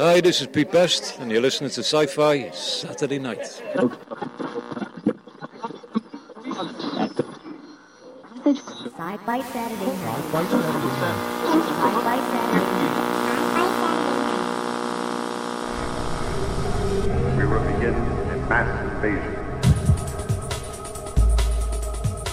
Hi, 0.00 0.20
this 0.20 0.40
is 0.40 0.46
Pete 0.46 0.70
Best, 0.70 1.18
and 1.18 1.28
you're 1.28 1.40
listening 1.40 1.70
to 1.70 1.80
Sci 1.82 2.06
Fi 2.06 2.50
Saturday 2.50 3.18
Night. 3.18 3.44
Sci-Fi 8.46 9.40
Saturday 9.42 9.86
night. 9.86 10.22
Sci-Fi 10.30 10.44
Saturday 12.30 12.62
We 17.36 17.44
will 17.44 17.64
begin 17.66 17.94
a 17.94 18.36
mass 18.48 18.70
invasion. 18.94 19.34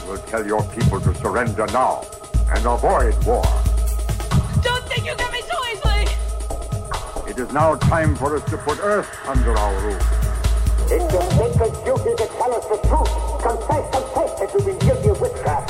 We'll 0.07 0.21
tell 0.27 0.45
your 0.45 0.61
people 0.69 1.01
to 1.01 1.15
surrender 1.15 1.65
now 1.73 2.05
and 2.53 2.63
avoid 2.63 3.15
war. 3.25 3.64
It 7.35 7.41
is 7.41 7.51
now 7.51 7.75
time 7.75 8.15
for 8.15 8.37
us 8.37 8.49
to 8.49 8.57
put 8.57 8.79
Earth 8.81 9.09
under 9.27 9.57
our 9.57 9.73
rule. 9.81 9.99
It's 10.87 11.11
your 11.11 11.21
sacred 11.31 11.73
duty 11.83 12.15
to 12.15 12.27
tell 12.37 12.55
us 12.55 12.65
the 12.67 12.77
truth. 12.87 13.11
Confess, 13.43 13.91
confess 13.91 14.39
that 14.39 14.53
you've 14.53 14.65
been 14.65 14.79
guilty 14.79 15.09
of 15.09 15.19
witchcraft. 15.19 15.69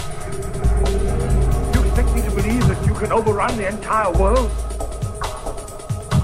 You 1.74 1.82
expect 1.84 2.14
me 2.14 2.22
to 2.22 2.30
believe 2.30 2.68
that 2.68 2.86
you 2.86 2.94
can 2.94 3.12
overrun 3.12 3.58
the 3.58 3.68
entire 3.68 4.12
world? 4.12 4.52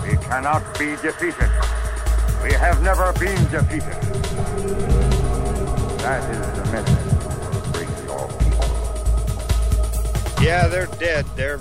We 0.04 0.16
cannot 0.18 0.62
be 0.78 0.96
defeated. 0.98 1.50
We 2.44 2.54
have 2.54 2.84
never 2.84 3.12
been 3.14 3.44
defeated. 3.50 3.98
That 6.02 6.22
is 6.30 6.38
the 6.56 6.66
message. 6.72 7.10
Bring 7.74 7.90
your 8.06 8.28
people. 8.38 8.70
Yeah, 10.44 10.68
they're 10.68 10.86
dead. 11.00 11.26
They're 11.36 11.60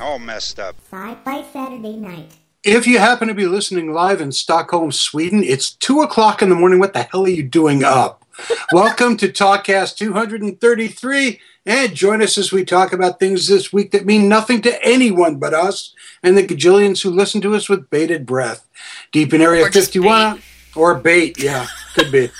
all 0.00 0.18
messed 0.18 0.58
up. 0.58 0.76
Sci-Fi 0.90 1.42
Saturday 1.52 1.96
night. 1.96 2.38
If 2.64 2.86
you 2.86 2.98
happen 2.98 3.28
to 3.28 3.34
be 3.34 3.46
listening 3.46 3.92
live 3.92 4.22
in 4.22 4.32
Stockholm, 4.32 4.90
Sweden, 4.90 5.44
it's 5.44 5.72
2 5.72 6.00
o'clock 6.00 6.40
in 6.40 6.48
the 6.48 6.54
morning. 6.54 6.78
What 6.78 6.94
the 6.94 7.02
hell 7.02 7.26
are 7.26 7.28
you 7.28 7.42
doing 7.42 7.84
up? 7.84 8.24
Welcome 8.72 9.18
to 9.18 9.28
Talkcast 9.28 9.98
233, 9.98 11.40
and 11.66 11.94
join 11.94 12.22
us 12.22 12.38
as 12.38 12.52
we 12.52 12.64
talk 12.64 12.94
about 12.94 13.20
things 13.20 13.48
this 13.48 13.70
week 13.70 13.90
that 13.90 14.06
mean 14.06 14.30
nothing 14.30 14.62
to 14.62 14.82
anyone 14.82 15.36
but 15.36 15.52
us 15.52 15.94
and 16.22 16.38
the 16.38 16.42
gajillions 16.42 17.02
who 17.02 17.10
listen 17.10 17.42
to 17.42 17.54
us 17.54 17.68
with 17.68 17.90
bated 17.90 18.24
breath. 18.24 18.66
Deep 19.12 19.34
in 19.34 19.42
Area 19.42 19.66
Or 19.66 19.68
just 19.68 19.92
51, 19.92 20.40
or 20.74 20.94
bait, 20.94 21.38
yeah, 21.38 21.66
could 21.94 22.10
be. 22.10 22.30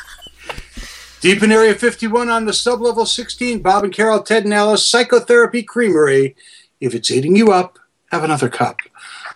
Deep 1.20 1.42
in 1.42 1.52
Area 1.52 1.75
51 1.75 2.30
on 2.30 2.47
the 2.47 2.52
sublevel 2.52 3.06
16, 3.06 3.61
Bob 3.61 3.84
and 3.84 3.92
Carol, 3.92 4.22
Ted 4.22 4.45
and 4.45 4.55
Alice 4.55 4.89
Psychotherapy 4.89 5.62
Creamery. 5.62 6.34
If 6.80 6.95
it's 6.95 7.11
eating 7.11 7.36
you 7.36 7.52
up, 7.52 7.78
have 8.11 8.25
another 8.25 8.48
cup. 8.48 8.78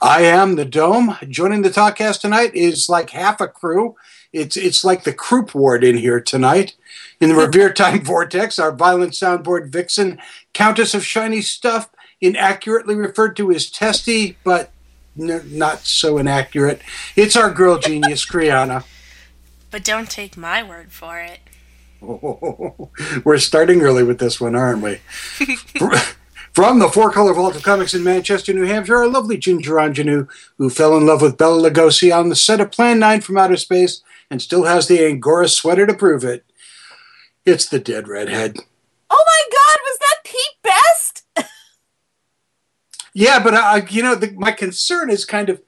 I 0.00 0.22
am 0.22 0.54
the 0.54 0.64
Dome. 0.64 1.16
Joining 1.28 1.62
the 1.62 1.70
talkcast 1.70 2.20
tonight 2.20 2.54
is 2.54 2.88
like 2.88 3.10
half 3.10 3.40
a 3.40 3.48
crew. 3.48 3.96
It's 4.32 4.56
it's 4.56 4.84
like 4.84 5.04
the 5.04 5.12
croup 5.12 5.54
ward 5.54 5.82
in 5.82 5.96
here 5.96 6.20
tonight. 6.20 6.74
In 7.20 7.30
the 7.30 7.34
Revere 7.34 7.72
Time 7.72 8.00
Vortex, 8.04 8.58
our 8.58 8.70
violent 8.72 9.12
soundboard 9.12 9.70
vixen, 9.70 10.18
Countess 10.52 10.94
of 10.94 11.04
Shiny 11.04 11.40
Stuff, 11.40 11.90
inaccurately 12.20 12.94
referred 12.94 13.36
to 13.36 13.50
as 13.50 13.68
Testy, 13.68 14.36
but 14.44 14.70
n- 15.18 15.42
not 15.50 15.80
so 15.80 16.18
inaccurate. 16.18 16.80
It's 17.16 17.36
our 17.36 17.50
girl 17.50 17.78
genius, 17.78 18.24
Kriana. 18.30 18.84
But 19.70 19.84
don't 19.84 20.08
take 20.08 20.36
my 20.36 20.62
word 20.62 20.92
for 20.92 21.18
it. 21.18 21.40
We're 23.24 23.38
starting 23.38 23.82
early 23.82 24.04
with 24.04 24.20
this 24.20 24.40
one, 24.40 24.54
aren't 24.54 24.82
we? 24.82 25.00
From 26.58 26.80
the 26.80 26.88
Four 26.88 27.12
Color 27.12 27.34
Vault 27.34 27.54
of 27.54 27.62
Comics 27.62 27.94
in 27.94 28.02
Manchester, 28.02 28.52
New 28.52 28.64
Hampshire, 28.64 28.96
our 28.96 29.06
lovely 29.06 29.36
Ginger 29.38 29.78
Ingenue, 29.78 30.26
who 30.56 30.68
fell 30.68 30.96
in 30.96 31.06
love 31.06 31.22
with 31.22 31.36
Bela 31.36 31.70
Lugosi 31.70 32.12
on 32.12 32.30
the 32.30 32.34
set 32.34 32.60
of 32.60 32.72
Plan 32.72 32.98
9 32.98 33.20
from 33.20 33.38
Outer 33.38 33.56
Space 33.56 34.02
and 34.28 34.42
still 34.42 34.64
has 34.64 34.88
the 34.88 35.06
Angora 35.06 35.46
sweater 35.48 35.86
to 35.86 35.94
prove 35.94 36.24
it. 36.24 36.44
It's 37.46 37.64
the 37.64 37.78
dead 37.78 38.08
redhead. 38.08 38.56
Oh 39.08 39.24
my 39.24 39.42
god, 39.52 39.78
was 39.84 39.98
that 40.00 40.24
Pete 40.24 40.62
Best? 40.64 41.26
Yeah, 43.14 43.40
but 43.40 43.54
I, 43.54 43.86
you 43.88 44.02
know, 44.02 44.16
the, 44.16 44.32
my 44.32 44.50
concern 44.50 45.10
is 45.10 45.24
kind 45.24 45.48
of 45.48 45.62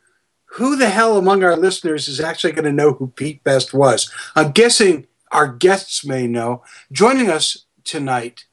who 0.55 0.75
the 0.75 0.91
hell 0.91 1.17
among 1.17 1.45
our 1.45 1.57
listeners 1.57 2.09
is 2.09 2.19
actually 2.19 2.53
going 2.53 2.65
to 2.65 2.73
know 2.73 2.95
who 2.95 3.13
Pete 3.15 3.45
Best 3.45 3.73
was. 3.73 4.11
I'm 4.35 4.51
guessing 4.51 5.07
our 5.31 5.47
guests 5.47 6.05
may 6.05 6.27
know. 6.27 6.65
Joining 6.91 7.31
us 7.31 7.67
tonight 7.85 8.47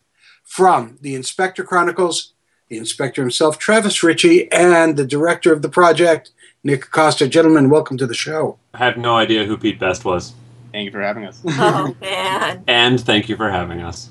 from 0.47 0.97
the 1.01 1.13
Inspector 1.13 1.61
Chronicles, 1.65 2.33
the 2.69 2.77
inspector 2.77 3.21
himself, 3.21 3.57
Travis 3.57 4.03
Richey, 4.03 4.51
and 4.51 4.97
the 4.97 5.05
director 5.05 5.53
of 5.53 5.61
the 5.61 5.69
project, 5.69 6.31
Nick 6.63 6.85
Acosta. 6.85 7.27
Gentlemen, 7.27 7.69
welcome 7.69 7.97
to 7.97 8.05
the 8.07 8.13
show. 8.13 8.57
I 8.73 8.79
had 8.79 8.97
no 8.97 9.15
idea 9.15 9.45
who 9.45 9.57
Pete 9.57 9.79
Best 9.79 10.03
was. 10.03 10.33
Thank 10.73 10.85
you 10.85 10.91
for 10.91 11.01
having 11.01 11.25
us. 11.25 11.41
Oh 11.45 11.95
man. 12.01 12.63
And 12.67 12.99
thank 12.99 13.29
you 13.29 13.37
for 13.37 13.49
having 13.49 13.81
us. 13.81 14.09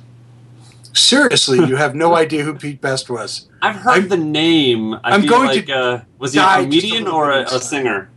Seriously, 0.95 1.59
you 1.59 1.77
have 1.77 1.95
no 1.95 2.15
idea 2.17 2.43
who 2.43 2.55
Pete 2.55 2.81
Best 2.81 3.11
was. 3.11 3.49
I've 3.61 3.77
heard 3.77 3.91
I'm- 4.01 4.09
the 4.09 4.17
name. 4.17 4.95
I 4.95 5.01
I'm 5.05 5.21
feel 5.23 5.31
going 5.31 5.49
like, 5.49 5.67
to 5.67 5.73
uh, 5.75 6.01
was 6.19 6.33
he 6.33 6.39
a 6.39 6.43
just 6.43 6.59
a 6.59 6.63
comedian 6.63 7.07
or 7.09 7.31
a, 7.33 7.43
a 7.43 7.61
singer? 7.61 8.09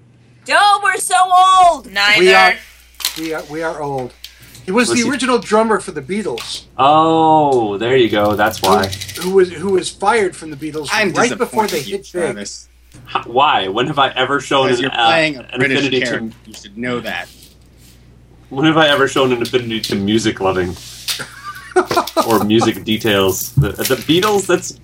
No, 0.47 0.79
we're 0.81 0.97
so 0.97 1.15
old. 1.65 1.91
Neither. 1.91 2.19
We 2.21 2.33
are, 2.33 2.53
we 3.17 3.33
are, 3.33 3.43
we 3.51 3.61
are 3.61 3.81
old. 3.81 4.13
He 4.69 4.71
was, 4.71 4.87
Was 4.89 4.99
the 4.99 5.03
he- 5.05 5.09
original 5.09 5.39
drummer 5.39 5.79
for 5.79 5.89
the 5.91 6.01
Beatles. 6.03 6.65
Oh, 6.77 7.79
there 7.79 7.97
you 7.97 8.07
go. 8.07 8.35
That's 8.35 8.61
why. 8.61 8.85
who 9.19 9.31
was 9.33 9.51
who 9.51 9.71
was 9.71 9.89
fired 9.89 10.35
from 10.35 10.51
the 10.51 10.55
Beatles 10.55 10.89
I'm 10.91 11.11
right 11.13 11.35
before 11.35 11.65
they 11.65 11.79
you, 11.79 11.93
hit 11.97 12.01
big. 12.03 12.21
Travis. 12.21 12.69
H- 13.15 13.25
Why? 13.25 13.67
When 13.67 13.87
have 13.87 13.97
I 13.97 14.09
ever 14.09 14.39
shown 14.39 14.69
an, 14.69 14.77
you're 14.77 14.91
uh, 14.93 15.09
a 15.09 15.33
an 15.37 15.45
affinity 15.55 16.01
character. 16.01 16.29
to? 16.29 16.35
You 16.45 16.53
should 16.53 16.77
know 16.77 16.99
that. 16.99 17.27
When 18.49 18.65
have 18.67 18.77
I 18.77 18.89
ever 18.89 19.07
shown 19.07 19.31
an 19.31 19.41
affinity 19.41 19.79
to 19.81 19.95
music 19.95 20.39
loving 20.39 20.75
or 22.27 22.43
music 22.43 22.83
details? 22.83 23.53
The, 23.55 23.69
the 23.69 23.95
Beatles. 23.95 24.45
That's 24.45 24.79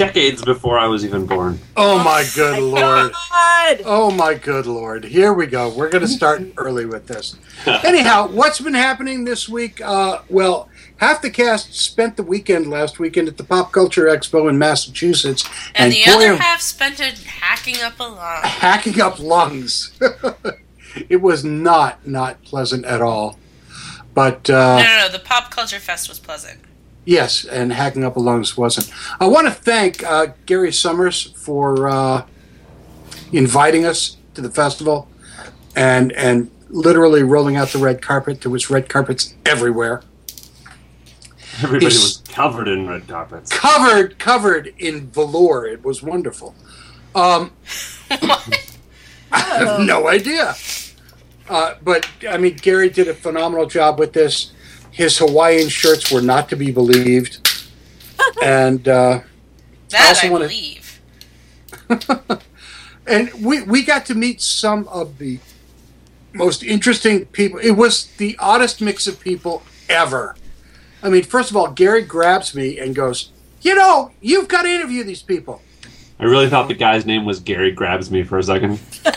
decades 0.00 0.42
before 0.42 0.78
I 0.78 0.86
was 0.86 1.04
even 1.04 1.26
born. 1.26 1.58
Oh 1.76 2.02
my 2.02 2.26
good 2.34 2.58
lord! 2.58 3.12
God. 3.12 3.82
Oh 3.84 4.10
my 4.10 4.34
good 4.34 4.66
lord! 4.66 5.04
Here 5.04 5.32
we 5.32 5.46
go. 5.46 5.68
We're 5.68 5.90
going 5.90 6.02
to 6.02 6.08
start 6.08 6.42
early 6.56 6.86
with 6.86 7.06
this. 7.06 7.36
Anyhow, 7.66 8.28
what's 8.28 8.60
been 8.60 8.74
happening 8.74 9.24
this 9.24 9.48
week? 9.48 9.80
Uh, 9.80 10.22
well, 10.28 10.68
half 10.96 11.20
the 11.20 11.30
cast 11.30 11.74
spent 11.74 12.16
the 12.16 12.22
weekend 12.22 12.68
last 12.70 12.98
weekend 12.98 13.28
at 13.28 13.36
the 13.36 13.44
Pop 13.44 13.72
Culture 13.72 14.06
Expo 14.06 14.48
in 14.48 14.58
Massachusetts, 14.58 15.48
And, 15.74 15.92
the 15.92 16.02
boy, 16.06 16.12
other 16.12 16.32
oh- 16.32 16.36
half 16.36 16.60
spent 16.60 17.00
it 17.00 17.18
hacking 17.18 17.82
up 17.82 18.00
a 18.00 18.04
lung. 18.04 18.42
hacking 18.44 19.00
up 19.00 19.18
lungs. 19.18 19.92
it 21.08 21.20
was 21.20 21.44
not 21.44 22.06
not 22.06 22.42
pleasant 22.42 22.84
at 22.86 23.02
all. 23.02 23.38
But 24.14 24.48
uh, 24.48 24.78
no, 24.78 24.82
no, 24.82 24.98
no. 25.06 25.08
The 25.12 25.18
Pop 25.22 25.50
Culture 25.50 25.78
Fest 25.78 26.08
was 26.08 26.18
pleasant. 26.18 26.60
Yes, 27.10 27.44
and 27.44 27.72
hacking 27.72 28.04
up 28.04 28.14
a 28.14 28.20
lungs 28.20 28.56
wasn't. 28.56 28.88
I 29.18 29.26
want 29.26 29.48
to 29.48 29.52
thank 29.52 30.04
uh, 30.04 30.28
Gary 30.46 30.70
Summers 30.70 31.32
for 31.32 31.88
uh, 31.88 32.24
inviting 33.32 33.84
us 33.84 34.16
to 34.34 34.40
the 34.40 34.48
festival, 34.48 35.08
and 35.74 36.12
and 36.12 36.52
literally 36.68 37.24
rolling 37.24 37.56
out 37.56 37.70
the 37.70 37.78
red 37.80 38.00
carpet. 38.00 38.42
There 38.42 38.52
was 38.52 38.70
red 38.70 38.88
carpets 38.88 39.34
everywhere, 39.44 40.02
Everybody 41.64 41.86
It's- 41.86 42.00
was 42.00 42.22
covered 42.32 42.68
in 42.68 42.88
red 42.88 43.08
carpets. 43.08 43.50
covered 43.50 44.16
covered 44.20 44.72
in 44.78 45.08
velour. 45.08 45.66
It 45.66 45.84
was 45.84 46.04
wonderful. 46.04 46.54
Um, 47.16 47.50
I 49.32 49.40
have 49.40 49.80
no 49.80 50.06
idea. 50.06 50.54
Uh, 51.48 51.74
but 51.82 52.08
I 52.30 52.36
mean, 52.36 52.54
Gary 52.54 52.88
did 52.88 53.08
a 53.08 53.14
phenomenal 53.14 53.66
job 53.66 53.98
with 53.98 54.12
this. 54.12 54.52
His 54.90 55.18
Hawaiian 55.18 55.68
shirts 55.68 56.10
were 56.12 56.22
not 56.22 56.48
to 56.50 56.56
be 56.56 56.70
believed, 56.70 57.38
and. 58.42 58.86
Uh, 58.88 59.20
That 59.90 60.08
also 60.08 60.26
I 60.26 60.30
wanna- 60.30 60.48
believe. 60.48 61.00
and 63.06 63.30
we 63.42 63.62
we 63.62 63.82
got 63.82 64.06
to 64.06 64.14
meet 64.14 64.40
some 64.40 64.86
of 64.88 65.18
the 65.18 65.38
most 66.32 66.62
interesting 66.62 67.26
people. 67.26 67.58
It 67.58 67.72
was 67.72 68.06
the 68.18 68.36
oddest 68.38 68.80
mix 68.80 69.06
of 69.08 69.18
people 69.18 69.62
ever. 69.88 70.36
I 71.02 71.08
mean, 71.08 71.24
first 71.24 71.50
of 71.50 71.56
all, 71.56 71.68
Gary 71.72 72.02
grabs 72.02 72.54
me 72.54 72.78
and 72.78 72.94
goes, 72.94 73.30
"You 73.62 73.74
know, 73.74 74.12
you've 74.20 74.46
got 74.48 74.62
to 74.62 74.68
interview 74.68 75.02
these 75.02 75.22
people." 75.22 75.62
I 76.20 76.24
really 76.24 76.48
thought 76.50 76.68
the 76.68 76.74
guy's 76.74 77.04
name 77.06 77.24
was 77.24 77.40
Gary 77.40 77.72
Grabs 77.72 78.10
Me 78.10 78.22
for 78.22 78.38
a 78.38 78.42
second. 78.42 78.78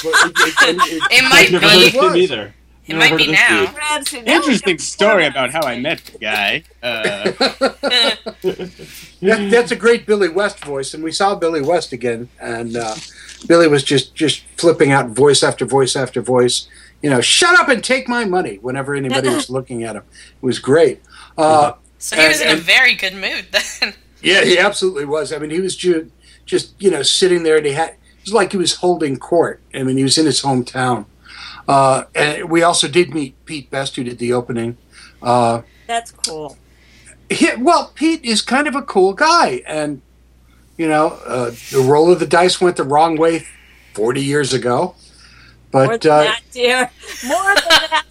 It 0.00 1.22
might 1.24 1.46
I've 1.46 1.52
never 1.52 1.68
heard 1.68 1.86
of 1.86 1.92
be. 1.92 1.98
him 1.98 2.16
either. 2.16 2.54
It 2.88 2.96
might 2.96 3.16
be 3.16 3.30
now. 3.30 3.66
dude. 3.66 3.74
Grabs 3.74 4.10
him. 4.10 4.24
Now 4.24 4.32
we 4.32 4.36
Interesting 4.38 4.78
story 4.78 5.26
about 5.26 5.50
how 5.50 5.60
I 5.62 5.78
met 5.78 5.98
the 6.04 6.18
guy. 6.18 6.62
Uh, 6.82 7.32
That, 9.20 9.48
that's 9.50 9.72
a 9.72 9.76
great 9.76 10.06
Billy 10.06 10.28
West 10.28 10.64
voice, 10.64 10.94
and 10.94 11.02
we 11.02 11.10
saw 11.12 11.34
Billy 11.34 11.60
West 11.60 11.92
again, 11.92 12.28
and 12.40 12.76
uh, 12.76 12.94
Billy 13.46 13.66
was 13.68 13.82
just 13.82 14.14
just 14.14 14.42
flipping 14.56 14.92
out 14.92 15.08
voice 15.10 15.42
after 15.42 15.64
voice 15.66 15.96
after 15.96 16.22
voice. 16.22 16.68
You 17.02 17.10
know, 17.10 17.20
shut 17.20 17.58
up 17.58 17.68
and 17.68 17.82
take 17.82 18.08
my 18.08 18.24
money. 18.24 18.58
Whenever 18.62 18.94
anybody 18.94 19.28
was 19.28 19.50
looking 19.56 19.82
at 19.84 19.96
him, 19.96 20.02
it 20.42 20.46
was 20.46 20.58
great. 20.58 21.00
Uh, 21.36 21.72
So 21.98 22.16
he 22.16 22.28
was 22.28 22.40
in 22.40 22.48
a 22.48 22.56
very 22.56 22.94
good 22.94 23.14
mood 23.14 23.46
then. 23.50 23.94
Yeah, 24.22 24.44
he 24.44 24.58
absolutely 24.58 25.04
was. 25.04 25.32
I 25.32 25.38
mean, 25.38 25.50
he 25.50 25.60
was 25.60 25.76
ju- 25.76 26.10
just 26.46 26.80
you 26.80 26.90
know 26.90 27.02
sitting 27.02 27.42
there, 27.42 27.56
and 27.56 27.66
he 27.66 27.72
had 27.72 27.90
it 27.90 28.24
was 28.24 28.32
like 28.32 28.52
he 28.52 28.58
was 28.58 28.76
holding 28.76 29.16
court. 29.16 29.60
I 29.74 29.82
mean, 29.82 29.96
he 29.96 30.04
was 30.04 30.16
in 30.18 30.26
his 30.26 30.42
hometown. 30.42 31.06
Uh, 31.68 32.04
and 32.14 32.48
we 32.50 32.62
also 32.62 32.88
did 32.88 33.12
meet 33.14 33.34
Pete 33.44 33.70
Best, 33.70 33.94
who 33.96 34.02
did 34.02 34.18
the 34.18 34.32
opening. 34.32 34.76
Uh, 35.22 35.62
That's 35.86 36.10
cool. 36.10 36.56
he, 37.30 37.50
well, 37.58 37.92
Pete 37.94 38.24
is 38.24 38.40
kind 38.42 38.66
of 38.66 38.74
a 38.74 38.82
cool 38.82 39.12
guy, 39.12 39.62
and 39.66 40.00
you 40.78 40.88
know, 40.88 41.18
uh, 41.26 41.50
the 41.70 41.84
roll 41.86 42.10
of 42.10 42.18
the 42.20 42.26
dice 42.26 42.60
went 42.60 42.76
the 42.76 42.84
wrong 42.84 43.16
way 43.16 43.44
forty 43.92 44.22
years 44.22 44.54
ago. 44.54 44.94
More 45.74 45.86
But 45.88 46.00
than 46.00 46.12
uh, 46.12 46.22
that, 46.24 46.40
dear. 46.52 46.90
More 47.26 47.54
than 47.54 47.64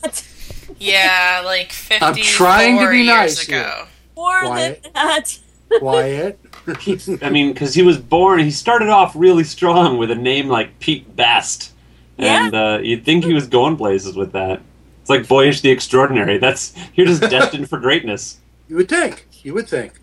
that. 0.04 0.24
Yeah, 0.80 1.42
like 1.44 1.72
50 1.72 2.06
I'm 2.06 2.16
trying 2.18 2.78
to 2.78 2.92
be 2.92 3.08
nice 3.08 3.48
ago. 3.48 3.58
here. 3.64 3.88
More 4.16 4.42
Quiet. 4.42 4.84
than 4.84 4.94
that. 4.94 5.40
Quiet. 5.80 6.40
I 7.24 7.30
mean, 7.32 7.52
because 7.52 7.74
he 7.74 7.82
was 7.82 7.98
born, 7.98 8.38
he 8.38 8.52
started 8.52 8.90
off 8.90 9.14
really 9.16 9.44
strong 9.44 9.98
with 9.98 10.12
a 10.12 10.16
name 10.16 10.48
like 10.50 10.78
Pete 10.80 11.16
Best, 11.16 11.72
and 12.18 12.54
uh, 12.56 12.80
you'd 12.82 13.04
think 13.06 13.24
he 13.26 13.34
was 13.34 13.48
going 13.48 13.78
places 13.78 14.16
with 14.16 14.32
that. 14.34 14.62
It's 15.02 15.10
like 15.10 15.28
Boyish 15.28 15.62
the 15.62 15.70
Extraordinary. 15.70 16.38
That's 16.38 16.74
you're 16.96 17.08
just 17.08 17.22
destined 17.30 17.70
for 17.70 17.80
greatness. 17.80 18.40
You 18.68 18.76
would 18.78 18.90
think. 18.90 19.28
You 19.44 19.54
would 19.54 19.68
think. 19.70 19.94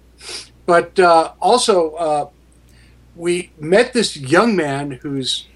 But 0.67 0.99
uh, 0.99 1.33
also, 1.41 1.93
uh, 1.95 2.29
we 3.17 3.51
met 3.59 3.93
this 3.93 4.17
young 4.17 4.57
man 4.57 4.93
who's 5.03 5.47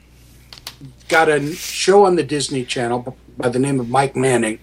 got 1.08 1.28
a 1.28 1.52
show 1.54 2.04
on 2.04 2.16
the 2.16 2.22
Disney 2.22 2.64
Channel 2.64 3.16
by 3.38 3.48
the 3.48 3.58
name 3.58 3.80
of 3.80 3.88
Mike 3.88 4.14
Manning. 4.14 4.58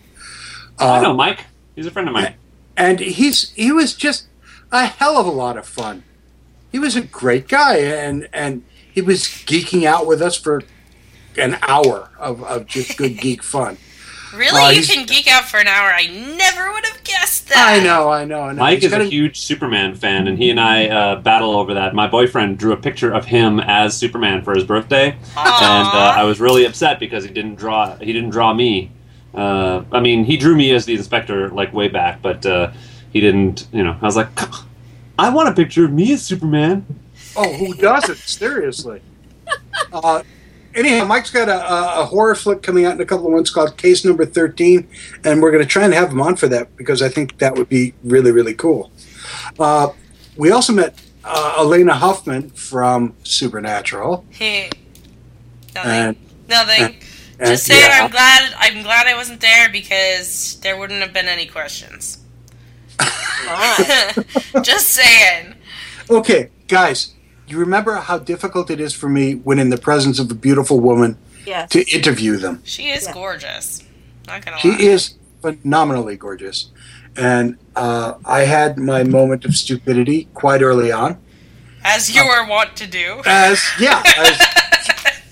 I 0.77 1.01
know 1.01 1.12
Uh, 1.12 1.13
Mike. 1.15 1.45
He's 1.75 1.88
a 1.88 1.91
friend 1.91 2.07
of 2.07 2.13
mine. 2.13 2.36
and 2.77 3.00
he's 3.00 3.51
he 3.51 3.71
was 3.71 3.94
just 3.95 4.27
a 4.71 4.86
hell 4.86 5.18
of 5.18 5.25
a 5.25 5.31
lot 5.31 5.57
of 5.57 5.65
fun. 5.68 6.03
He 6.71 6.77
was 6.80 6.95
a 6.95 7.01
great 7.01 7.48
guy, 7.48 7.77
and 7.77 8.27
and 8.33 8.63
he 8.94 9.01
was 9.01 9.24
geeking 9.24 9.86
out 9.86 10.06
with 10.06 10.21
us 10.21 10.38
for 10.38 10.62
an 11.38 11.58
hour 11.62 12.10
of, 12.18 12.44
of 12.44 12.66
just 12.66 12.98
good 12.98 13.18
geek 13.22 13.44
fun. 13.44 13.78
Really? 14.36 14.62
Uh, 14.62 14.70
you 14.72 14.84
can 14.84 15.06
geek 15.06 15.28
out 15.28 15.46
for 15.46 15.58
an 15.58 15.68
hour? 15.68 15.92
I 15.94 16.08
never 16.08 16.72
would 16.72 16.86
have 16.86 17.04
guessed 17.04 17.48
that. 17.50 17.80
I 17.80 17.84
know, 17.84 18.10
I 18.10 18.26
know, 18.26 18.42
I 18.42 18.52
know. 18.52 18.60
Mike 18.60 18.80
He's 18.80 18.86
is 18.86 18.94
a 18.94 18.98
got 18.98 19.06
huge 19.08 19.40
Superman 19.40 19.96
fan, 19.96 20.28
and 20.28 20.38
he 20.38 20.50
and 20.50 20.60
I 20.60 20.88
uh, 20.88 21.16
battle 21.22 21.52
over 21.52 21.74
that. 21.76 21.96
My 21.96 22.08
boyfriend 22.08 22.58
drew 22.58 22.74
a 22.74 22.78
picture 22.78 23.14
of 23.14 23.26
him 23.26 23.60
as 23.62 23.96
Superman 23.96 24.44
for 24.44 24.54
his 24.54 24.66
birthday, 24.66 25.12
and 25.12 25.18
uh, 25.38 26.14
I 26.18 26.24
was 26.24 26.40
really 26.40 26.66
upset 26.66 27.00
because 27.00 27.24
he 27.24 27.32
didn't 27.32 27.56
draw. 27.56 27.96
He 27.98 28.12
didn't 28.12 28.32
draw 28.32 28.54
me. 28.54 28.92
Uh, 29.34 29.84
I 29.92 30.00
mean, 30.00 30.26
he 30.26 30.38
drew 30.38 30.56
me 30.56 30.72
as 30.74 30.86
the 30.86 30.96
inspector 30.96 31.50
like 31.50 31.74
way 31.74 31.88
back, 31.88 32.22
but 32.22 32.46
uh, 32.46 32.72
he 33.12 33.22
didn't. 33.22 33.68
You 33.72 33.84
know, 33.84 33.98
I 34.02 34.06
was 34.06 34.18
like, 34.18 34.28
I 35.18 35.30
want 35.30 35.48
a 35.48 35.54
picture 35.54 35.86
of 35.86 35.94
me 35.94 36.12
as 36.14 36.22
Superman. 36.24 36.86
Oh, 37.38 37.54
who 37.54 37.74
doesn't? 37.74 38.18
Seriously. 38.18 39.02
Uh, 39.92 40.24
anyhow, 40.75 41.06
Mike's 41.06 41.31
got 41.31 41.50
a, 41.50 42.01
a, 42.01 42.06
horror 42.06 42.36
flick 42.36 42.62
coming 42.62 42.86
out 42.86 42.94
in 42.94 43.01
a 43.01 43.06
couple 43.06 43.27
of 43.27 43.31
months 43.33 43.50
called 43.50 43.77
Case 43.77 44.06
Number 44.06 44.25
13, 44.25 44.88
and 45.24 45.42
we're 45.42 45.51
going 45.51 45.63
to 45.63 45.69
try 45.69 45.83
and 45.86 45.94
have 45.94 46.12
him 46.12 46.22
on 46.22 46.36
for 46.36 46.48
that 46.50 46.75
because 46.75 47.01
I 47.01 47.10
think 47.10 47.38
that 47.39 47.56
would 47.56 47.69
be 47.69 47.94
really, 48.04 48.31
really 48.31 48.54
cool. 48.54 48.92
Uh, 49.57 49.89
we 50.38 50.51
also 50.51 50.74
met 50.74 51.01
uh, 51.24 51.56
Alaina 51.57 51.94
Huffman 51.94 52.50
from 52.51 53.16
Supernatural. 53.24 54.25
Hey, 54.30 54.69
And, 55.75 56.16
nothing. 56.48 56.95
and- 57.39 57.48
Just 57.48 57.66
saying, 57.66 57.81
yeah. 57.81 58.04
I'm 58.04 58.12
glad. 58.12 58.54
I'm 58.57 58.83
glad 58.83 59.07
I 59.07 59.16
wasn't 59.16 59.42
there 59.42 59.69
because 59.69 60.57
there 60.62 60.77
wouldn't 60.77 61.01
have 61.01 61.12
been 61.13 61.27
any 61.27 61.48
questions. 61.48 62.19
Just 64.62 64.88
saying. 64.89 65.56
Okay, 66.10 66.50
guys, 66.68 67.14
you 67.47 67.57
remember 67.59 67.95
how 67.95 68.18
difficult 68.18 68.69
it 68.69 68.80
is 68.80 68.94
for 68.94 69.07
me 69.09 69.36
when 69.36 69.59
in 69.59 69.69
the 69.69 69.77
presence 69.77 70.19
of 70.19 70.30
a 70.31 70.36
beautiful 70.36 70.80
woman 70.80 71.18
Yes. 71.45 71.69
to 71.71 71.86
interview 71.95 72.38
them? 72.38 72.62
She 72.63 72.89
is 72.89 73.07
gorgeous. 73.07 73.83
Not 74.27 74.44
gonna 74.44 74.57
She 74.57 74.71
lie. 74.71 74.77
is 74.80 75.15
phenomenally 75.42 76.18
gorgeous. 76.18 76.71
And 77.15 77.57
uh, 77.75 78.15
I 78.25 78.42
had 78.42 78.77
my 78.77 79.03
moment 79.03 79.45
of 79.45 79.56
stupidity 79.56 80.27
quite 80.33 80.62
early 80.62 80.92
on. 80.92 81.18
As 81.83 82.13
you 82.15 82.25
were 82.25 82.45
wont 82.47 82.75
to 82.77 82.88
do. 82.88 83.21
As, 83.27 83.63
yeah, 83.80 84.01
as 84.18 84.41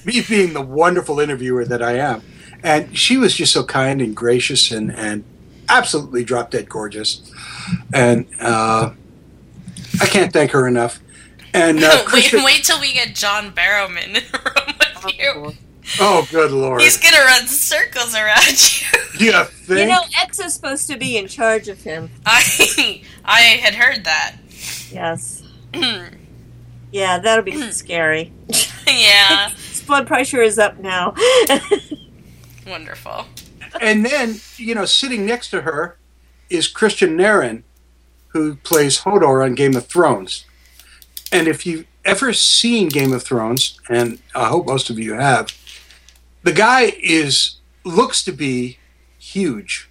me 0.06 0.22
being 0.22 0.54
the 0.54 0.62
wonderful 0.62 1.20
interviewer 1.20 1.66
that 1.66 1.82
I 1.82 1.94
am. 1.98 2.22
And 2.62 2.96
she 2.98 3.18
was 3.18 3.36
just 3.36 3.52
so 3.52 3.64
kind 3.64 4.02
and 4.02 4.16
gracious 4.16 4.72
and, 4.72 4.94
and 4.96 5.24
absolutely 5.68 6.24
drop 6.24 6.52
dead 6.52 6.70
gorgeous. 6.70 7.30
And 7.94 8.28
uh, 8.40 8.92
I 10.00 10.06
can't 10.06 10.32
thank 10.32 10.52
her 10.52 10.68
enough. 10.68 11.00
And 11.54 11.84
uh, 11.84 12.06
wait, 12.14 12.34
wait 12.34 12.64
till 12.64 12.80
we 12.80 12.94
get 12.94 13.16
John 13.16 13.52
Barrowman 13.52 14.08
in 14.08 14.14
the 14.14 14.40
room 14.44 14.76
with 15.04 15.18
you. 15.20 15.54
oh, 16.00 16.28
good 16.32 16.52
lord. 16.52 16.82
He's 16.82 16.98
gonna 16.98 17.18
run 17.24 17.46
circles 17.48 18.16
around 18.16 18.82
you. 18.82 19.20
Do 19.20 19.26
you 19.26 19.44
think? 19.44 19.80
You 19.82 19.88
know, 19.88 20.02
X 20.22 20.40
is 20.40 20.54
supposed 20.54 20.90
to 20.90 20.98
be 20.98 21.18
in 21.18 21.28
charge 21.28 21.68
of 21.68 21.82
him. 21.82 22.10
I 22.26 23.04
I 23.26 23.42
had 23.42 23.76
heard 23.76 24.04
that. 24.06 24.36
Yes. 24.92 25.44
Yeah, 26.92 27.18
that'll 27.18 27.44
be 27.44 27.60
scary. 27.72 28.32
yeah. 28.88 29.50
His 29.50 29.82
blood 29.82 30.06
pressure 30.06 30.44
is 30.44 30.60
up 30.60 30.78
now. 30.78 31.16
Wonderful. 32.68 33.26
and 33.82 34.06
then 34.06 34.36
you 34.58 34.76
know 34.76 34.86
sitting 34.86 35.26
next 35.26 35.50
to 35.50 35.62
her 35.62 35.98
is 36.52 36.72
Kristian 36.72 37.16
Nairn, 37.16 37.64
who 38.28 38.58
plays 38.58 39.00
hodor 39.02 39.44
on 39.44 39.56
game 39.56 39.76
of 39.76 39.88
thrones 39.88 40.46
and 41.34 41.48
if 41.48 41.66
you've 41.66 41.86
ever 42.06 42.32
seen 42.34 42.90
game 42.90 43.12
of 43.14 43.24
thrones 43.24 43.80
and 43.90 44.20
i 44.36 44.46
hope 44.48 44.66
most 44.68 44.90
of 44.90 44.98
you 45.00 45.14
have 45.14 45.48
the 46.44 46.52
guy 46.52 46.94
is 47.02 47.58
looks 47.84 48.24
to 48.24 48.32
be 48.32 48.78
huge 49.20 49.90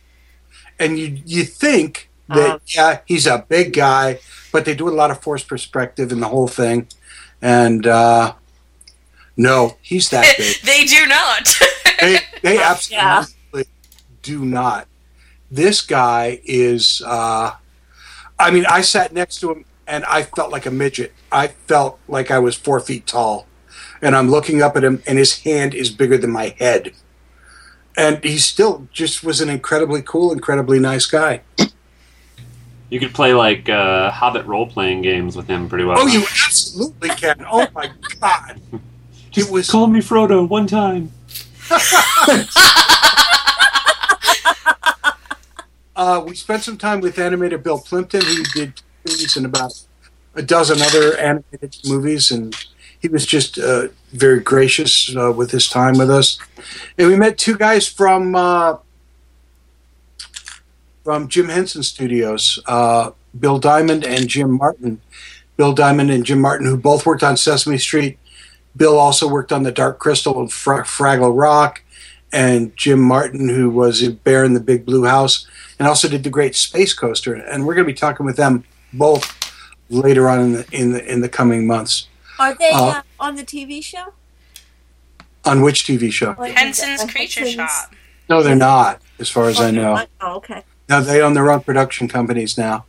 and 0.78 0.98
you 0.98 1.18
you 1.26 1.44
think 1.44 2.08
that 2.28 2.50
Uh. 2.56 2.58
yeah 2.66 2.98
he's 3.06 3.26
a 3.26 3.44
big 3.48 3.72
guy 3.72 4.18
but 4.52 4.64
they 4.64 4.74
do 4.74 4.88
a 4.88 4.96
lot 5.00 5.10
of 5.10 5.20
forced 5.20 5.48
perspective 5.48 6.12
in 6.12 6.20
the 6.20 6.28
whole 6.28 6.48
thing 6.48 6.86
and 7.40 7.86
uh 7.86 8.34
no 9.36 9.76
he's 9.82 10.10
that 10.10 10.26
big 10.38 10.56
they 10.62 10.84
do 10.84 11.06
not. 11.06 11.48
they 12.00 12.18
they 12.42 12.58
absolutely 12.62 13.64
do 14.22 14.44
not. 14.44 14.86
This 15.50 15.80
guy 15.80 16.40
is. 16.44 17.02
Uh, 17.04 17.52
I 18.38 18.50
mean, 18.50 18.64
I 18.66 18.80
sat 18.82 19.12
next 19.12 19.40
to 19.40 19.50
him 19.52 19.64
and 19.86 20.04
I 20.04 20.22
felt 20.22 20.50
like 20.50 20.66
a 20.66 20.70
midget. 20.70 21.12
I 21.30 21.48
felt 21.48 21.98
like 22.08 22.30
I 22.30 22.38
was 22.38 22.56
four 22.56 22.80
feet 22.80 23.06
tall, 23.06 23.46
and 24.00 24.14
I'm 24.16 24.30
looking 24.30 24.62
up 24.62 24.76
at 24.76 24.84
him, 24.84 25.02
and 25.06 25.18
his 25.18 25.42
hand 25.42 25.74
is 25.74 25.90
bigger 25.90 26.16
than 26.18 26.30
my 26.30 26.54
head. 26.58 26.92
And 27.96 28.22
he 28.24 28.38
still 28.38 28.88
just 28.92 29.22
was 29.22 29.40
an 29.40 29.48
incredibly 29.48 30.02
cool, 30.02 30.32
incredibly 30.32 30.78
nice 30.78 31.06
guy. 31.06 31.42
You 32.88 33.00
could 33.00 33.14
play 33.14 33.34
like 33.34 33.68
uh, 33.68 34.10
Hobbit 34.10 34.46
role 34.46 34.66
playing 34.66 35.02
games 35.02 35.36
with 35.36 35.46
him 35.46 35.68
pretty 35.68 35.84
well. 35.84 35.98
Oh, 35.98 36.06
you 36.06 36.20
absolutely 36.20 37.08
can. 37.10 37.44
Oh 37.50 37.66
my 37.74 37.90
god. 38.20 38.60
Just 39.30 39.70
call 39.70 39.86
me 39.86 40.00
Frodo 40.00 40.46
one 40.46 40.66
time. 40.66 41.10
Uh, 45.94 46.24
we 46.26 46.34
spent 46.34 46.62
some 46.62 46.76
time 46.76 47.00
with 47.00 47.16
animator 47.16 47.62
Bill 47.62 47.78
Plympton, 47.78 48.22
who 48.24 48.42
did 48.54 48.82
movies 49.06 49.36
and 49.36 49.46
about 49.46 49.72
a 50.34 50.42
dozen 50.42 50.80
other 50.80 51.16
animated 51.18 51.76
movies, 51.84 52.30
and 52.30 52.56
he 52.98 53.08
was 53.08 53.26
just 53.26 53.58
uh, 53.58 53.88
very 54.12 54.40
gracious 54.40 55.14
uh, 55.16 55.32
with 55.32 55.50
his 55.50 55.68
time 55.68 55.98
with 55.98 56.10
us. 56.10 56.38
And 56.96 57.08
we 57.08 57.16
met 57.16 57.38
two 57.38 57.56
guys 57.56 57.88
from 57.88 58.34
uh, 58.34 58.76
from 61.04 61.28
Jim 61.28 61.48
Henson 61.48 61.82
Studios, 61.82 62.60
uh, 62.66 63.10
Bill 63.38 63.58
Diamond 63.58 64.04
and 64.04 64.28
Jim 64.28 64.52
Martin. 64.52 65.00
Bill 65.56 65.74
Diamond 65.74 66.10
and 66.10 66.24
Jim 66.24 66.40
Martin, 66.40 66.66
who 66.66 66.76
both 66.76 67.04
worked 67.04 67.22
on 67.22 67.36
Sesame 67.36 67.78
Street. 67.78 68.18
Bill 68.74 68.98
also 68.98 69.28
worked 69.28 69.52
on 69.52 69.64
The 69.64 69.70
Dark 69.70 69.98
Crystal 69.98 70.40
and 70.40 70.50
Fra- 70.50 70.84
Fraggle 70.84 71.38
Rock, 71.38 71.82
and 72.32 72.74
Jim 72.76 73.00
Martin, 73.00 73.48
who 73.48 73.68
was 73.68 74.02
in 74.02 74.14
Bear 74.14 74.44
in 74.44 74.54
the 74.54 74.60
Big 74.60 74.86
Blue 74.86 75.04
House, 75.04 75.46
and 75.78 75.86
also 75.86 76.08
did 76.08 76.24
the 76.24 76.30
Great 76.30 76.54
Space 76.54 76.94
Coaster. 76.94 77.34
And 77.34 77.66
we're 77.66 77.74
going 77.74 77.86
to 77.86 77.92
be 77.92 77.96
talking 77.96 78.24
with 78.24 78.36
them 78.36 78.64
both 78.92 79.38
later 79.88 80.28
on 80.28 80.40
in 80.40 80.52
the 80.52 80.66
in 80.72 80.92
the 80.92 81.12
in 81.12 81.20
the 81.20 81.28
coming 81.28 81.66
months. 81.66 82.08
Are 82.38 82.54
they 82.54 82.70
Uh, 82.70 82.84
uh, 82.84 83.02
on 83.20 83.36
the 83.36 83.44
TV 83.44 83.82
show? 83.82 84.12
On 85.44 85.60
which 85.62 85.84
TV 85.84 86.12
show? 86.12 86.34
Henson's 86.34 87.02
uh, 87.02 87.06
Creature 87.06 87.40
Henson's- 87.40 87.70
Shop. 87.70 87.94
No, 88.28 88.42
they're 88.42 88.54
not, 88.54 89.02
as 89.18 89.28
far 89.28 89.48
as 89.48 89.60
I 89.60 89.70
know. 89.72 90.04
Oh, 90.20 90.36
okay. 90.36 90.62
No, 90.88 91.00
they 91.02 91.20
own 91.20 91.34
their 91.34 91.50
own 91.50 91.60
production 91.60 92.06
companies 92.08 92.56
now. 92.56 92.84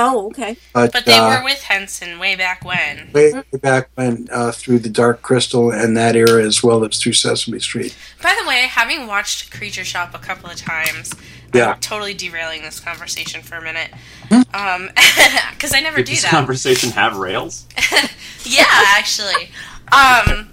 Oh, 0.00 0.26
okay. 0.28 0.56
But, 0.72 0.92
But 0.92 1.04
they 1.04 1.12
uh, 1.18 1.38
were 1.38 1.44
with 1.44 1.60
Henson 1.62 2.18
way 2.18 2.34
back 2.36 2.64
when. 2.64 3.10
way, 3.12 3.32
way 3.32 3.58
back 3.60 3.90
when 3.96 4.28
uh, 4.32 4.52
through 4.52 4.78
the 4.78 4.88
Dark 4.88 5.22
Crystal 5.22 5.70
and 5.70 5.96
that 5.96 6.16
era, 6.16 6.42
as 6.42 6.62
well 6.62 6.84
as 6.84 6.98
through 6.98 7.12
Sesame 7.12 7.58
Street. 7.60 7.96
By 8.22 8.36
the 8.40 8.48
way, 8.48 8.66
having 8.68 9.06
watched 9.06 9.50
Creature 9.52 9.84
Shop 9.84 10.14
a 10.14 10.18
couple 10.18 10.48
of 10.50 10.56
times, 10.56 11.12
Yeah. 11.54 11.72
I'm 11.72 11.80
totally 11.80 12.14
derailing 12.14 12.62
this 12.62 12.78
conversation 12.80 13.42
for 13.42 13.56
a 13.56 13.62
minute. 13.62 13.90
Hmm? 14.30 14.42
Um, 14.54 14.90
because 15.52 15.74
I 15.74 15.80
never 15.80 15.98
Did 15.98 16.06
do 16.06 16.12
this 16.12 16.22
that. 16.22 16.30
conversation 16.30 16.90
have 16.90 17.16
rails? 17.16 17.66
yeah, 18.44 18.64
actually. 18.68 19.44
Um, 19.90 20.50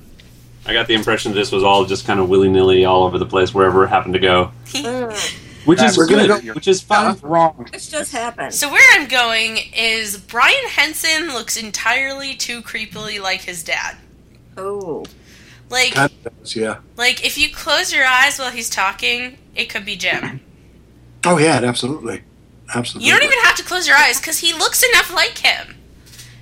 I 0.66 0.74
got 0.74 0.88
the 0.88 0.94
impression 0.96 1.34
this 1.34 1.52
was 1.52 1.64
all 1.64 1.86
just 1.86 2.06
kind 2.08 2.20
of 2.20 2.30
willy 2.30 2.50
nilly 2.50 2.86
all 2.86 3.04
over 3.04 3.18
the 3.18 3.26
place 3.26 3.54
wherever 3.54 3.84
it 3.84 3.90
happened 3.90 4.14
to 4.14 4.20
go, 4.20 4.52
which 5.66 5.82
is 5.82 5.98
We're 5.98 6.08
good, 6.08 6.28
go- 6.44 6.54
which 6.54 6.68
is 6.68 6.82
fine. 6.82 7.18
Wrong. 7.22 7.54
Which 7.72 7.92
just 7.92 8.12
happened. 8.14 8.54
So 8.54 8.72
where 8.72 8.84
I'm 9.00 9.08
going 9.08 9.58
is 9.76 10.18
Brian 10.18 10.68
Henson 10.70 11.28
looks 11.34 11.58
entirely 11.58 12.34
too 12.36 12.62
creepily 12.62 13.22
like 13.22 13.42
his 13.42 13.62
dad. 13.64 13.98
Oh. 14.58 15.06
Like 15.70 15.94
Kind 15.94 16.12
of 16.26 16.38
does, 16.40 16.56
yeah. 16.56 16.78
like 16.96 17.26
if 17.26 17.38
you 17.38 17.50
close 17.54 17.92
your 17.94 18.06
eyes 18.06 18.40
while 18.40 18.52
he's 18.52 18.70
talking, 18.70 19.38
it 19.56 19.66
could 19.70 19.84
be 19.86 19.96
Jim. 19.96 20.40
Oh 21.26 21.38
yeah, 21.38 21.60
absolutely, 21.64 22.22
absolutely. 22.74 23.08
You 23.08 23.14
don't 23.16 23.24
even 23.24 23.40
have 23.44 23.56
to 23.56 23.64
close 23.64 23.88
your 23.88 23.98
eyes 23.98 24.20
because 24.20 24.40
he 24.40 24.54
looks 24.54 24.84
enough 24.84 25.14
like 25.14 25.38
him. 25.40 25.76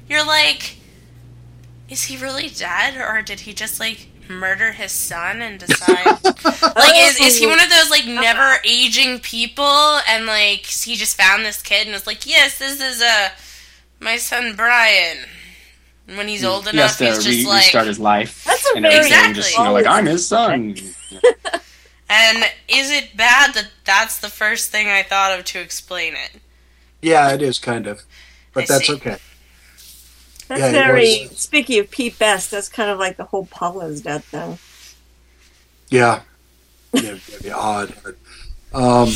You're 0.10 0.26
like, 0.26 0.78
is 1.90 2.04
he 2.04 2.18
really 2.18 2.50
dead, 2.50 2.98
or 2.98 3.22
did 3.22 3.42
he 3.42 3.54
just 3.54 3.80
like 3.80 4.08
murder 4.30 4.72
his 4.72 4.92
son 4.92 5.42
and 5.42 5.60
decide? 5.60 6.06
like, 6.76 6.94
is 6.96 7.20
is 7.20 7.38
he 7.40 7.48
one 7.48 7.60
of 7.62 7.70
those 7.70 7.90
like 7.90 8.06
never 8.06 8.58
aging 8.66 9.20
people, 9.20 10.00
and 10.08 10.26
like 10.26 10.66
he 10.66 10.96
just 10.96 11.18
found 11.18 11.46
this 11.46 11.62
kid 11.62 11.88
and 11.88 11.94
was 11.94 12.08
like, 12.08 12.26
yes, 12.28 12.60
this 12.60 12.82
is 12.82 13.02
uh, 13.02 13.30
my 14.00 14.18
son 14.18 14.56
Brian. 14.56 15.18
And 16.08 16.18
when 16.18 16.28
he's 16.28 16.44
old 16.44 16.68
He 16.68 16.76
has 16.78 17.00
enough, 17.00 17.16
to 17.16 17.16
he's 17.16 17.24
just 17.24 17.46
re- 17.46 17.46
like, 17.48 17.64
restart 17.64 17.88
his 17.88 18.00
life. 18.00 18.44
That's 18.44 18.66
a 18.72 18.76
and 18.76 18.84
very- 18.84 18.96
everything, 18.98 19.34
Just 19.36 19.58
you 19.58 19.64
know, 19.64 19.72
like 19.72 19.86
I'm 19.86 20.06
his 20.06 20.28
son. 20.28 20.76
and 22.14 22.44
is 22.68 22.92
it 22.92 23.18
bad 23.18 23.54
that 23.56 23.70
that's 23.86 24.20
the 24.20 24.30
first 24.30 24.70
thing 24.72 24.88
I 24.88 25.04
thought 25.04 25.38
of 25.38 25.46
to 25.46 25.60
explain 25.60 26.14
it? 26.14 26.40
Yeah, 27.02 27.32
it 27.34 27.42
is 27.42 27.60
kind 27.60 27.88
of, 27.88 28.04
but 28.54 28.64
I 28.64 28.66
that's 28.68 28.88
see. 28.88 28.94
okay. 28.94 29.18
That's 30.48 30.62
Yeah, 30.62 30.72
very. 30.72 31.28
was- 31.30 31.40
Speaking 31.40 31.80
of 31.80 31.90
Pete 31.90 32.18
Best, 32.20 32.52
that's 32.52 32.70
kind 32.70 32.90
of 32.90 33.00
like 33.00 33.18
the 33.18 33.26
whole 33.26 33.46
Paula's 33.46 34.02
death 34.02 34.26
thing. 34.26 34.60
Yeah, 35.90 36.22
yeah, 36.94 37.16
very 37.16 37.52
odd. 37.52 37.94
Um, 38.74 39.10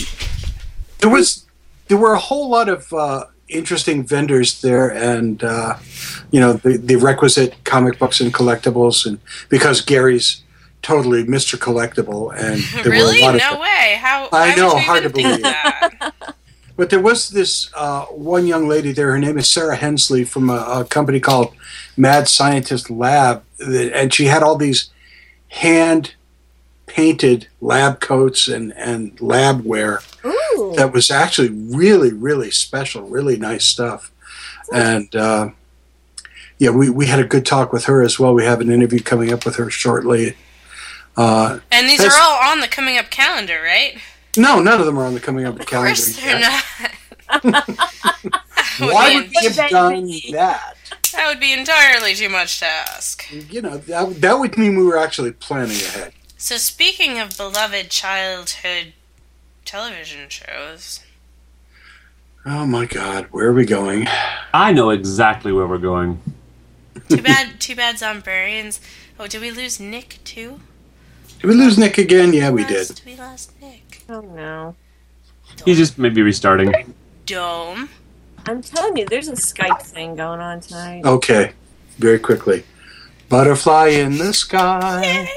there 1.00 1.10
was 1.10 1.46
there 1.88 1.98
were 1.98 2.14
a 2.14 2.20
whole 2.20 2.50
lot 2.50 2.70
of 2.70 2.92
uh, 2.94 3.26
interesting 3.50 4.06
vendors 4.06 4.62
there, 4.62 4.90
and 4.92 5.44
uh, 5.44 5.78
you 6.32 6.40
know 6.40 6.54
the, 6.54 6.78
the 6.78 6.96
requisite 6.98 7.56
comic 7.64 7.98
books 8.00 8.20
and 8.22 8.34
collectibles, 8.34 9.06
and 9.06 9.20
because 9.50 9.82
Gary's 9.82 10.44
totally 10.82 11.24
Mister 11.24 11.58
Collectible, 11.58 12.34
and 12.36 12.62
there 12.84 12.92
really? 12.92 13.22
were 13.22 13.30
a 13.30 13.34
lot 13.34 13.36
of 13.36 13.42
No 13.42 13.54
of. 13.54 13.60
way. 13.60 13.98
How? 14.00 14.30
I 14.32 14.56
know, 14.56 14.68
would 14.68 14.74
you 14.74 14.80
hard 14.80 15.00
even 15.04 15.12
to 15.12 15.22
believe. 15.24 15.42
that? 15.44 16.14
But 16.78 16.92
there 16.92 17.00
was 17.02 17.30
this 17.32 17.72
uh, 17.76 18.06
one 18.06 18.46
young 18.46 18.68
lady 18.68 18.92
there. 18.92 19.10
Her 19.12 19.18
name 19.18 19.40
is 19.40 19.50
Sarah 19.50 19.76
Hensley 19.76 20.24
from 20.24 20.48
a, 20.52 20.82
a 20.82 20.86
company 20.86 21.20
called 21.20 21.56
Mad 21.98 22.28
Scientist 22.28 22.92
Lab, 22.92 23.44
and 23.60 24.14
she 24.14 24.26
had 24.26 24.44
all 24.44 24.56
these 24.56 24.92
hand 25.48 26.14
painted 26.86 27.48
lab 27.62 28.00
coats 28.00 28.48
and 28.48 28.74
and 28.78 29.20
lab 29.20 29.66
wear 29.66 30.02
Ooh. 30.24 30.74
that 30.78 30.94
was 30.94 31.10
actually 31.10 31.50
really 31.50 32.14
really 32.14 32.52
special, 32.52 33.04
really 33.10 33.38
nice 33.38 33.66
stuff. 33.66 34.12
And 34.72 35.16
uh, 35.16 35.50
yeah, 36.60 36.70
we 36.70 36.92
we 36.92 37.08
had 37.08 37.20
a 37.20 37.24
good 37.26 37.46
talk 37.46 37.74
with 37.74 37.86
her 37.86 38.04
as 38.04 38.20
well. 38.20 38.36
We 38.36 38.46
have 38.46 38.62
an 38.62 38.72
interview 38.72 39.00
coming 39.00 39.34
up 39.34 39.46
with 39.46 39.56
her 39.56 39.72
shortly. 39.72 40.36
Uh, 41.18 41.60
And 41.72 41.90
these 41.90 41.98
That's- 41.98 42.16
are 42.16 42.22
all 42.22 42.52
on 42.52 42.60
the 42.62 42.68
coming 42.68 42.98
up 42.98 43.10
calendar, 43.10 43.60
right? 43.64 43.98
no, 44.38 44.60
none 44.62 44.80
of 44.80 44.86
them 44.86 44.98
are 45.00 45.06
on 45.06 45.16
the 45.16 45.20
coming 45.20 45.46
up 45.46 45.60
Of 45.60 45.66
calendar. 45.66 45.90
course 45.96 46.16
they're 46.16 46.40
yet. 46.40 46.64
not. 47.44 47.66
Why 48.80 49.16
would 49.16 49.30
we 49.30 49.44
have 49.48 49.70
done 49.70 50.08
that? 50.32 50.76
That 51.14 51.28
would 51.28 51.40
be 51.40 51.52
entirely 51.54 52.14
too 52.14 52.30
much 52.30 52.60
to 52.60 52.66
ask. 52.66 53.26
You 53.52 53.62
know, 53.64 53.78
that, 53.78 54.22
that 54.22 54.34
would 54.40 54.58
mean 54.58 54.78
we 54.78 54.84
were 54.86 54.98
actually 54.98 55.32
planning 55.32 55.78
ahead. 55.78 56.14
So, 56.38 56.58
speaking 56.58 57.18
of 57.20 57.36
beloved 57.36 57.90
childhood 57.90 58.94
television 59.66 60.30
shows, 60.30 61.00
Oh 62.46 62.66
my 62.68 62.86
God, 62.86 63.28
where 63.32 63.48
are 63.48 63.54
we 63.54 63.66
going? 63.66 64.08
I 64.54 64.72
know 64.72 64.92
exactly 64.92 65.52
where 65.52 65.66
we're 65.68 65.80
going. 65.80 66.22
too 67.10 67.22
bad, 67.22 67.60
too 67.60 67.76
bad, 67.76 67.98
Zombians. 67.98 68.80
Oh, 69.20 69.26
did 69.28 69.42
we 69.42 69.50
lose 69.52 69.80
Nick 69.80 70.20
too? 70.24 70.60
Did 71.40 71.48
we 71.48 71.54
lose 71.56 71.78
Nick 71.78 71.98
again? 71.98 72.34
Yeah, 72.34 72.50
we 72.52 72.64
did. 72.66 72.90
Lost- 72.90 73.04
We 73.06 73.16
lost 73.16 73.52
Nick. 73.62 74.04
Oh 74.10 74.22
no. 74.22 74.76
He's 75.66 75.78
just 75.78 75.98
maybe 75.98 76.22
restarting. 76.22 76.94
Dome. 77.26 77.90
I'm 78.46 78.62
telling 78.62 78.96
you, 78.98 79.06
there's 79.06 79.28
a 79.28 79.34
Skype 79.34 79.82
thing 79.82 80.16
going 80.16 80.40
on 80.40 80.62
tonight. 80.62 81.04
Okay, 81.06 81.52
very 81.98 82.20
quickly. 82.20 82.64
Butterfly 83.30 83.88
in 83.90 84.18
the 84.18 84.34
sky. 84.34 85.28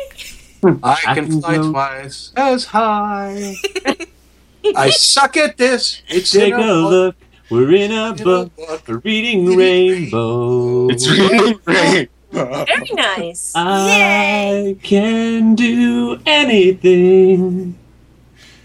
I 0.83 1.14
can 1.14 1.40
fly 1.40 1.57
twice 1.57 2.33
as 2.37 2.66
high. 2.66 3.54
I 4.76 4.90
suck 4.90 5.37
at 5.37 5.57
this. 5.57 6.02
It's 6.09 6.30
Take 6.30 6.52
in 6.54 6.61
a 6.61 6.73
look. 6.75 7.16
We're 7.50 7.75
in 7.75 7.90
a 7.90 8.14
book. 8.14 8.52
We're 8.87 8.99
reading 8.99 9.57
Rainbow. 9.57 10.88
It's 10.90 11.09
reading 11.11 11.59
rain. 11.64 12.09
Very 12.33 12.91
nice. 12.93 13.53
I 13.57 14.77
can 14.83 15.55
do 15.55 16.21
anything. 16.27 17.79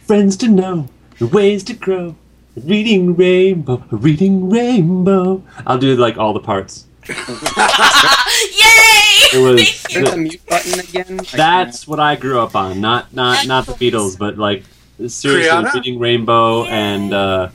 Friends 0.05 0.37
to 0.37 0.47
know, 0.47 0.87
the 1.19 1.27
ways 1.27 1.63
to 1.65 1.73
grow. 1.73 2.15
Reading 2.55 3.15
Rainbow, 3.15 3.83
reading 3.91 4.49
Rainbow. 4.49 5.43
I'll 5.67 5.77
do 5.77 5.95
like 5.95 6.17
all 6.17 6.31
the 6.33 6.39
parts. 6.39 6.85
Yay! 7.09 7.15
It 9.33 9.41
was 9.41 9.83
There's 9.91 10.09
a 10.09 10.17
mute 10.17 10.41
button 10.47 10.79
again. 10.79 11.19
I 11.19 11.37
that's 11.37 11.87
what 11.87 11.99
I 11.99 12.15
grew 12.15 12.39
up 12.39 12.55
on. 12.55 12.79
Not 12.79 13.13
not 13.13 13.45
not 13.45 13.65
the 13.65 13.73
Beatles, 13.73 14.17
but 14.17 14.37
like 14.37 14.63
seriously 14.97 15.49
Kriana? 15.49 15.73
reading 15.73 15.99
Rainbow 15.99 16.63
and 16.65 17.13
uh, 17.13 17.49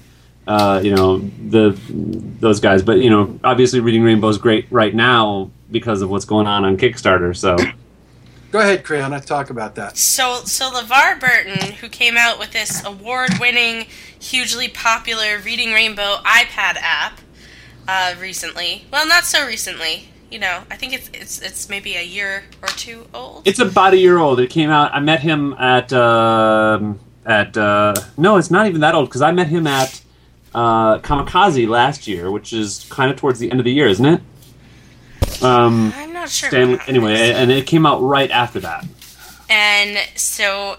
uh, 0.50 0.80
you 0.82 0.94
know 0.94 1.18
the 1.48 1.78
those 2.40 2.58
guys. 2.58 2.82
But 2.82 2.98
you 2.98 3.10
know, 3.10 3.38
obviously 3.44 3.78
reading 3.80 4.02
Rainbow 4.02 4.28
is 4.28 4.38
great 4.38 4.66
right 4.70 4.94
now 4.94 5.50
because 5.70 6.02
of 6.02 6.10
what's 6.10 6.24
going 6.24 6.48
on 6.48 6.64
on 6.64 6.76
Kickstarter. 6.76 7.36
So 7.36 7.56
Go 8.50 8.58
ahead, 8.58 8.82
Kriana, 8.82 9.24
talk 9.24 9.50
about 9.50 9.76
that. 9.76 9.96
So, 9.96 10.42
so 10.44 10.72
LeVar 10.72 11.20
Burton, 11.20 11.74
who 11.74 11.88
came 11.88 12.16
out 12.16 12.40
with 12.40 12.50
this 12.50 12.84
award-winning, 12.84 13.86
hugely 14.18 14.66
popular 14.66 15.38
Reading 15.38 15.72
Rainbow 15.72 16.16
iPad 16.24 16.76
app 16.80 17.20
uh, 17.86 18.16
recently. 18.20 18.86
Well, 18.92 19.06
not 19.06 19.22
so 19.22 19.46
recently. 19.46 20.08
You 20.32 20.40
know, 20.40 20.64
I 20.68 20.76
think 20.76 20.94
it's 20.94 21.10
it's 21.12 21.40
it's 21.40 21.68
maybe 21.68 21.94
a 21.94 22.02
year 22.02 22.44
or 22.62 22.68
two 22.68 23.06
old. 23.14 23.46
It's 23.46 23.60
about 23.60 23.94
a 23.94 23.98
year 23.98 24.18
old. 24.18 24.40
It 24.40 24.50
came 24.50 24.70
out. 24.70 24.92
I 24.92 25.00
met 25.00 25.20
him 25.20 25.54
at 25.54 25.92
um 25.92 26.98
at 27.24 27.56
uh, 27.56 27.94
no, 28.16 28.36
it's 28.36 28.50
not 28.50 28.66
even 28.66 28.80
that 28.80 28.94
old 28.94 29.08
because 29.08 29.22
I 29.22 29.32
met 29.32 29.48
him 29.48 29.66
at 29.66 30.00
uh, 30.54 30.98
Comikaze 30.98 31.68
last 31.68 32.06
year, 32.06 32.30
which 32.30 32.52
is 32.52 32.86
kind 32.90 33.10
of 33.10 33.16
towards 33.16 33.38
the 33.38 33.50
end 33.50 33.60
of 33.60 33.64
the 33.64 33.72
year, 33.72 33.86
isn't 33.86 34.04
it? 34.06 34.20
Um, 35.42 35.92
I'm 35.96 36.12
not 36.12 36.28
sure. 36.28 36.48
Stanley, 36.50 36.78
anyway, 36.86 37.14
this. 37.14 37.36
and 37.36 37.50
it 37.50 37.66
came 37.66 37.86
out 37.86 38.00
right 38.00 38.30
after 38.30 38.60
that. 38.60 38.86
And 39.48 39.98
so, 40.16 40.76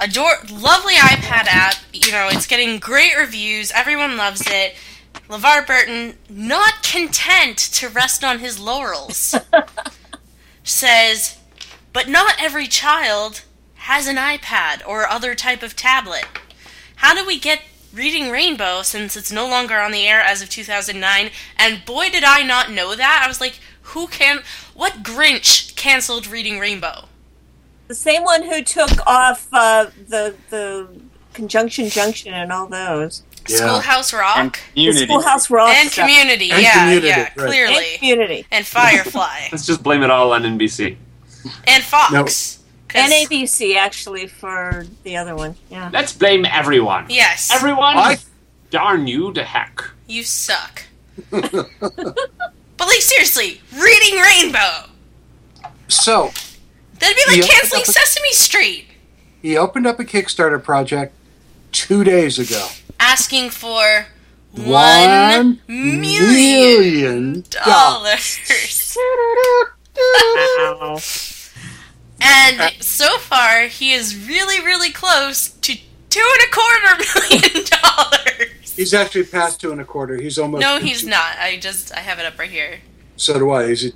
adore 0.00 0.32
lovely 0.50 0.94
iPad 0.94 1.46
app. 1.46 1.76
You 1.92 2.12
know, 2.12 2.28
it's 2.30 2.46
getting 2.46 2.78
great 2.78 3.16
reviews. 3.16 3.72
Everyone 3.72 4.16
loves 4.16 4.42
it. 4.46 4.74
LeVar 5.28 5.66
Burton, 5.66 6.18
not 6.28 6.82
content 6.82 7.56
to 7.56 7.88
rest 7.88 8.22
on 8.24 8.40
his 8.40 8.58
laurels, 8.60 9.34
says, 10.64 11.38
"But 11.92 12.08
not 12.08 12.34
every 12.38 12.66
child 12.66 13.42
has 13.84 14.06
an 14.06 14.16
iPad 14.16 14.80
or 14.86 15.06
other 15.06 15.34
type 15.34 15.62
of 15.62 15.76
tablet. 15.76 16.24
How 16.96 17.14
do 17.14 17.26
we 17.26 17.38
get 17.38 17.60
Reading 17.94 18.30
Rainbow 18.30 18.82
since 18.82 19.16
it's 19.16 19.32
no 19.32 19.46
longer 19.48 19.78
on 19.80 19.92
the 19.92 20.06
air 20.06 20.20
as 20.20 20.42
of 20.42 20.48
2009?" 20.50 21.30
And 21.56 21.84
boy, 21.84 22.10
did 22.10 22.24
I 22.24 22.42
not 22.42 22.70
know 22.70 22.94
that! 22.94 23.22
I 23.24 23.28
was 23.28 23.40
like, 23.40 23.60
"Who 23.82 24.06
can? 24.08 24.40
What 24.74 25.02
Grinch 25.02 25.74
canceled 25.76 26.26
Reading 26.26 26.58
Rainbow?" 26.58 27.08
The 27.88 27.94
same 27.94 28.22
one 28.24 28.44
who 28.44 28.62
took 28.62 29.06
off 29.06 29.46
uh, 29.52 29.86
the 30.08 30.34
the 30.50 30.88
conjunction 31.32 31.88
junction 31.88 32.32
and 32.34 32.52
all 32.52 32.66
those. 32.66 33.22
Schoolhouse 33.46 34.14
Rock 34.14 34.58
The 34.74 34.90
Schoolhouse 34.92 35.50
Rock 35.50 35.68
and 35.76 35.90
stuff. 35.90 36.08
Community. 36.08 36.50
And 36.50 36.62
yeah, 36.62 36.84
Community, 36.84 37.06
yeah, 37.08 37.20
right. 37.22 37.34
clearly. 37.36 37.74
And 37.90 37.98
Community. 37.98 38.46
And 38.50 38.66
Firefly 38.66 39.48
Let's 39.52 39.66
just 39.66 39.82
blame 39.82 40.02
it 40.02 40.10
all 40.10 40.32
on 40.32 40.44
NBC. 40.44 40.96
and 41.66 41.82
Fox. 41.84 42.14
And 42.14 42.63
ABC 42.94 43.76
actually 43.76 44.26
for 44.26 44.86
the 45.02 45.16
other 45.16 45.34
one. 45.34 45.56
Yeah. 45.70 45.90
Let's 45.92 46.12
blame 46.12 46.44
everyone. 46.44 47.06
Yes. 47.08 47.50
Everyone. 47.52 47.96
I... 47.96 48.18
Darn 48.70 49.06
you 49.06 49.32
to 49.34 49.44
heck. 49.44 49.82
You 50.06 50.22
suck. 50.22 50.82
but 51.30 51.52
like 52.80 53.00
seriously, 53.00 53.60
Reading 53.72 54.18
Rainbow. 54.20 54.90
So 55.88 56.32
That'd 56.98 57.16
be 57.16 57.22
like 57.28 57.36
Yeah. 57.38 57.46
canceling 57.46 57.84
Sesame 57.84 58.32
Street. 58.32 58.86
he 59.42 59.56
opened 59.56 59.86
up 59.86 60.00
a 60.00 60.04
Kickstarter 60.04 60.62
project 60.62 61.14
two 61.72 62.02
days 62.04 62.38
ago. 62.38 62.66
Asking 62.98 63.50
for 63.50 64.06
One 64.52 64.64
one 64.66 65.60
million 65.68 66.32
million 66.32 67.44
dollars. 67.50 68.38
And 72.24 72.72
so 72.82 73.18
far, 73.18 73.62
he 73.66 73.92
is 73.92 74.26
really, 74.28 74.64
really 74.64 74.90
close 74.90 75.48
to 75.50 75.76
two 76.10 76.32
and 76.32 76.48
a 76.48 76.50
quarter 76.52 77.04
million 77.30 77.64
dollars. 77.82 78.72
He's 78.76 78.94
actually 78.94 79.24
past 79.24 79.60
two 79.60 79.72
and 79.72 79.80
a 79.80 79.84
quarter. 79.84 80.16
He's 80.16 80.38
almost. 80.38 80.60
No, 80.62 80.78
he's 80.78 81.04
not. 81.06 81.36
I 81.38 81.58
just 81.58 81.92
I 81.94 82.00
have 82.00 82.18
it 82.18 82.24
up 82.26 82.38
right 82.38 82.50
here. 82.50 82.80
So 83.16 83.38
do 83.38 83.50
I. 83.50 83.68
He's 83.68 83.84
at 83.86 83.92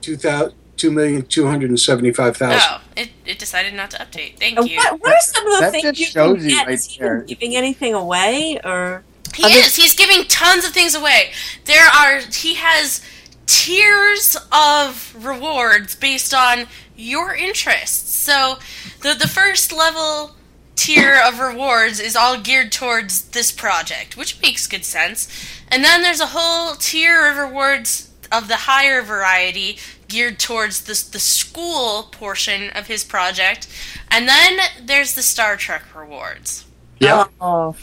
two 0.00 0.16
thousand 0.16 0.54
two 0.76 0.90
million 0.90 1.22
two 1.26 1.46
hundred 1.46 1.70
and 1.70 1.78
seventy-five 1.80 2.36
thousand. 2.36 2.60
Oh, 2.62 2.80
it, 2.96 3.10
it 3.26 3.38
decided 3.38 3.74
not 3.74 3.90
to 3.90 3.98
update. 3.98 4.38
Thank 4.38 4.58
Uh, 4.58 4.62
you. 4.62 4.76
What, 4.78 5.00
what 5.00 5.12
are 5.12 5.20
some 5.20 5.46
of 5.46 5.52
the 5.54 5.60
That 5.60 5.70
things 5.72 5.84
just 5.84 6.00
you 6.00 6.06
shows 6.06 6.36
can 6.38 6.44
you 6.48 6.56
get? 6.56 6.66
right 6.66 6.74
Is 6.74 6.86
he 6.86 6.98
there. 7.00 7.22
giving 7.22 7.54
anything 7.56 7.94
away, 7.94 8.58
or 8.64 9.02
He 9.34 9.42
is. 9.44 9.76
He's 9.76 9.94
giving 9.94 10.24
tons 10.28 10.64
of 10.64 10.72
things 10.72 10.94
away. 10.94 11.32
There 11.66 11.86
are. 11.86 12.20
He 12.20 12.54
has 12.54 13.02
tiers 13.46 14.36
of 14.50 15.14
rewards 15.24 15.94
based 15.94 16.34
on 16.34 16.66
your 16.96 17.34
interests. 17.34 18.18
So, 18.18 18.58
the 19.00 19.14
the 19.14 19.28
first 19.28 19.72
level 19.72 20.36
tier 20.76 21.20
of 21.24 21.38
rewards 21.38 22.00
is 22.00 22.16
all 22.16 22.40
geared 22.40 22.72
towards 22.72 23.28
this 23.30 23.52
project, 23.52 24.16
which 24.16 24.40
makes 24.42 24.66
good 24.66 24.84
sense. 24.84 25.28
And 25.68 25.84
then 25.84 26.02
there's 26.02 26.20
a 26.20 26.26
whole 26.26 26.74
tier 26.74 27.26
of 27.28 27.36
rewards 27.36 28.10
of 28.30 28.48
the 28.48 28.56
higher 28.56 29.02
variety 29.02 29.78
geared 30.08 30.38
towards 30.38 30.82
the 30.82 30.92
the 31.12 31.20
school 31.20 32.04
portion 32.10 32.70
of 32.70 32.86
his 32.86 33.04
project. 33.04 33.68
And 34.10 34.28
then 34.28 34.58
there's 34.82 35.14
the 35.14 35.22
Star 35.22 35.56
Trek 35.56 35.84
rewards. 35.94 36.64
Yeah. 36.98 37.26
oh, 37.40 37.76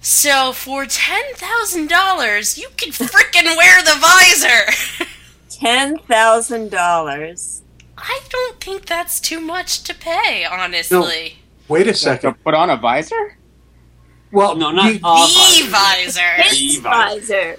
So 0.00 0.52
for 0.52 0.86
ten 0.86 1.22
thousand 1.34 1.88
dollars, 1.88 2.56
you 2.58 2.68
can 2.76 2.90
frickin' 2.90 3.56
wear 3.56 3.82
the 3.82 3.96
visor. 4.00 5.06
ten 5.50 5.98
thousand 5.98 6.70
dollars? 6.70 7.62
I 7.98 8.20
don't 8.30 8.60
think 8.60 8.86
that's 8.86 9.20
too 9.20 9.40
much 9.40 9.82
to 9.84 9.94
pay, 9.94 10.44
honestly. 10.46 10.96
No. 11.68 11.74
Wait 11.74 11.86
a 11.86 11.94
second. 11.94 12.34
put 12.42 12.54
on 12.54 12.70
a 12.70 12.76
visor? 12.76 13.36
Well, 14.32 14.56
No, 14.56 14.70
not 14.70 14.86
you- 14.86 15.00
a 15.04 15.26
The 15.26 15.68
visor. 15.68 15.70
visor. 15.70 16.20
The 16.50 16.76
visor. 16.78 16.80
visor. 16.80 17.56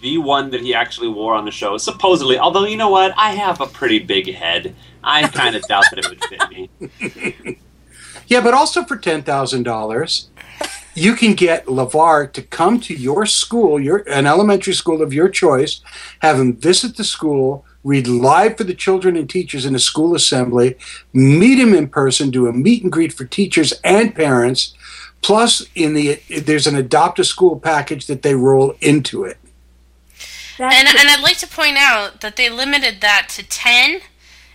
The 0.00 0.18
one 0.18 0.50
that 0.50 0.60
he 0.62 0.74
actually 0.74 1.08
wore 1.08 1.34
on 1.34 1.44
the 1.44 1.50
show, 1.50 1.76
supposedly. 1.76 2.38
Although 2.38 2.64
you 2.64 2.76
know 2.76 2.88
what, 2.88 3.12
I 3.18 3.32
have 3.32 3.60
a 3.60 3.66
pretty 3.66 3.98
big 3.98 4.32
head. 4.32 4.74
I 5.04 5.26
kind 5.28 5.56
of 5.56 5.62
doubt 5.66 5.84
that 5.90 5.98
it 5.98 6.08
would 6.08 6.24
fit 6.24 6.48
me. 7.48 7.58
Yeah, 8.26 8.40
but 8.42 8.54
also 8.54 8.84
for 8.84 8.96
ten 8.96 9.24
thousand 9.24 9.64
dollars, 9.64 10.29
you 11.00 11.14
can 11.14 11.34
get 11.34 11.64
LeVar 11.66 12.30
to 12.32 12.42
come 12.42 12.78
to 12.80 12.94
your 12.94 13.24
school, 13.24 13.80
your 13.80 14.04
an 14.08 14.26
elementary 14.26 14.74
school 14.74 15.00
of 15.00 15.14
your 15.14 15.28
choice, 15.30 15.80
have 16.20 16.38
him 16.38 16.54
visit 16.54 16.96
the 16.96 17.04
school, 17.04 17.64
read 17.82 18.06
live 18.06 18.58
for 18.58 18.64
the 18.64 18.74
children 18.74 19.16
and 19.16 19.28
teachers 19.28 19.64
in 19.64 19.74
a 19.74 19.78
school 19.78 20.14
assembly, 20.14 20.76
meet 21.14 21.58
him 21.58 21.72
in 21.72 21.88
person, 21.88 22.30
do 22.30 22.46
a 22.46 22.52
meet 22.52 22.82
and 22.82 22.92
greet 22.92 23.14
for 23.14 23.24
teachers 23.24 23.72
and 23.82 24.14
parents. 24.14 24.74
Plus, 25.22 25.66
in 25.74 25.94
the 25.94 26.20
there's 26.28 26.66
an 26.66 26.76
adopt 26.76 27.18
a 27.18 27.24
school 27.24 27.58
package 27.58 28.06
that 28.06 28.20
they 28.22 28.34
roll 28.34 28.74
into 28.80 29.24
it. 29.24 29.38
That's 30.58 30.74
And 30.74 30.88
and 30.88 31.08
I'd 31.08 31.22
like 31.22 31.38
to 31.38 31.46
point 31.46 31.76
out 31.78 32.20
that 32.20 32.36
they 32.36 32.50
limited 32.50 33.00
that 33.00 33.28
to 33.30 33.42
ten, 33.42 34.00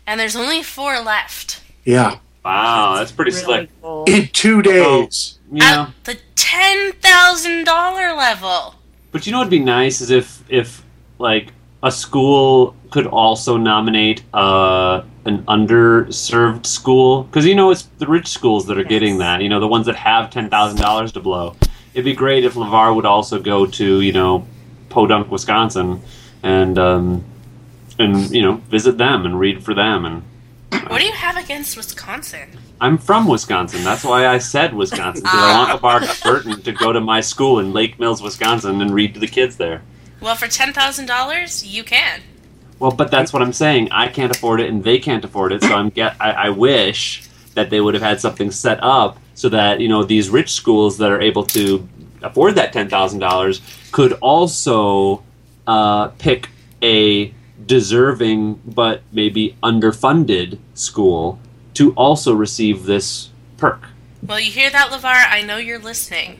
and 0.06 0.20
there's 0.20 0.36
only 0.36 0.62
four 0.62 1.00
left. 1.00 1.62
Yeah, 1.84 2.18
Wow, 2.44 2.96
that's 2.98 3.12
pretty 3.12 3.32
really 3.32 3.44
slick. 3.44 3.70
cool. 3.82 4.04
in 4.08 4.28
two 4.28 4.62
days. 4.62 5.35
You 5.52 5.60
know, 5.60 5.66
At 5.66 6.04
the 6.06 6.18
ten 6.36 6.92
thousand 6.94 7.66
dollar 7.66 8.14
level. 8.14 8.75
but 9.12 9.25
you 9.25 9.32
know 9.32 9.38
what'd 9.40 9.52
be 9.52 9.60
nice 9.60 10.02
is 10.02 10.10
if 10.12 10.44
if 10.50 10.84
like 11.20 11.54
a 11.84 11.92
school 11.92 12.75
could 12.90 13.06
also 13.08 13.56
nominate 13.58 14.24
uh, 14.34 15.04
an 15.25 15.44
underserved 15.44 16.66
school 16.66 17.24
because 17.24 17.46
you 17.46 17.54
know 17.56 17.70
it's 17.72 17.84
the 18.00 18.08
rich 18.08 18.28
schools 18.28 18.66
that 18.68 18.78
are 18.78 18.84
getting 18.84 19.20
that. 19.20 19.42
You 19.42 19.50
know 19.50 19.60
the 19.60 19.68
ones 19.68 19.86
that 19.86 19.96
have 19.96 20.30
ten 20.30 20.50
thousand 20.50 20.80
dollars 20.80 21.12
to 21.14 21.20
blow. 21.20 21.55
It'd 21.94 22.05
be 22.05 22.14
great 22.16 22.44
if 22.44 22.55
LeVar 22.55 22.96
would 22.96 23.05
also 23.05 23.40
go 23.40 23.66
to 23.66 24.01
you 24.01 24.12
know 24.14 24.46
Podunk, 24.90 25.29
Wisconsin, 25.29 26.01
and 26.44 26.77
um, 26.79 27.24
and 28.00 28.29
you 28.31 28.42
know 28.42 28.53
visit 28.70 28.98
them 28.98 29.25
and 29.25 29.40
read 29.40 29.64
for 29.64 29.74
them 29.74 30.05
and. 30.05 30.24
What 30.83 31.00
do 31.00 31.05
you 31.05 31.14
have 31.14 31.38
against 31.38 31.77
Wisconsin? 31.77 32.50
I'm 32.79 32.98
from 32.98 33.27
Wisconsin. 33.27 33.83
That's 33.83 34.03
why 34.03 34.27
I 34.27 34.38
said 34.38 34.74
Wisconsin 34.74 35.24
because 35.24 35.40
I 35.40 35.57
want 35.57 35.81
LeVar 35.81 36.24
Burton 36.24 36.61
to 36.61 36.72
go 36.72 36.92
to 36.92 37.01
my 37.01 37.22
school 37.22 37.59
in 37.59 37.74
Lake 37.74 38.00
Mills, 38.00 38.22
Wisconsin, 38.22 38.81
and 38.81 38.94
read 38.94 39.14
to 39.14 39.20
the 39.20 39.27
kids 39.27 39.57
there. 39.57 39.81
Well, 40.22 40.35
for 40.35 40.48
ten 40.48 40.74
thousand 40.74 41.05
dollars, 41.05 41.66
you 41.66 41.83
can. 41.83 42.22
Well, 42.79 42.92
but 42.92 43.09
that's 43.09 43.31
what 43.31 43.42
I'm 43.42 43.53
saying. 43.53 43.92
I 43.92 44.07
can't 44.09 44.35
afford 44.35 44.59
it, 44.59 44.70
and 44.70 44.83
they 44.83 45.00
can't 45.00 45.24
afford 45.24 45.53
it. 45.53 45.61
So 45.61 45.74
I'm 45.74 45.90
get. 45.90 46.16
I, 46.20 46.31
I 46.31 46.50
wish 46.50 47.27
that 47.53 47.70
they 47.70 47.79
would 47.79 47.94
have 47.94 48.03
had 48.03 48.20
something 48.20 48.51
set 48.51 48.79
up 48.83 49.18
so 49.33 49.50
that 49.50 49.79
you 49.79 49.88
know 49.88 50.03
these 50.03 50.29
rich 50.29 50.51
schools 50.51 50.98
that 50.98 51.11
are 51.11 51.22
able 51.22 51.44
to 51.48 51.88
afford 52.22 52.55
that 52.55 52.74
ten 52.74 52.90
thousand 52.90 53.20
dollars 53.20 53.61
could 53.92 54.14
also 54.14 55.24
uh, 55.68 56.09
pick 56.09 56.50
a 56.81 57.33
deserving 57.66 58.62
but 58.66 59.01
maybe 59.12 59.56
underfunded 59.64 60.58
school 60.74 61.40
to 61.74 61.94
also 61.94 62.34
receive 62.34 62.86
this 62.86 63.30
perk. 63.58 63.90
Well, 64.24 64.40
you 64.40 64.51
hear 64.51 64.70
that, 64.70 64.90
LeVar? 64.92 65.25
I 65.32 65.42
know 65.42 65.58
you're 65.58 65.80
listening. 65.80 66.40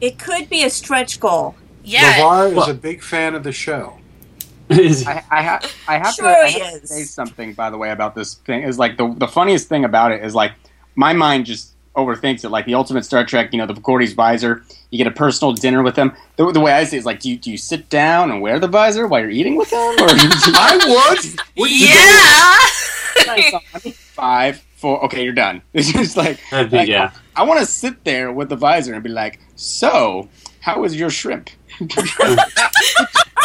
It 0.00 0.18
could 0.18 0.48
be 0.48 0.62
a 0.64 0.70
stretch 0.70 1.18
goal. 1.20 1.54
Yeah. 1.84 2.14
LeVar 2.14 2.48
is 2.50 2.54
Well- 2.56 2.70
a 2.70 2.74
big 2.74 3.02
fan 3.02 3.34
of 3.34 3.42
the 3.42 3.52
show. 3.52 3.96
I, 4.72 5.24
I, 5.30 5.42
ha- 5.42 5.60
I 5.88 5.98
have 5.98 6.14
Sure 6.14 6.26
to, 6.26 6.30
I 6.30 6.48
have 6.48 6.80
to 6.82 6.86
say 6.86 7.02
something 7.02 7.54
by 7.54 7.70
the 7.70 7.76
way 7.76 7.90
about 7.90 8.14
this 8.14 8.34
thing 8.34 8.62
is 8.62 8.78
like 8.78 8.96
the 8.96 9.12
the 9.18 9.26
funniest 9.26 9.68
thing 9.68 9.84
about 9.84 10.12
it 10.12 10.22
is 10.24 10.32
like 10.32 10.52
my 10.94 11.12
mind 11.12 11.46
just 11.46 11.72
overthinks 11.96 12.44
it 12.44 12.50
like 12.50 12.66
the 12.66 12.74
ultimate 12.74 13.04
Star 13.04 13.24
Trek 13.24 13.52
you 13.52 13.58
know 13.58 13.66
the 13.66 13.74
Geordi's 13.74 14.12
visor 14.12 14.62
you 14.90 14.98
get 14.98 15.06
a 15.06 15.10
personal 15.10 15.52
dinner 15.52 15.82
with 15.82 15.96
them 15.96 16.14
the, 16.36 16.50
the 16.52 16.60
way 16.60 16.72
I 16.72 16.84
see 16.84 16.96
it 16.96 17.00
is 17.00 17.06
like 17.06 17.20
do 17.20 17.30
you, 17.30 17.36
do 17.36 17.50
you 17.50 17.58
sit 17.58 17.88
down 17.88 18.30
and 18.30 18.40
wear 18.40 18.58
the 18.58 18.68
visor 18.68 19.06
while 19.06 19.20
you're 19.20 19.30
eating 19.30 19.56
with 19.56 19.70
them 19.70 19.78
or 19.78 20.08
I 20.08 20.76
would. 20.76 21.40
Wouldn't 21.56 21.80
yeah. 21.80 22.56
five 23.92 24.64
four 24.76 25.04
okay 25.04 25.24
you're 25.24 25.32
done 25.32 25.62
it's 25.72 25.92
just 25.92 26.16
like, 26.16 26.38
be- 26.50 26.76
like, 26.76 26.88
yeah. 26.88 27.12
I 27.34 27.42
want 27.42 27.60
to 27.60 27.66
sit 27.66 28.04
there 28.04 28.32
with 28.32 28.48
the 28.48 28.56
visor 28.56 28.94
and 28.94 29.02
be 29.02 29.10
like 29.10 29.40
so 29.56 30.28
how 30.60 30.80
was 30.80 30.94
your 30.94 31.10
shrimp 31.10 31.50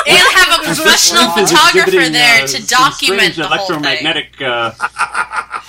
And 0.08 0.17
have 0.17 0.60
a 0.60 0.63
professional 0.65 1.32
photographer 1.32 2.10
there 2.10 2.43
uh, 2.43 2.48
to 2.48 2.67
document 2.67 3.34
strange 3.34 3.36
the 3.38 3.48
whole 3.48 3.67
thing. 3.67 3.78
electromagnetic 3.78 4.39
uh, 4.39 4.71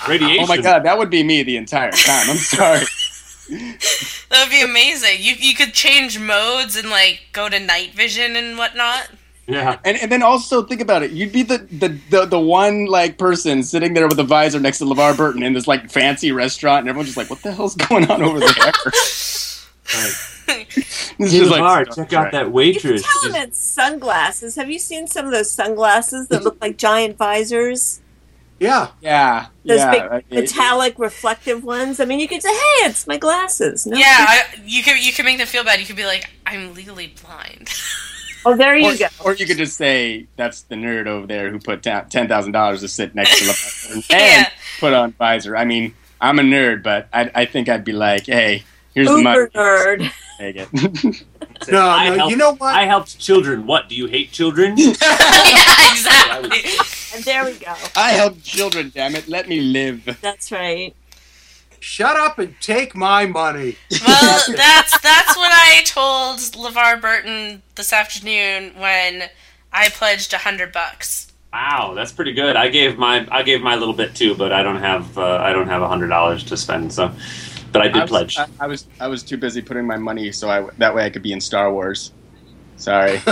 radiation. 0.08 0.44
oh 0.44 0.46
my 0.46 0.58
god 0.58 0.82
that 0.84 0.98
would 0.98 1.08
be 1.08 1.22
me 1.22 1.42
the 1.42 1.56
entire 1.56 1.90
time 1.90 2.28
I'm 2.28 2.36
sorry 2.36 2.84
That 4.28 4.44
would 4.44 4.50
be 4.50 4.62
amazing. 4.62 5.18
You 5.20 5.34
you 5.34 5.54
could 5.54 5.72
change 5.72 6.18
modes 6.18 6.76
and 6.76 6.90
like 6.90 7.20
go 7.32 7.48
to 7.48 7.60
night 7.60 7.94
vision 7.94 8.34
and 8.34 8.58
whatnot. 8.58 9.08
Yeah. 9.46 9.78
And, 9.84 9.96
and 9.98 10.10
then 10.10 10.22
also 10.22 10.64
think 10.64 10.80
about 10.80 11.04
it. 11.04 11.12
You'd 11.12 11.32
be 11.32 11.44
the, 11.44 11.58
the, 11.58 11.96
the, 12.10 12.26
the 12.26 12.40
one 12.40 12.86
like 12.86 13.16
person 13.16 13.62
sitting 13.62 13.94
there 13.94 14.08
with 14.08 14.18
a 14.18 14.24
visor 14.24 14.58
next 14.58 14.78
to 14.78 14.84
LeVar 14.84 15.16
Burton 15.16 15.44
in 15.44 15.52
this 15.52 15.68
like 15.68 15.88
fancy 15.90 16.32
restaurant, 16.32 16.80
and 16.80 16.88
everyone's 16.88 17.14
just 17.14 17.16
like, 17.16 17.30
"What 17.30 17.42
the 17.42 17.52
hell's 17.52 17.76
going 17.76 18.10
on 18.10 18.22
over 18.22 18.40
there?" 18.40 18.72
This 21.18 21.32
is 21.32 21.50
like 21.50 21.60
LeVar, 21.62 21.92
Star 21.92 22.04
check 22.04 22.12
out 22.12 22.20
Trek. 22.22 22.32
that 22.32 22.44
You 22.46 22.50
waitress. 22.52 23.02
can 23.02 23.10
tell 23.10 23.22
She's- 23.22 23.32
them 23.32 23.42
it's 23.48 23.58
sunglasses. 23.58 24.54
Have 24.56 24.70
you 24.70 24.78
seen 24.78 25.06
some 25.06 25.26
of 25.26 25.32
those 25.32 25.50
sunglasses 25.50 26.28
that 26.28 26.44
look 26.44 26.60
like 26.60 26.76
giant 26.78 27.16
visors? 27.16 28.00
Yeah. 28.60 28.88
Yeah, 29.02 29.46
Those 29.64 29.78
yeah. 29.80 29.90
big 29.90 30.02
right. 30.10 30.24
It- 30.30 30.34
metallic 30.42 30.98
reflective 30.98 31.64
ones. 31.64 32.00
I 32.00 32.04
mean, 32.04 32.20
you 32.20 32.28
could 32.28 32.42
say, 32.42 32.48
"Hey, 32.52 32.86
it's 32.88 33.06
my 33.06 33.16
glasses." 33.16 33.86
No, 33.86 33.96
Yeah, 33.98 34.04
I, 34.08 34.44
you 34.64 34.82
could 34.82 35.04
you 35.04 35.12
could 35.12 35.24
make 35.24 35.38
them 35.38 35.46
feel 35.46 35.64
bad. 35.64 35.80
You 35.80 35.86
could 35.86 35.96
be 35.96 36.06
like, 36.06 36.30
I'm 36.46 36.74
legally 36.74 37.12
blind. 37.22 37.68
Oh, 38.48 38.54
there 38.56 38.76
you 38.76 38.92
or, 38.92 38.96
go. 38.96 39.06
or 39.24 39.34
you 39.34 39.44
could 39.44 39.56
just 39.56 39.76
say 39.76 40.28
that's 40.36 40.62
the 40.62 40.76
nerd 40.76 41.08
over 41.08 41.26
there 41.26 41.50
who 41.50 41.58
put 41.58 41.82
down 41.82 42.08
ten 42.08 42.28
thousand 42.28 42.52
dollars 42.52 42.80
to 42.82 42.86
sit 42.88 43.12
next 43.12 43.36
to 43.40 43.44
LeVar 43.44 43.82
Burton 43.88 44.02
and 44.10 44.32
Yeah. 44.44 44.50
put 44.78 44.92
on 44.92 45.10
visor. 45.14 45.56
I 45.56 45.64
mean, 45.64 45.94
I'm 46.20 46.38
a 46.38 46.42
nerd, 46.42 46.84
but 46.84 47.08
I, 47.12 47.28
I 47.34 47.44
think 47.46 47.68
I'd 47.68 47.82
be 47.84 47.90
like, 47.90 48.26
"Hey, 48.26 48.62
here's 48.96 49.06
the 49.08 49.22
money. 49.22 49.38
Uber 49.38 49.50
nerd. 49.54 50.12
Take 50.38 50.56
it." 50.60 51.24
No, 51.70 51.80
I 51.88 52.08
no. 52.10 52.16
helped- 52.16 52.30
You 52.32 52.36
know 52.36 52.54
what? 52.56 52.74
I 52.74 52.84
helped 52.86 53.18
children. 53.18 53.66
What? 53.66 53.88
Do 53.88 53.94
you 53.94 54.06
hate 54.06 54.32
children? 54.32 54.74
yeah, 54.78 54.90
exactly. 55.92 56.62
And 57.14 57.24
there 57.24 57.44
we 57.46 57.54
go. 57.54 57.74
I 57.96 58.10
helped 58.10 58.44
children. 58.44 58.92
Damn 58.94 59.14
it, 59.16 59.26
let 59.26 59.48
me 59.48 59.58
live. 59.60 60.18
That's 60.20 60.52
right. 60.52 60.94
Shut 61.80 62.14
up 62.16 62.38
and 62.38 62.54
take 62.60 62.94
my 62.94 63.24
money. 63.24 63.76
Well, 64.06 64.42
that's 64.54 65.00
that's 65.00 65.34
what 65.36 65.50
I 65.50 65.82
told 65.86 66.40
LeVar 66.40 67.00
Burton 67.00 67.62
this 67.76 67.92
afternoon 67.94 68.72
when 68.76 69.30
I 69.72 69.88
pledged 69.88 70.34
a 70.34 70.38
hundred 70.38 70.72
bucks. 70.72 71.32
wow, 71.54 71.94
that's 71.94 72.12
pretty 72.12 72.32
good. 72.34 72.54
I 72.56 72.68
gave 72.68 72.98
my 72.98 73.26
I 73.30 73.42
gave 73.42 73.62
my 73.62 73.76
little 73.76 73.94
bit 73.94 74.14
too, 74.14 74.34
but 74.34 74.52
I 74.52 74.62
don't 74.62 74.80
have 74.82 75.16
uh, 75.16 75.38
I 75.38 75.52
don't 75.52 75.68
have 75.68 75.80
a 75.80 75.88
hundred 75.88 76.08
dollars 76.08 76.44
to 76.44 76.56
spend. 76.56 76.92
So, 76.92 77.12
but 77.72 77.82
I 77.82 77.88
did 77.88 77.96
I 77.96 78.00
was, 78.02 78.10
pledge. 78.10 78.38
I, 78.38 78.46
I 78.60 78.66
was 78.66 78.86
I 79.00 79.08
was 79.08 79.22
too 79.22 79.36
busy 79.36 79.62
putting 79.62 79.86
my 79.86 79.96
money 79.96 80.32
so 80.32 80.48
I 80.50 80.68
that 80.78 80.94
way 80.94 81.04
I 81.04 81.10
could 81.10 81.22
be 81.22 81.32
in 81.32 81.40
Star 81.40 81.72
Wars. 81.72 82.12
Sorry. 82.76 83.20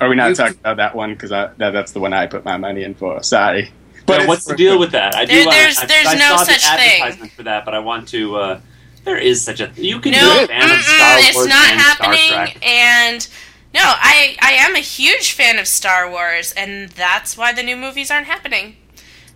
Are 0.00 0.08
we 0.08 0.16
not 0.16 0.30
You- 0.30 0.34
talking 0.34 0.58
about 0.58 0.78
that 0.78 0.96
one? 0.96 1.12
Because 1.14 1.30
that, 1.30 1.56
that's 1.58 1.92
the 1.92 2.00
one 2.00 2.12
I 2.12 2.26
put 2.26 2.44
my 2.44 2.56
money 2.56 2.82
in 2.82 2.94
for. 2.94 3.22
Sorry. 3.22 3.70
But 4.04 4.18
Now, 4.22 4.26
what's 4.26 4.44
the 4.44 4.56
deal 4.56 4.78
with 4.80 4.90
that? 4.92 5.14
I 5.14 5.24
do. 5.24 5.32
There- 5.34 5.44
there's- 5.44 5.78
I, 5.78 5.86
there's 5.86 6.06
I 6.08 6.14
no 6.14 6.36
saw 6.36 6.42
such 6.42 6.62
the 6.62 7.16
thing. 7.16 7.28
for 7.30 7.44
that, 7.44 7.64
but 7.64 7.74
I 7.74 7.78
want 7.78 8.08
to. 8.08 8.36
Uh, 8.36 8.60
there 9.04 9.16
is 9.16 9.42
such 9.42 9.60
a. 9.60 9.70
You 9.76 10.00
can 10.00 10.12
no, 10.12 10.18
be 10.38 10.44
a 10.44 10.46
fan 10.48 10.70
of 10.70 10.80
Star 10.82 11.14
Wars 11.14 11.28
it's 11.28 11.46
not 11.46 11.70
and 11.70 11.80
happening. 11.80 12.28
Star 12.28 12.46
Trek. 12.46 12.66
And 12.66 13.28
no, 13.74 13.80
I 13.82 14.36
I 14.40 14.52
am 14.52 14.74
a 14.74 14.80
huge 14.80 15.32
fan 15.32 15.58
of 15.58 15.66
Star 15.68 16.10
Wars, 16.10 16.52
and 16.56 16.88
that's 16.90 17.36
why 17.36 17.52
the 17.52 17.62
new 17.62 17.76
movies 17.76 18.10
aren't 18.10 18.26
happening. 18.26 18.76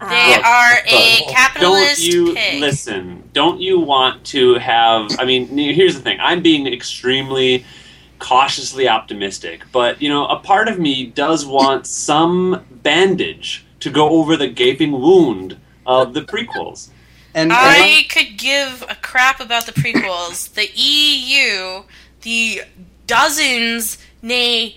They 0.01 0.37
Look, 0.37 0.45
are 0.45 0.79
a 0.87 1.21
look, 1.21 1.29
capitalist 1.29 1.97
Don't 2.01 2.13
you 2.13 2.35
pig. 2.35 2.61
listen? 2.61 3.31
Don't 3.33 3.61
you 3.61 3.81
want 3.81 4.25
to 4.27 4.55
have? 4.55 5.11
I 5.19 5.25
mean, 5.25 5.49
here's 5.49 5.95
the 5.95 6.03
thing. 6.03 6.19
I'm 6.21 6.43
being 6.43 6.67
extremely 6.67 7.65
cautiously 8.19 8.89
optimistic, 8.89 9.63
but 9.73 10.01
you 10.03 10.09
know, 10.11 10.27
a 10.27 10.39
part 10.39 10.69
of 10.69 10.79
me 10.79 11.07
does 11.07 11.47
want 11.47 11.87
some 11.87 12.65
bandage 12.71 13.65
to 13.81 13.91
go 13.91 14.11
over 14.11 14.37
the 14.37 14.49
gaping 14.49 14.93
wound 14.93 15.59
of 15.87 16.13
the 16.13 16.23
prequels. 16.23 16.91
And 17.35 17.51
I 17.53 18.05
could 18.09 18.39
give 18.39 18.83
a 18.89 18.97
crap 18.97 19.41
about 19.41 19.67
the 19.67 19.73
prequels. 19.73 20.53
the 20.55 20.69
EU, 20.75 21.85
the 22.23 22.63
dozens, 23.07 23.99
nay, 24.23 24.77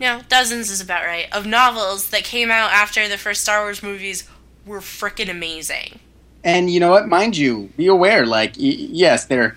no, 0.00 0.22
dozens 0.28 0.70
is 0.70 0.80
about 0.80 1.04
right, 1.04 1.28
of 1.32 1.46
novels 1.46 2.10
that 2.10 2.24
came 2.24 2.50
out 2.50 2.72
after 2.72 3.08
the 3.08 3.18
first 3.18 3.42
Star 3.42 3.62
Wars 3.62 3.82
movies 3.82 4.28
were 4.66 4.80
freaking 4.80 5.30
amazing. 5.30 5.98
And 6.42 6.70
you 6.70 6.80
know 6.80 6.90
what? 6.90 7.08
Mind 7.08 7.36
you, 7.36 7.70
be 7.76 7.86
aware. 7.86 8.26
Like, 8.26 8.50
y- 8.56 8.74
yes, 8.76 9.24
they're. 9.26 9.56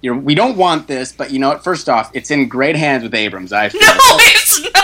You 0.00 0.12
know, 0.14 0.18
we 0.20 0.34
don't 0.34 0.56
want 0.56 0.88
this, 0.88 1.12
but 1.12 1.30
you 1.30 1.38
know 1.38 1.48
what? 1.50 1.62
First 1.62 1.88
off, 1.88 2.10
it's 2.12 2.32
in 2.32 2.48
great 2.48 2.74
hands 2.74 3.04
with 3.04 3.14
Abrams. 3.14 3.52
I 3.52 3.68
feel. 3.70 3.80
No, 3.82 3.88
it's 3.96 4.60
not! 4.62 4.72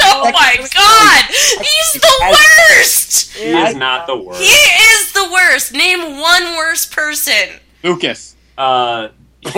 Oh 0.00 0.30
my 0.32 0.56
god! 0.74 1.24
He's 1.28 2.00
the 2.00 2.36
worst! 2.70 3.32
He 3.36 3.50
is 3.50 3.74
not 3.76 4.06
the 4.06 4.16
worst. 4.16 4.40
He 4.40 4.46
is 4.46 5.12
the 5.12 5.28
worst! 5.30 5.72
Name 5.74 6.18
one 6.20 6.56
worse 6.56 6.86
person! 6.86 7.60
Lucas. 7.82 8.34
Uh, 8.56 9.08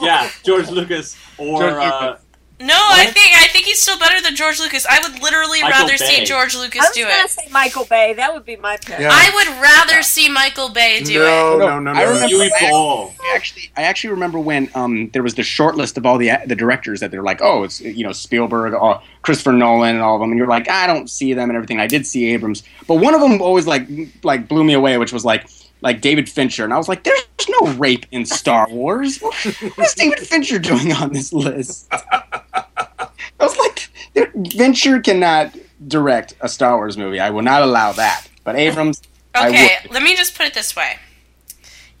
yeah, 0.00 0.30
George 0.44 0.68
Lucas 0.70 1.16
or 1.38 1.60
George 1.60 1.74
uh, 1.74 2.16
No, 2.58 2.74
I 2.74 3.04
think 3.06 3.34
I 3.36 3.48
think 3.48 3.66
he's 3.66 3.82
still 3.82 3.98
better 3.98 4.18
than 4.22 4.34
George 4.34 4.58
Lucas. 4.58 4.86
I 4.86 4.98
would 5.06 5.22
literally 5.22 5.60
Michael 5.60 5.80
rather 5.82 5.96
see 5.98 6.24
George 6.24 6.54
Lucas 6.54 6.54
Bay. 6.54 6.54
George 6.54 6.56
I 6.56 6.60
Lucas 6.60 6.80
was 6.88 6.94
do 6.94 7.02
gonna 7.02 7.24
it. 7.24 7.30
say 7.30 7.48
Michael 7.50 7.84
Bay. 7.84 8.14
That 8.14 8.32
would 8.32 8.46
be 8.46 8.56
my 8.56 8.78
pick. 8.78 8.98
Yeah. 8.98 9.10
I 9.12 9.30
would 9.34 9.60
rather 9.62 10.02
see 10.02 10.30
Michael 10.30 10.70
Bay 10.70 11.02
do 11.02 11.20
it. 11.22 11.26
no, 11.26 11.58
no, 11.58 11.80
no, 11.80 11.90
I 11.92 12.02
remember- 12.04 12.26
Uwe 12.34 12.70
Boll. 12.70 13.12
I 13.22 13.32
actually, 13.36 13.70
I 13.76 13.82
actually 13.82 14.10
remember 14.10 14.38
when 14.38 14.70
um, 14.74 15.10
there 15.10 15.22
was 15.22 15.34
the 15.34 15.42
short 15.42 15.76
list 15.76 15.98
of 15.98 16.06
all 16.06 16.16
the 16.16 16.30
the 16.46 16.56
directors 16.56 17.00
that 17.00 17.10
they're 17.10 17.22
like, 17.22 17.42
oh, 17.42 17.64
it's 17.64 17.82
you 17.82 18.04
know 18.04 18.12
Spielberg, 18.12 18.72
uh, 18.72 19.00
Christopher 19.20 19.52
Nolan, 19.52 19.96
and 19.96 20.02
all 20.02 20.14
of 20.16 20.20
them, 20.22 20.30
and 20.30 20.38
you're 20.38 20.46
like, 20.48 20.70
I 20.70 20.86
don't 20.86 21.10
see 21.10 21.34
them 21.34 21.50
and 21.50 21.56
everything. 21.56 21.78
I 21.78 21.86
did 21.86 22.06
see 22.06 22.30
Abrams, 22.32 22.62
but 22.86 22.94
one 22.94 23.14
of 23.14 23.20
them 23.20 23.42
always 23.42 23.66
like 23.66 23.86
like 24.22 24.48
blew 24.48 24.64
me 24.64 24.72
away, 24.72 24.96
which 24.96 25.12
was 25.12 25.26
like 25.26 25.46
like 25.82 26.00
David 26.00 26.28
Fincher, 26.28 26.64
and 26.64 26.72
I 26.72 26.76
was 26.78 26.88
like, 26.88 27.04
there's 27.04 27.22
no 27.60 27.72
rape 27.74 28.06
in 28.10 28.24
Star 28.26 28.68
Wars. 28.68 29.18
What 29.20 29.34
is 29.78 29.94
David 29.94 30.20
Fincher 30.20 30.58
doing 30.58 30.92
on 30.92 31.12
this 31.12 31.32
list? 31.32 31.88
I 31.92 33.08
was 33.38 33.56
like, 33.58 33.88
there- 34.14 34.32
Fincher 34.50 35.00
cannot 35.00 35.54
direct 35.86 36.34
a 36.40 36.48
Star 36.48 36.76
Wars 36.76 36.96
movie. 36.96 37.20
I 37.20 37.30
will 37.30 37.42
not 37.42 37.62
allow 37.62 37.92
that. 37.92 38.26
But 38.44 38.56
Abrams, 38.56 39.02
I 39.34 39.48
Okay, 39.48 39.76
let 39.90 40.02
me 40.02 40.16
just 40.16 40.36
put 40.36 40.46
it 40.46 40.54
this 40.54 40.74
way. 40.74 40.96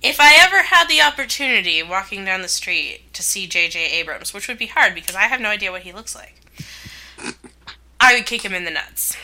If 0.02 0.20
I 0.20 0.34
ever 0.40 0.62
had 0.62 0.88
the 0.88 1.00
opportunity 1.00 1.82
walking 1.82 2.24
down 2.24 2.42
the 2.42 2.48
street 2.48 3.12
to 3.14 3.22
see 3.22 3.46
J.J. 3.46 3.90
Abrams, 3.92 4.32
which 4.32 4.46
would 4.46 4.58
be 4.58 4.66
hard 4.66 4.94
because 4.94 5.16
I 5.16 5.22
have 5.22 5.40
no 5.40 5.48
idea 5.48 5.72
what 5.72 5.82
he 5.82 5.92
looks 5.92 6.14
like, 6.14 6.34
I 7.98 8.14
would 8.14 8.26
kick 8.26 8.44
him 8.44 8.54
in 8.54 8.64
the 8.64 8.70
nuts. 8.70 9.16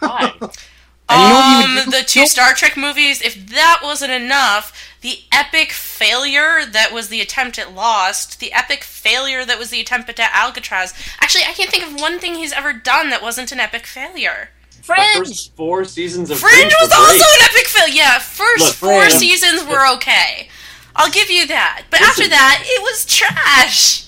Why? 0.00 0.34
And 1.10 1.20
you 1.22 1.28
know 1.28 1.34
what 1.34 1.68
he 1.68 1.74
would 1.76 1.84
Um, 1.86 1.90
the 1.90 2.02
two 2.06 2.26
Star 2.26 2.52
Trek 2.54 2.76
movies, 2.76 3.22
if 3.22 3.46
that 3.48 3.80
wasn't 3.82 4.12
enough, 4.12 4.72
the 5.00 5.20
epic 5.32 5.72
failure 5.72 6.66
that 6.66 6.92
was 6.92 7.08
the 7.08 7.20
attempt 7.20 7.58
at 7.58 7.74
Lost, 7.74 8.40
the 8.40 8.52
epic 8.52 8.84
failure 8.84 9.44
that 9.44 9.58
was 9.58 9.70
the 9.70 9.80
attempt 9.80 10.10
at 10.10 10.18
Alcatraz. 10.34 10.92
Actually, 11.20 11.44
I 11.44 11.52
can't 11.52 11.70
think 11.70 11.86
of 11.86 12.00
one 12.00 12.18
thing 12.18 12.34
he's 12.34 12.52
ever 12.52 12.72
done 12.72 13.10
that 13.10 13.22
wasn't 13.22 13.52
an 13.52 13.60
epic 13.60 13.86
failure. 13.86 14.50
The 14.76 14.82
Fringe. 14.82 15.16
first 15.16 15.54
four 15.56 15.84
seasons 15.84 16.30
of 16.30 16.38
Fringe 16.40 16.72
was 16.80 16.90
also 16.92 17.24
an 17.40 17.48
epic 17.50 17.68
failure. 17.68 17.94
Yeah, 17.94 18.18
first 18.18 18.64
Look, 18.64 18.74
four 18.74 19.00
Fringe- 19.02 19.12
seasons 19.12 19.64
were 19.64 19.86
okay. 19.94 20.48
I'll 20.96 21.10
give 21.10 21.30
you 21.30 21.46
that. 21.46 21.84
But 21.90 22.00
Listen. 22.00 22.24
after 22.24 22.30
that, 22.30 22.62
it 22.66 22.82
was 22.82 23.06
trash. 23.06 24.04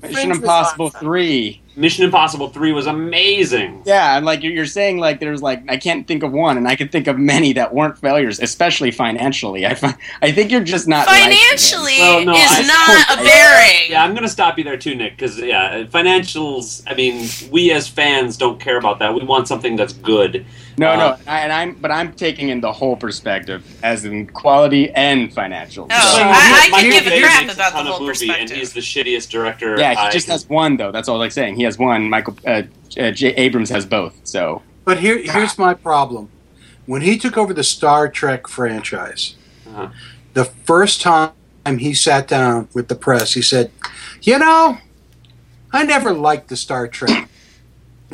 Mission 0.00 0.14
Fringe 0.14 0.28
was 0.30 0.38
Impossible 0.38 0.86
awesome. 0.86 1.00
three. 1.00 1.60
Mission 1.76 2.04
Impossible 2.04 2.48
Three 2.50 2.72
was 2.72 2.86
amazing. 2.86 3.82
Yeah, 3.84 4.16
and 4.16 4.24
like 4.24 4.42
you're, 4.42 4.52
you're 4.52 4.66
saying, 4.66 4.98
like 4.98 5.18
there's 5.20 5.42
like 5.42 5.62
I 5.68 5.76
can't 5.76 6.06
think 6.06 6.22
of 6.22 6.32
one, 6.32 6.56
and 6.56 6.68
I 6.68 6.76
can 6.76 6.88
think 6.88 7.06
of 7.08 7.18
many 7.18 7.52
that 7.54 7.74
weren't 7.74 7.98
failures, 7.98 8.38
especially 8.38 8.90
financially. 8.92 9.66
I 9.66 9.74
fi- 9.74 9.96
I 10.22 10.30
think 10.30 10.50
you're 10.52 10.62
just 10.62 10.86
not. 10.86 11.06
Financially, 11.06 11.96
Well, 11.98 12.24
no, 12.24 12.32
is 12.34 12.40
I- 12.42 12.62
not 12.62 13.18
a 13.18 13.20
I- 13.20 13.24
bearing. 13.24 13.90
Yeah, 13.90 14.04
I'm 14.04 14.14
gonna 14.14 14.28
stop 14.28 14.56
you 14.58 14.64
there 14.64 14.76
too, 14.76 14.94
Nick, 14.94 15.16
because 15.16 15.38
yeah, 15.40 15.82
financials. 15.84 16.82
I 16.86 16.94
mean, 16.94 17.28
we 17.50 17.72
as 17.72 17.88
fans 17.88 18.36
don't 18.36 18.60
care 18.60 18.78
about 18.78 18.98
that. 19.00 19.14
We 19.14 19.24
want 19.24 19.48
something 19.48 19.76
that's 19.76 19.92
good. 19.94 20.46
No, 20.76 20.90
Uh, 20.90 20.96
no, 20.96 21.16
I, 21.26 21.40
and 21.40 21.52
I'm 21.52 21.74
but 21.74 21.90
I'm 21.90 22.12
taking 22.14 22.48
in 22.48 22.60
the 22.60 22.72
whole 22.72 22.96
perspective, 22.96 23.62
as 23.82 24.04
in 24.04 24.26
quality 24.26 24.90
and 24.90 25.32
financial. 25.32 25.86
Oh, 25.90 26.14
So- 26.16 26.22
I- 26.22 26.30
I 26.32 26.62
could 26.64 26.72
Michael 26.72 26.90
give 26.90 27.06
a 27.06 27.20
crap 27.20 27.42
makes 27.42 27.54
about 27.54 27.72
the 27.72 27.78
whole 27.78 28.00
movie, 28.00 28.04
and 28.06 28.08
perspective. 28.08 28.56
he's 28.56 28.72
the 28.72 28.80
shittiest 28.80 29.30
director. 29.30 29.76
yeah, 29.78 29.90
he 29.92 29.96
I 29.96 30.10
just 30.10 30.26
can- 30.26 30.32
has 30.32 30.48
one 30.48 30.76
though. 30.76 30.90
That's 30.90 31.08
all 31.08 31.22
I'm 31.22 31.30
saying. 31.30 31.56
He 31.56 31.62
has 31.62 31.78
one. 31.78 32.10
Michael 32.10 32.36
uh, 32.46 32.62
uh, 32.98 33.10
J. 33.12 33.28
Abrams 33.34 33.70
has 33.70 33.86
both. 33.86 34.14
So 34.24 34.62
But 34.84 34.98
here, 34.98 35.18
here's 35.18 35.56
my 35.58 35.74
problem. 35.74 36.28
When 36.86 37.02
he 37.02 37.16
took 37.18 37.38
over 37.38 37.54
the 37.54 37.64
Star 37.64 38.08
Trek 38.08 38.46
franchise, 38.48 39.36
Uh-huh. 39.68 39.88
the 40.34 40.44
first 40.44 41.00
time 41.00 41.30
he 41.78 41.94
sat 41.94 42.26
down 42.28 42.68
with 42.74 42.88
the 42.88 42.94
press, 42.94 43.32
he 43.34 43.42
said, 43.42 43.70
You 44.22 44.38
know, 44.38 44.78
I 45.72 45.84
never 45.84 46.12
liked 46.12 46.48
the 46.48 46.56
Star 46.56 46.86
Trek 46.88 47.28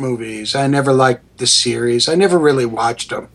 movies. 0.00 0.54
I 0.54 0.66
never 0.66 0.92
liked 0.92 1.38
the 1.38 1.46
series. 1.46 2.08
I 2.08 2.14
never 2.14 2.38
really 2.38 2.66
watched 2.66 3.10
them. 3.10 3.28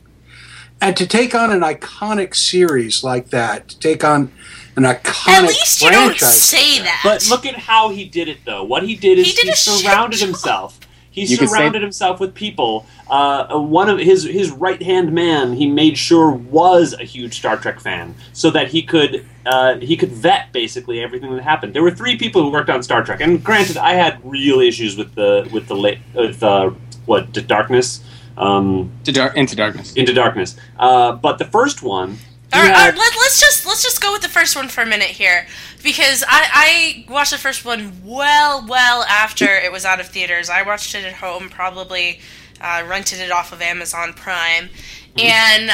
And 0.82 0.97
to 0.97 1.08
take 1.08 1.34
on 1.34 1.51
an 1.51 1.62
iconic 1.62 2.36
series 2.36 3.04
like 3.04 3.30
that, 3.30 3.69
to 3.69 3.80
take 3.80 4.04
on 4.04 4.32
an 4.75 4.84
iconic 4.84 5.28
At 5.30 5.43
least 5.43 5.82
you 5.82 5.89
don't 5.89 6.17
say 6.19 6.80
that. 6.80 7.01
But 7.04 7.28
look 7.30 7.45
at 7.45 7.56
how 7.56 7.89
he 7.89 8.06
did 8.06 8.28
it, 8.28 8.39
though. 8.45 8.63
What 8.63 8.84
he 8.84 8.95
did 8.95 9.17
is 9.17 9.28
He 9.28 9.32
he, 9.32 9.41
did 9.43 9.54
a 9.54 9.56
shit 9.56 9.86
surrounded 9.86 10.17
job. 10.19 10.28
himself. 10.28 10.80
He 11.15 11.23
You 11.23 11.38
could 11.38 11.47
say- 11.49 11.56
surrounded 11.56 11.82
himself 11.82 12.19
with 12.19 12.34
people. 12.34 12.86
Uh, 13.10 13.58
one 13.58 13.88
of 13.89 13.97
his 13.99 14.25
his 14.25 14.51
right 14.51 14.82
hand 14.84 15.13
man, 15.13 15.54
he 15.54 15.65
made 15.65 15.97
sure 15.97 16.30
was 16.30 16.93
a 16.93 17.06
huge 17.06 17.38
Star 17.38 17.56
Trek 17.56 17.80
fan, 17.80 18.15
so 18.34 18.49
that 18.51 18.67
he 18.67 18.84
could 18.84 19.25
uh, 19.45 19.78
he 19.80 19.95
could 19.95 20.12
vet 20.12 20.51
basically 20.51 21.01
everything 21.01 21.34
that 21.34 21.41
happened. 21.43 21.73
There 21.73 21.84
were 21.84 21.91
three 21.91 22.17
people 22.17 22.43
who 22.43 22.51
worked 22.51 22.69
on 22.69 22.84
Star 22.84 23.01
Trek, 23.01 23.21
and 23.21 23.41
granted, 23.41 23.78
I 23.78 23.93
had 23.93 24.19
real 24.25 24.60
issues 24.60 24.97
with 24.97 25.15
the 25.15 25.47
with 25.54 25.67
the 25.67 25.75
late 25.75 25.99
with 26.13 26.43
uh, 26.43 26.71
what 27.06 27.34
the 27.34 27.41
darkness. 27.41 28.04
Um, 28.38 28.91
to 29.06 29.13
dar- 29.13 29.34
into 29.34 29.56
darkness. 29.56 29.93
into 29.93 30.12
darkness. 30.13 30.58
Uh, 30.78 31.13
but 31.13 31.38
the 31.38 31.45
first 31.45 31.82
one, 31.82 32.17
All 32.51 32.60
right, 32.60 32.65
he 32.67 32.73
all 32.73 32.78
had- 32.78 32.89
right, 32.89 32.97
let, 32.97 33.13
let's 33.15 33.39
just 33.39 33.65
let's 33.65 33.82
just 33.84 34.01
go 34.01 34.12
with 34.12 34.21
the 34.23 34.28
first 34.28 34.58
one 34.58 34.67
for 34.67 34.82
a 34.82 34.86
minute 34.86 35.08
here, 35.08 35.47
because 35.86 36.24
I, 36.28 37.06
I 37.08 37.12
watched 37.12 37.32
the 37.32 37.38
first 37.38 37.63
one 37.63 38.02
well 38.04 38.65
well 38.67 39.04
after 39.04 39.45
it 39.45 39.71
was 39.71 39.86
out 39.86 40.02
of 40.02 40.08
theaters. 40.08 40.50
I 40.50 40.63
watched 40.63 40.95
it 40.95 41.06
at 41.06 41.13
home, 41.13 41.48
probably 41.48 42.19
uh, 42.60 42.84
rented 42.89 43.19
it 43.19 43.32
off 43.32 43.54
of 43.54 43.62
Amazon 43.62 44.13
Prime, 44.13 44.69
and 45.15 45.71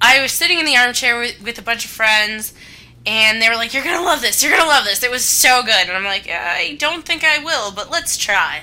I 0.00 0.22
was 0.22 0.32
sitting 0.32 0.58
in 0.58 0.64
the 0.64 0.76
armchair 0.76 1.20
with, 1.20 1.40
with 1.42 1.58
a 1.58 1.62
bunch 1.62 1.84
of 1.84 1.90
friends, 1.90 2.54
and 3.04 3.42
they 3.42 3.50
were 3.50 3.56
like, 3.56 3.74
"You're 3.74 3.84
gonna 3.84 4.04
love 4.04 4.22
this. 4.22 4.42
You're 4.42 4.56
gonna 4.56 4.68
love 4.68 4.84
this. 4.84 5.02
It 5.02 5.10
was 5.10 5.24
so 5.24 5.62
good." 5.62 5.88
And 5.88 5.92
I'm 5.92 6.04
like, 6.04 6.28
"I 6.28 6.76
don't 6.78 7.04
think 7.04 7.22
I 7.22 7.44
will, 7.44 7.70
but 7.70 7.90
let's 7.90 8.16
try." 8.16 8.62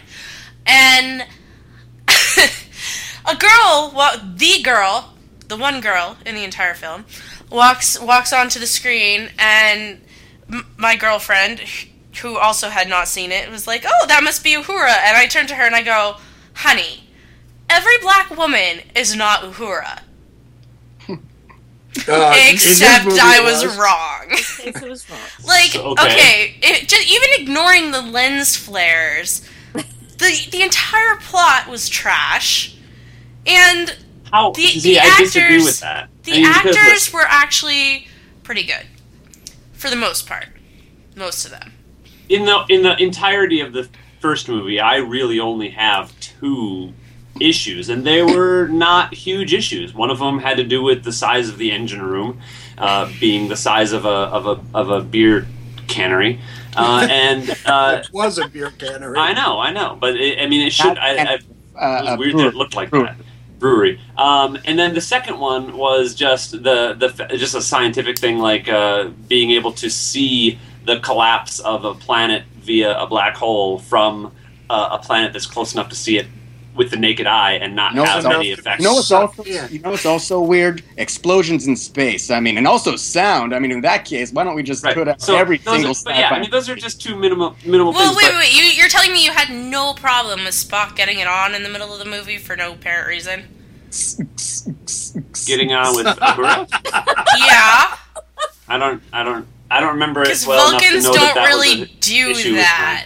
And 0.65 1.21
a 3.27 3.35
girl, 3.35 3.93
well, 3.95 4.19
the 4.35 4.63
girl, 4.63 5.13
the 5.47 5.55
one 5.55 5.81
girl 5.81 6.17
in 6.25 6.33
the 6.33 6.43
entire 6.43 6.73
film, 6.73 7.05
walks 7.51 8.01
walks 8.01 8.33
onto 8.33 8.59
the 8.59 8.65
screen, 8.65 9.29
and 9.37 10.01
m- 10.51 10.65
my 10.77 10.95
girlfriend, 10.95 11.61
who 12.21 12.37
also 12.37 12.69
had 12.69 12.87
not 12.89 13.07
seen 13.07 13.31
it, 13.31 13.49
was 13.49 13.67
like, 13.67 13.85
"Oh, 13.87 14.05
that 14.07 14.23
must 14.23 14.43
be 14.43 14.55
Uhura." 14.55 14.97
And 15.05 15.17
I 15.17 15.25
turned 15.27 15.49
to 15.49 15.55
her 15.55 15.63
and 15.65 15.75
I 15.75 15.83
go, 15.83 16.17
"Honey, 16.55 17.09
every 17.69 17.97
black 17.99 18.29
woman 18.35 18.81
is 18.95 19.15
not 19.15 19.41
Uhura." 19.41 20.01
uh, 22.07 22.33
Except 22.49 23.17
I 23.19 23.39
it 23.39 23.43
was 23.43 23.65
wrong. 23.65 24.25
It 24.59 24.81
was 24.81 25.09
wrong. 25.09 25.29
Like, 25.43 25.71
So, 25.71 25.91
okay, 25.91 26.05
okay. 26.13 26.59
it, 26.61 26.87
just 26.87 27.07
even 27.11 27.29
ignoring 27.41 27.91
the 27.91 28.01
lens 28.01 28.55
flares, 28.55 29.41
the 29.73 30.47
the 30.51 30.61
entire 30.63 31.15
plot 31.17 31.67
was 31.67 31.89
trash, 31.89 32.77
and 33.45 33.95
how 34.31 34.51
the, 34.51 34.79
see, 34.79 34.81
the 34.81 34.99
I 34.99 35.05
actors, 35.05 35.33
disagree 35.33 35.59
with 35.61 35.79
that. 35.81 36.09
The 36.23 36.33
I 36.33 36.39
mean, 36.41 36.53
because, 36.53 36.77
actors 36.77 37.13
were 37.13 37.25
actually 37.27 38.07
pretty 38.43 38.63
good, 38.63 38.85
for 39.77 39.89
the 39.89 39.95
most 39.95 40.27
part, 40.27 40.47
most 41.15 41.45
of 41.45 41.51
them. 41.51 41.73
in 42.29 42.45
the 42.45 42.65
in 42.69 42.83
the 42.83 43.01
entirety 43.01 43.61
of 43.61 43.73
the 43.73 43.87
first 44.19 44.49
movie, 44.49 44.79
I 44.79 44.97
really 44.97 45.39
only 45.39 45.69
have 45.69 46.17
two 46.19 46.93
issues, 47.39 47.89
and 47.89 48.05
they 48.05 48.23
were 48.23 48.67
not 48.67 49.13
huge 49.13 49.53
issues. 49.53 49.93
One 49.93 50.09
of 50.09 50.19
them 50.19 50.39
had 50.39 50.57
to 50.57 50.63
do 50.63 50.81
with 50.81 51.03
the 51.03 51.11
size 51.11 51.49
of 51.49 51.57
the 51.57 51.71
engine 51.71 52.01
room, 52.01 52.39
uh, 52.77 53.11
being 53.19 53.47
the 53.47 53.55
size 53.55 53.91
of 53.93 54.05
a 54.05 54.09
of 54.09 54.47
a 54.47 54.77
of 54.77 54.89
a 54.89 55.01
beer 55.01 55.47
cannery, 55.87 56.39
uh, 56.75 57.07
and 57.11 57.49
uh, 57.65 58.01
it 58.03 58.11
was 58.11 58.37
a 58.37 58.47
beer 58.47 58.71
cannery. 58.71 59.17
I 59.17 59.33
know, 59.33 59.59
I 59.59 59.71
know, 59.71 59.97
but 59.99 60.15
it, 60.15 60.39
I 60.39 60.47
mean, 60.47 60.65
it 60.65 60.73
should. 60.73 60.97
I, 60.97 61.09
I, 61.09 61.33
it 61.35 61.45
was 61.75 62.09
uh, 62.09 62.15
weird 62.17 62.31
brewery. 62.31 62.43
that 62.43 62.55
it 62.55 62.57
looked 62.57 62.75
like 62.75 62.89
that 62.91 63.17
brewery. 63.59 63.99
Um, 64.17 64.57
and 64.65 64.77
then 64.77 64.93
the 64.93 65.01
second 65.01 65.39
one 65.39 65.77
was 65.77 66.15
just 66.15 66.51
the 66.51 66.93
the 66.93 67.09
just 67.37 67.55
a 67.55 67.61
scientific 67.61 68.19
thing, 68.19 68.39
like 68.39 68.69
uh, 68.69 69.09
being 69.27 69.51
able 69.51 69.71
to 69.73 69.89
see 69.89 70.59
the 70.85 70.99
collapse 70.99 71.59
of 71.59 71.85
a 71.85 71.93
planet 71.93 72.43
via 72.61 72.97
a 72.97 73.07
black 73.07 73.35
hole 73.35 73.79
from 73.79 74.31
uh, 74.69 74.89
a 74.91 74.97
planet 74.97 75.33
that's 75.33 75.45
close 75.45 75.73
enough 75.73 75.89
to 75.89 75.95
see 75.95 76.17
it 76.17 76.27
with 76.77 76.91
the 76.91 76.97
naked 76.97 77.27
eye 77.27 77.53
and 77.53 77.75
not 77.75 77.91
You 77.91 77.97
know, 77.97 78.05
have 78.05 78.23
what's 78.23 78.35
any 78.35 78.51
also- 78.51 78.61
effects. 78.61 78.79
you 78.79 78.87
know 78.87 78.93
what's 78.93 79.11
also 79.11 79.43
you 79.45 79.79
know 79.79 79.89
what's 79.91 80.05
also 80.05 80.39
weird? 80.41 80.83
Explosions 80.97 81.67
in 81.67 81.75
space. 81.75 82.29
I 82.31 82.39
mean, 82.39 82.57
and 82.57 82.67
also 82.67 82.95
sound. 82.95 83.53
I 83.53 83.59
mean, 83.59 83.71
in 83.71 83.81
that 83.81 84.05
case, 84.05 84.31
why 84.31 84.43
don't 84.43 84.55
we 84.55 84.63
just 84.63 84.83
put 84.83 85.07
out 85.07 85.21
So 85.21 85.35
every 85.35 85.57
those 85.57 85.73
single 85.75 85.91
are, 85.91 86.03
but 86.05 86.15
yeah, 86.17 86.29
I 86.29 86.39
mean, 86.39 86.51
those 86.51 86.69
are 86.69 86.75
just 86.75 87.01
two 87.01 87.15
minimal 87.15 87.55
minimal 87.65 87.91
Well, 87.93 88.13
things. 88.13 88.17
wait, 88.17 88.31
but- 88.31 88.39
wait, 88.39 88.53
wait. 88.53 88.53
You, 88.55 88.63
you're 88.79 88.89
telling 88.89 89.11
me 89.11 89.23
you 89.25 89.31
had 89.31 89.49
no 89.53 89.93
problem 89.93 90.43
with 90.45 90.53
Spock 90.53 90.95
getting 90.95 91.19
it 91.19 91.27
on 91.27 91.53
in 91.55 91.63
the 91.63 91.69
middle 91.69 91.91
of 91.91 91.99
the 91.99 92.05
movie 92.05 92.37
for 92.37 92.55
no 92.55 92.73
apparent 92.73 93.07
reason? 93.07 93.43
getting 95.47 95.71
on 95.73 95.95
with 95.95 96.05
Uhura? 96.17 96.67
yeah, 97.39 97.97
I 98.67 98.77
don't, 98.77 99.01
I 99.13 99.23
don't, 99.23 99.47
I 99.71 99.79
don't 99.79 99.93
remember 99.93 100.21
it 100.21 100.25
because 100.25 100.45
well 100.45 100.69
enough 100.69 100.81
to 100.81 100.85
Vulcans 100.87 101.03
know 101.05 101.13
don't 101.13 101.21
that 101.23 101.35
that 101.35 101.45
really 101.47 101.79
was 101.81 101.89
an 101.89 101.95
do 102.01 102.29
issue 102.31 102.51
with 102.53 102.61
that. 102.61 103.05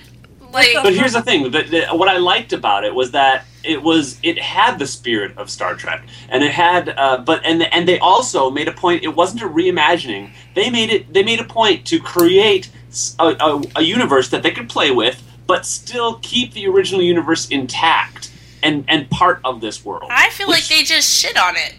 Like, 0.52 0.70
But 0.84 0.94
here's 0.94 1.14
the 1.14 1.22
thing: 1.22 1.50
that, 1.52 1.70
that 1.72 1.98
what 1.98 2.10
I 2.10 2.18
liked 2.18 2.52
about 2.52 2.84
it 2.84 2.94
was 2.94 3.12
that 3.12 3.46
it 3.63 3.82
was 3.82 4.17
it 4.24 4.39
had 4.39 4.80
the 4.80 4.88
spirit 4.88 5.38
of 5.38 5.50
Star 5.50 5.76
Trek, 5.76 6.04
and 6.30 6.43
it 6.43 6.52
had, 6.52 6.89
uh, 6.89 7.17
but 7.19 7.43
and 7.45 7.62
and 7.63 7.88
they 7.88 8.00
also 8.00 8.50
made 8.50 8.67
a 8.67 8.71
point. 8.71 9.04
It 9.04 9.15
wasn't 9.15 9.41
a 9.43 9.47
reimagining. 9.47 10.32
They 10.56 10.69
made 10.69 10.89
it. 10.89 11.13
They 11.13 11.24
made 11.24 11.39
a 11.39 11.45
point 11.45 11.86
to 11.88 12.00
create 12.00 12.69
a 13.19 13.82
universe 13.82 14.30
that 14.30 14.43
they 14.43 14.52
could 14.52 14.69
play 14.69 14.91
with, 14.91 15.21
but 15.47 15.65
still 15.65 16.19
keep 16.21 16.54
the 16.54 16.67
original 16.67 17.02
universe 17.02 17.47
intact 17.50 18.32
and 18.63 18.84
and 18.88 19.10
part 19.10 19.39
of 19.43 19.62
this 19.62 19.84
world. 19.86 20.10
I 20.12 20.30
feel 20.30 20.50
like 20.50 20.67
they 20.67 20.84
just 20.84 21.10
shit 21.10 21.38
on 21.38 21.56
it. 21.56 21.76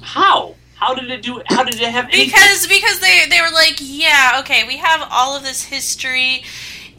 How? 0.00 0.54
How 0.74 0.94
did 0.94 1.10
it 1.12 1.22
do? 1.22 1.40
How 1.46 1.62
did 1.62 1.76
it 1.80 1.88
have? 1.88 2.08
any- 2.08 2.24
because 2.24 2.66
because 2.66 2.98
they 3.00 3.26
they 3.30 3.40
were 3.40 3.52
like, 3.52 3.76
yeah, 3.80 4.38
okay, 4.40 4.66
we 4.66 4.78
have 4.78 5.06
all 5.12 5.36
of 5.36 5.44
this 5.44 5.62
history, 5.64 6.42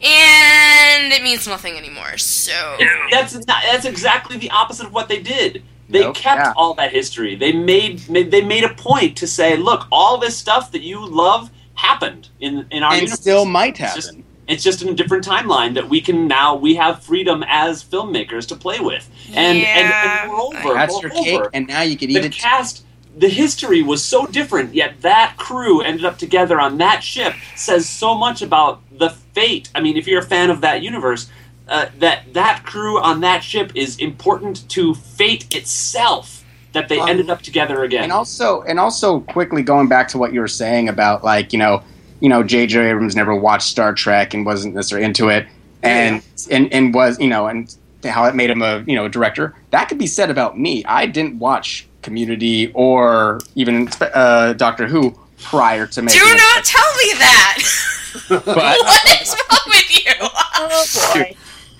and 0.04 1.12
it 1.12 1.22
means 1.22 1.46
nothing 1.46 1.76
anymore. 1.76 2.16
So 2.18 2.76
That's 3.10 3.34
not, 3.46 3.62
that's 3.64 3.84
exactly 3.84 4.36
the 4.36 4.50
opposite 4.50 4.86
of 4.86 4.92
what 4.92 5.08
they 5.08 5.20
did. 5.20 5.62
They 5.88 6.00
Nope. 6.00 6.14
kept 6.16 6.38
Yeah. 6.40 6.52
all 6.56 6.74
that 6.74 6.92
history. 6.92 7.34
They 7.34 7.52
made, 7.52 8.08
made 8.08 8.30
they 8.30 8.40
made 8.42 8.64
a 8.64 8.72
point 8.74 9.16
to 9.18 9.26
say, 9.26 9.56
look, 9.56 9.86
all 9.92 10.18
this 10.18 10.36
stuff 10.36 10.72
that 10.72 10.82
you 10.82 11.04
love 11.06 11.50
happened 11.74 12.28
in 12.40 12.66
in 12.70 12.82
our 12.82 12.92
and 12.92 13.02
universe. 13.02 13.20
still 13.20 13.44
might 13.44 13.78
It's 13.80 13.94
just- 13.94 14.08
happen. 14.08 14.24
It's 14.46 14.62
just 14.62 14.82
in 14.82 14.90
a 14.90 14.94
different 14.94 15.26
timeline 15.26 15.72
that 15.74 15.88
we 15.88 16.02
can 16.02 16.28
now 16.28 16.54
we 16.54 16.74
have 16.74 17.02
freedom 17.02 17.42
as 17.48 17.82
filmmakers 17.82 18.46
to 18.48 18.56
play 18.56 18.78
with. 18.78 19.08
And 19.34 19.56
and, 19.58 19.92
and 19.92 20.28
moreover, 20.30 20.74
That's 20.74 21.00
your 21.00 21.10
cake, 21.12 21.40
and 21.54 21.66
now 21.66 21.80
you 21.80 21.96
can 21.96 22.10
eat 22.10 22.20
the 22.20 22.26
it. 22.26 22.32
cast 22.32 22.84
the 23.16 23.28
history 23.28 23.82
was 23.82 24.04
so 24.04 24.26
different 24.26 24.74
yet 24.74 25.00
that 25.02 25.34
crew 25.36 25.80
ended 25.80 26.04
up 26.04 26.18
together 26.18 26.60
on 26.60 26.78
that 26.78 27.02
ship 27.02 27.32
says 27.56 27.88
so 27.88 28.14
much 28.14 28.42
about 28.42 28.80
the 28.98 29.10
fate 29.34 29.68
i 29.74 29.80
mean 29.80 29.96
if 29.96 30.06
you're 30.06 30.20
a 30.20 30.24
fan 30.24 30.50
of 30.50 30.60
that 30.60 30.82
universe 30.82 31.30
uh, 31.68 31.86
that 31.98 32.32
that 32.34 32.62
crew 32.64 33.00
on 33.00 33.20
that 33.20 33.42
ship 33.42 33.72
is 33.74 33.96
important 33.98 34.68
to 34.68 34.94
fate 34.94 35.54
itself 35.54 36.44
that 36.72 36.88
they 36.88 36.98
Um, 36.98 37.08
ended 37.08 37.30
up 37.30 37.40
together 37.40 37.84
again 37.84 38.02
And 38.02 38.12
also, 38.12 38.62
and 38.62 38.78
also, 38.80 39.20
quickly 39.20 39.62
going 39.62 39.86
back 39.88 40.08
to 40.08 40.18
what 40.18 40.32
you 40.34 40.40
were 40.40 40.48
saying 40.48 40.88
about 40.88 41.22
like 41.24 41.52
you 41.52 41.58
know, 41.58 41.82
you 42.20 42.28
know, 42.28 42.42
J.J. 42.42 42.90
Abrams 42.90 43.14
never 43.14 43.34
watched 43.34 43.68
Star 43.68 43.94
Trek 43.94 44.34
and 44.34 44.44
wasn't 44.44 44.74
necessarily 44.74 45.04
into 45.06 45.28
it, 45.28 45.46
and 45.82 46.20
and 46.50 46.70
and 46.72 46.92
was 46.92 47.18
you 47.20 47.28
know, 47.28 47.46
and 47.46 47.74
how 48.10 48.24
it 48.24 48.34
made 48.34 48.50
him 48.50 48.62
a 48.62 48.82
you 48.86 48.94
know 48.94 49.04
a 49.06 49.08
director. 49.08 49.54
That 49.70 49.88
could 49.88 49.98
be 49.98 50.06
said 50.06 50.30
about 50.30 50.58
me. 50.58 50.84
I 50.84 51.06
didn't 51.06 51.38
watch 51.38 51.86
Community 52.02 52.70
or 52.74 53.40
even 53.54 53.88
uh, 54.00 54.52
Doctor 54.54 54.86
Who 54.86 55.18
prior 55.42 55.86
to 55.86 56.02
making. 56.02 56.20
do 56.20 56.26
it. 56.26 56.36
not 56.36 56.64
tell 56.64 56.94
me 56.96 57.12
that. 57.18 57.58
But 58.28 58.46
what 58.46 59.20
is 59.20 59.34
wrong 59.50 59.60
with 59.66 60.04
you? 60.06 60.12
Oh 60.56 61.12
boy. 61.14 61.34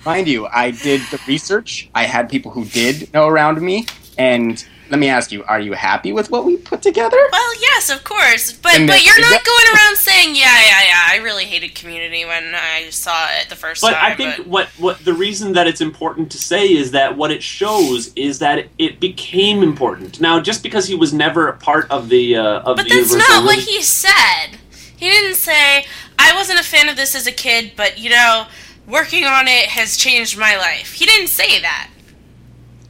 mind 0.05 0.27
you, 0.27 0.47
I 0.47 0.71
did 0.71 1.01
the 1.09 1.19
research. 1.27 1.89
I 1.95 2.03
had 2.03 2.29
people 2.29 2.51
who 2.51 2.65
did 2.65 3.11
know 3.13 3.27
around 3.27 3.61
me, 3.61 3.85
and 4.17 4.63
let 4.89 4.99
me 4.99 5.09
ask 5.09 5.31
you: 5.31 5.43
Are 5.45 5.59
you 5.59 5.73
happy 5.73 6.13
with 6.13 6.29
what 6.29 6.45
we 6.45 6.57
put 6.57 6.81
together? 6.81 7.17
Well, 7.31 7.61
yes, 7.61 7.89
of 7.89 8.03
course, 8.03 8.53
but 8.53 8.75
And 8.75 8.87
but 8.87 9.03
you're 9.03 9.19
not 9.19 9.43
going 9.43 9.65
around 9.75 9.97
saying, 9.97 10.35
yeah, 10.35 10.59
yeah, 10.65 10.83
yeah. 10.83 11.01
I 11.07 11.19
really 11.23 11.45
hated 11.45 11.75
Community 11.75 12.25
when 12.25 12.53
I 12.55 12.89
saw 12.89 13.27
it 13.39 13.49
the 13.49 13.55
first 13.55 13.81
but 13.81 13.93
time. 13.93 14.11
I 14.11 14.15
think 14.15 14.45
what 14.45 14.67
what 14.77 15.03
the 15.03 15.13
reason 15.13 15.53
that 15.53 15.67
it's 15.67 15.81
important 15.81 16.31
to 16.31 16.37
say 16.37 16.67
is 16.71 16.91
that 16.91 17.17
what 17.17 17.31
it 17.31 17.41
shows 17.41 18.13
is 18.15 18.39
that 18.39 18.59
it, 18.59 18.69
it 18.77 18.99
became 18.99 19.63
important. 19.63 20.21
Now, 20.21 20.39
just 20.39 20.63
because 20.63 20.87
he 20.87 20.95
was 20.95 21.13
never 21.13 21.47
a 21.47 21.57
part 21.57 21.89
of 21.89 22.09
the 22.09 22.37
uh, 22.37 22.59
of 22.59 22.77
But 22.77 22.83
the 22.83 22.95
that's 22.95 23.11
universe, 23.11 23.29
not 23.29 23.43
or 23.43 23.45
what 23.47 23.59
he 23.59 23.81
said. 23.81 24.59
He 24.97 25.09
didn't 25.09 25.35
say, 25.35 25.85
I 26.17 26.33
wasn't 26.35 26.59
a 26.59 26.63
fan 26.63 26.87
of 26.87 26.95
this 26.95 27.15
as 27.15 27.27
a 27.27 27.31
kid, 27.31 27.73
but 27.75 27.97
you 27.97 28.09
know, 28.09 28.47
working 28.87 29.25
on 29.25 29.47
it 29.47 29.67
has 29.67 29.97
changed 29.97 30.37
my 30.37 30.55
life. 30.55 30.93
He 30.93 31.05
didn't 31.05 31.27
say 31.27 31.59
that. 31.61 31.89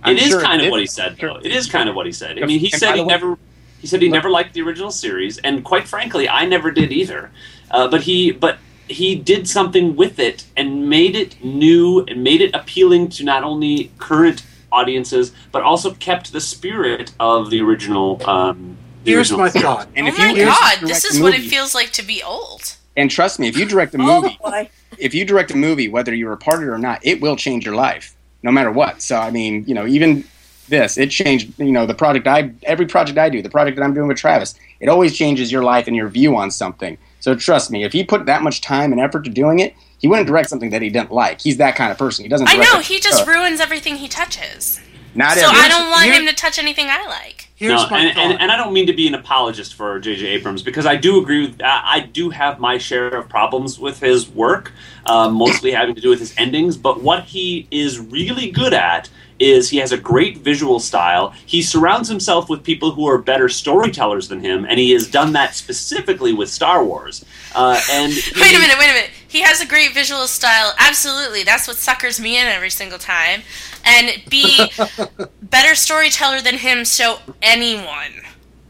I'm 0.03 0.15
It 0.15 0.23
is 0.23 0.29
sure 0.29 0.39
it 0.41 0.43
kind 0.43 0.61
of 0.61 0.65
did. 0.65 0.71
what 0.71 0.79
he 0.81 0.85
said, 0.85 1.17
though. 1.19 1.37
It 1.37 1.51
is 1.51 1.67
kind 1.69 1.89
of 1.89 1.95
what 1.95 2.05
he 2.05 2.11
said. 2.11 2.41
I 2.41 2.45
mean, 2.45 2.59
he 2.59 2.71
And 2.71 2.79
said 2.79 2.95
he 2.95 3.01
way- 3.01 3.07
never. 3.07 3.37
He 3.81 3.87
said 3.87 4.01
he 4.01 4.09
never 4.09 4.29
liked 4.31 4.53
the 4.53 4.61
original 4.61 4.89
series, 4.89 5.37
and 5.39 5.63
quite 5.63 5.87
frankly, 5.87 6.27
I 6.27 6.45
never 6.45 6.71
did 6.71 6.91
either. 6.91 7.29
Uh, 7.69 7.87
but 7.87 8.01
he, 8.01 8.31
but 8.31 8.57
he 8.87 9.15
did 9.15 9.47
something 9.47 9.95
with 9.95 10.17
it 10.17 10.45
and 10.57 10.89
made 10.89 11.15
it 11.15 11.43
new 11.43 12.03
and 12.07 12.23
made 12.23 12.41
it 12.41 12.55
appealing 12.55 13.09
to 13.09 13.23
not 13.23 13.43
only 13.43 13.91
current 13.99 14.43
audiences, 14.71 15.31
but 15.51 15.61
also 15.61 15.93
kept 15.95 16.31
the 16.33 16.41
spirit 16.41 17.11
of 17.19 17.49
the 17.51 17.61
original. 17.61 18.27
Um, 18.27 18.77
the 19.03 19.11
Here's 19.11 19.31
original 19.31 19.39
my 19.41 19.49
series. 19.49 19.63
thought. 19.65 19.87
And 19.95 20.07
oh 20.07 20.09
if 20.09 20.17
my 20.17 20.31
you 20.31 20.45
god, 20.45 20.79
this 20.81 21.05
is 21.05 21.19
what 21.21 21.35
it 21.35 21.41
feels 21.41 21.75
like 21.75 21.91
to 21.91 22.03
be 22.03 22.23
old. 22.23 22.75
And 22.97 23.11
trust 23.11 23.39
me, 23.39 23.47
if 23.47 23.55
you 23.57 23.65
direct 23.65 23.93
a 23.93 23.97
Oh 24.01 24.21
movie, 24.21 24.37
boy. 24.41 24.69
if 24.97 25.13
you 25.13 25.25
direct 25.25 25.51
a 25.51 25.57
movie, 25.57 25.89
whether 25.89 26.13
you're 26.15 26.33
a 26.33 26.37
part 26.37 26.63
of 26.63 26.69
it 26.69 26.71
or 26.71 26.79
not, 26.79 27.01
it 27.05 27.21
will 27.21 27.35
change 27.35 27.65
your 27.65 27.75
life, 27.75 28.14
no 28.45 28.51
matter 28.51 28.71
what. 28.71 29.01
So 29.01 29.17
I 29.17 29.31
mean, 29.31 29.65
you 29.67 29.73
know, 29.73 29.85
even 29.87 30.23
this, 30.69 30.97
it 30.97 31.09
changed. 31.09 31.59
You 31.59 31.71
know, 31.71 31.85
the 31.85 31.93
project 31.95 32.27
I, 32.27 32.51
every 32.63 32.85
project 32.85 33.17
I 33.17 33.27
do, 33.29 33.41
the 33.41 33.49
project 33.49 33.75
that 33.77 33.83
I'm 33.83 33.93
doing 33.93 34.07
with 34.07 34.17
Travis, 34.17 34.55
it 34.79 34.87
always 34.87 35.17
changes 35.17 35.51
your 35.51 35.63
life 35.63 35.87
and 35.87 35.95
your 35.95 36.07
view 36.07 36.37
on 36.37 36.51
something. 36.51 36.97
So 37.19 37.35
trust 37.35 37.71
me, 37.71 37.83
if 37.83 37.91
he 37.91 38.03
put 38.03 38.27
that 38.27 38.43
much 38.43 38.61
time 38.61 38.91
and 38.93 39.01
effort 39.01 39.23
to 39.25 39.31
doing 39.31 39.59
it, 39.59 39.73
he 39.97 40.07
wouldn't 40.07 40.27
direct 40.27 40.49
something 40.49 40.69
that 40.69 40.81
he 40.83 40.89
didn't 40.89 41.11
like. 41.11 41.41
He's 41.41 41.57
that 41.57 41.75
kind 41.75 41.91
of 41.91 41.97
person. 41.97 42.23
He 42.23 42.29
doesn't. 42.29 42.47
I 42.47 42.57
know, 42.57 42.79
he 42.79 42.99
just 42.99 43.27
uh, 43.27 43.31
ruins 43.31 43.59
everything 43.59 43.95
he 43.95 44.07
touches. 44.07 44.79
not 45.15 45.35
So 45.37 45.47
every- 45.49 45.59
I 45.59 45.67
don't 45.67 45.89
want 45.89 46.05
him 46.11 46.25
to 46.27 46.33
touch 46.33 46.59
anything 46.59 46.87
I 46.89 47.03
like. 47.07 47.34
Here's 47.55 47.83
no, 47.83 47.89
my 47.89 47.99
and, 47.99 48.15
thought. 48.15 48.25
and, 48.25 48.41
and 48.41 48.51
I 48.51 48.57
don't 48.57 48.73
mean 48.73 48.87
to 48.87 48.93
be 48.93 49.07
an 49.07 49.15
apologist 49.15 49.75
for 49.75 49.97
J.J. 49.97 50.27
Abrams 50.27 50.61
because 50.61 50.85
I 50.85 50.97
do 50.97 51.21
agree. 51.21 51.47
With, 51.47 51.61
I, 51.61 51.81
I 51.85 51.99
do 52.01 52.29
have 52.29 52.59
my 52.59 52.77
share 52.77 53.07
of 53.07 53.29
problems 53.29 53.79
with 53.79 54.01
his 54.01 54.27
work, 54.29 54.73
uh, 55.05 55.29
mostly 55.29 55.71
having 55.71 55.95
to 55.95 56.01
do 56.01 56.09
with 56.09 56.19
his 56.19 56.33
endings. 56.37 56.75
But 56.75 57.01
what 57.01 57.23
he 57.23 57.65
is 57.71 57.97
really 57.97 58.51
good 58.51 58.73
at 58.73 59.09
is 59.39 59.69
he 59.69 59.77
has 59.77 59.91
a 59.91 59.97
great 59.97 60.37
visual 60.37 60.79
style. 60.79 61.31
He 61.45 61.61
surrounds 61.61 62.07
himself 62.09 62.49
with 62.49 62.63
people 62.63 62.91
who 62.91 63.07
are 63.07 63.17
better 63.17 63.49
storytellers 63.49 64.27
than 64.27 64.39
him, 64.39 64.65
and 64.65 64.79
he 64.79 64.91
has 64.91 65.09
done 65.09 65.33
that 65.33 65.55
specifically 65.55 66.33
with 66.33 66.49
Star 66.49 66.83
Wars. 66.83 67.25
Uh, 67.53 67.79
and 67.91 68.13
Wait 68.35 68.55
a 68.55 68.59
minute, 68.59 68.77
wait 68.77 68.89
a 68.89 68.93
minute. 68.93 69.11
He 69.27 69.41
has 69.41 69.59
a 69.59 69.65
great 69.65 69.93
visual 69.93 70.27
style. 70.27 70.73
Absolutely. 70.79 71.43
That's 71.43 71.67
what 71.67 71.77
suckers 71.77 72.19
me 72.19 72.39
in 72.39 72.45
every 72.47 72.69
single 72.69 72.99
time. 72.99 73.41
And 73.83 74.23
be 74.29 74.71
better 75.41 75.75
storyteller 75.75 76.41
than 76.41 76.55
him, 76.55 76.85
so 76.85 77.19
anyone. 77.41 78.13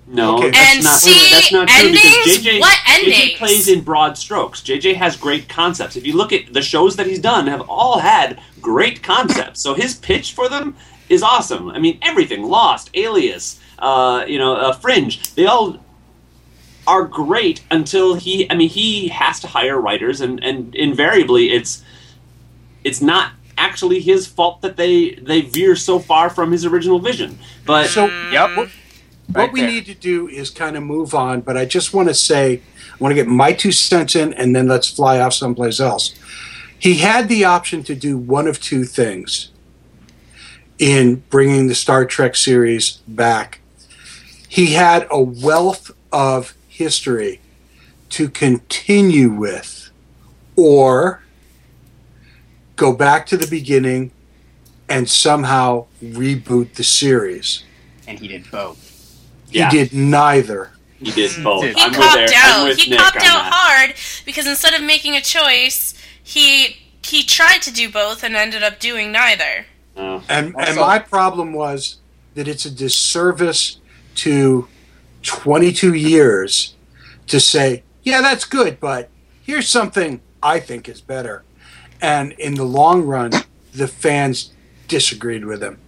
No, 0.08 0.38
Okay. 0.38 0.52
that's 0.52 0.76
And 0.76 0.84
not 0.84 1.00
see, 1.00 1.30
that's 1.32 1.52
not 1.52 1.68
true 1.68 1.92
because? 1.92 2.38
JJ, 2.38 2.60
What 2.60 2.78
JJ 2.86 3.38
plays 3.38 3.68
in 3.68 3.82
broad 3.82 4.18
strokes. 4.18 4.62
JJ 4.62 4.96
has 4.96 5.18
great 5.18 5.50
concepts. 5.50 5.96
If 5.96 6.06
you 6.06 6.14
look 6.14 6.32
at 6.32 6.54
the 6.54 6.62
shows 6.62 6.96
that 6.98 7.08
he's 7.08 7.20
done, 7.20 7.48
have 7.48 7.62
all 7.62 8.00
had 8.00 8.40
great 8.62 9.02
concepts. 9.02 9.62
So 9.62 9.74
his 9.74 9.96
pitch 9.96 10.34
for 10.34 10.48
them 10.48 10.76
is 11.10 11.24
awesome. 11.24 11.70
I 11.70 11.80
mean, 11.80 11.98
everything 12.04 12.44
Lost, 12.44 12.92
Alias, 12.94 13.60
uh, 13.80 14.26
you 14.28 14.38
know, 14.38 14.54
uh, 14.56 14.74
Fringe, 14.74 15.34
they 15.34 15.48
all 15.48 15.78
are 16.86 17.04
great 17.04 17.64
until 17.72 18.14
he. 18.14 18.50
I 18.52 18.54
mean, 18.56 18.70
he 18.70 19.08
has 19.08 19.40
to 19.40 19.48
hire 19.48 19.80
writers, 19.82 20.22
and 20.22 20.44
and 20.44 20.76
invariably, 20.76 21.52
it's 21.52 21.84
it's 22.84 23.02
not 23.02 23.32
actually 23.58 24.02
his 24.02 24.28
fault 24.28 24.62
that 24.62 24.78
they 24.78 25.12
they 25.16 25.42
veer 25.42 25.76
so 25.76 25.98
far 25.98 26.30
from 26.30 26.52
his 26.52 26.64
original 26.64 27.00
vision. 27.00 27.40
But 27.66 27.88
So, 27.88 28.06
Yep. 28.32 28.70
What, 29.28 29.36
Right 29.36 29.44
what 29.44 29.54
we 29.54 29.62
there. 29.62 29.70
need 29.72 29.86
to 29.88 29.96
do 29.96 30.28
is 30.28 30.50
kind 30.50 30.76
of 30.78 30.84
move 30.84 31.14
on, 31.16 31.42
but 31.42 31.58
I 31.58 31.66
just 31.66 31.94
want 31.94 32.08
to 32.10 32.14
say, 32.14 32.62
I 32.94 32.96
want 33.00 33.12
to 33.12 33.16
get 33.16 33.28
my 33.28 33.54
two 33.54 33.72
cents 33.72 34.16
in, 34.16 34.34
and 34.34 34.56
then 34.56 34.68
let's 34.68 34.90
fly 34.90 35.20
off 35.20 35.34
someplace 35.34 35.80
else. 35.80 36.14
He 36.78 36.96
had 36.96 37.30
the 37.30 37.46
option 37.46 37.84
to 37.84 37.96
do 37.96 38.18
one 38.18 38.48
of 38.48 38.60
two 38.62 38.84
things. 38.86 39.52
in 40.78 41.24
bringing 41.30 41.68
the 41.68 41.76
Star 41.76 42.04
Trek 42.06 42.36
series 42.36 42.98
back. 43.08 43.62
He 44.50 44.74
had 44.74 45.08
a 45.10 45.22
wealth 45.22 45.92
of 46.12 46.54
history 46.68 47.40
to 48.10 48.28
continue 48.30 49.30
with, 49.30 49.90
or 50.58 51.22
go 52.76 52.92
back 52.94 53.26
to 53.28 53.38
the 53.38 53.48
beginning 53.48 54.12
and 54.90 55.10
somehow 55.10 55.86
reboot 56.04 56.74
the 56.76 56.84
series. 56.84 57.64
And 58.06 58.20
he 58.20 58.28
did 58.28 58.52
both. 58.52 58.85
Yeah. 59.56 59.70
He 59.72 59.78
did 59.78 59.94
neither. 59.94 60.72
He 61.00 61.12
did 61.12 61.32
both. 61.44 61.64
He 61.64 61.70
He 61.70 61.76
I'm 61.80 61.92
with 61.92 62.00
copped. 62.00 62.34
I'm 62.36 62.60
out. 62.62 62.68
with 62.68 62.78
He 62.78 62.90
Nick 62.90 63.00
copped 63.00 63.18
out 63.18 63.22
that. 63.24 63.52
hard 63.54 63.96
because 64.26 64.48
instead 64.48 64.74
of 64.74 64.84
making 64.84 65.16
a 65.16 65.22
choice, 65.22 65.94
he 66.22 66.78
he 67.04 67.24
tried 67.24 67.62
to 67.62 67.72
do 67.72 67.90
both 67.90 68.24
and 68.24 68.36
ended 68.36 68.64
up 68.64 68.80
doing 68.80 69.12
neither. 69.12 69.66
Oh. 69.96 70.24
And 70.28 70.56
and 70.58 70.76
my 70.78 71.00
problem 71.00 71.54
was 71.54 71.98
that 72.34 72.48
it's 72.48 72.66
a 72.66 72.72
disservice 72.72 73.80
to 74.16 74.68
22 75.24 75.94
years 75.94 76.76
to 77.28 77.40
say, 77.40 77.84
yeah, 78.04 78.22
that's 78.22 78.46
good, 78.46 78.80
but 78.80 79.10
here's 79.42 79.68
something 79.70 80.22
I 80.44 80.60
think 80.60 80.90
is 80.90 81.02
better. 81.02 81.44
And 82.02 82.34
in 82.34 82.56
the 82.56 82.66
long 82.66 83.04
run, 83.06 83.32
the 83.74 83.88
fans 83.88 84.52
disagreed 84.88 85.46
with 85.46 85.64
him 85.64 85.80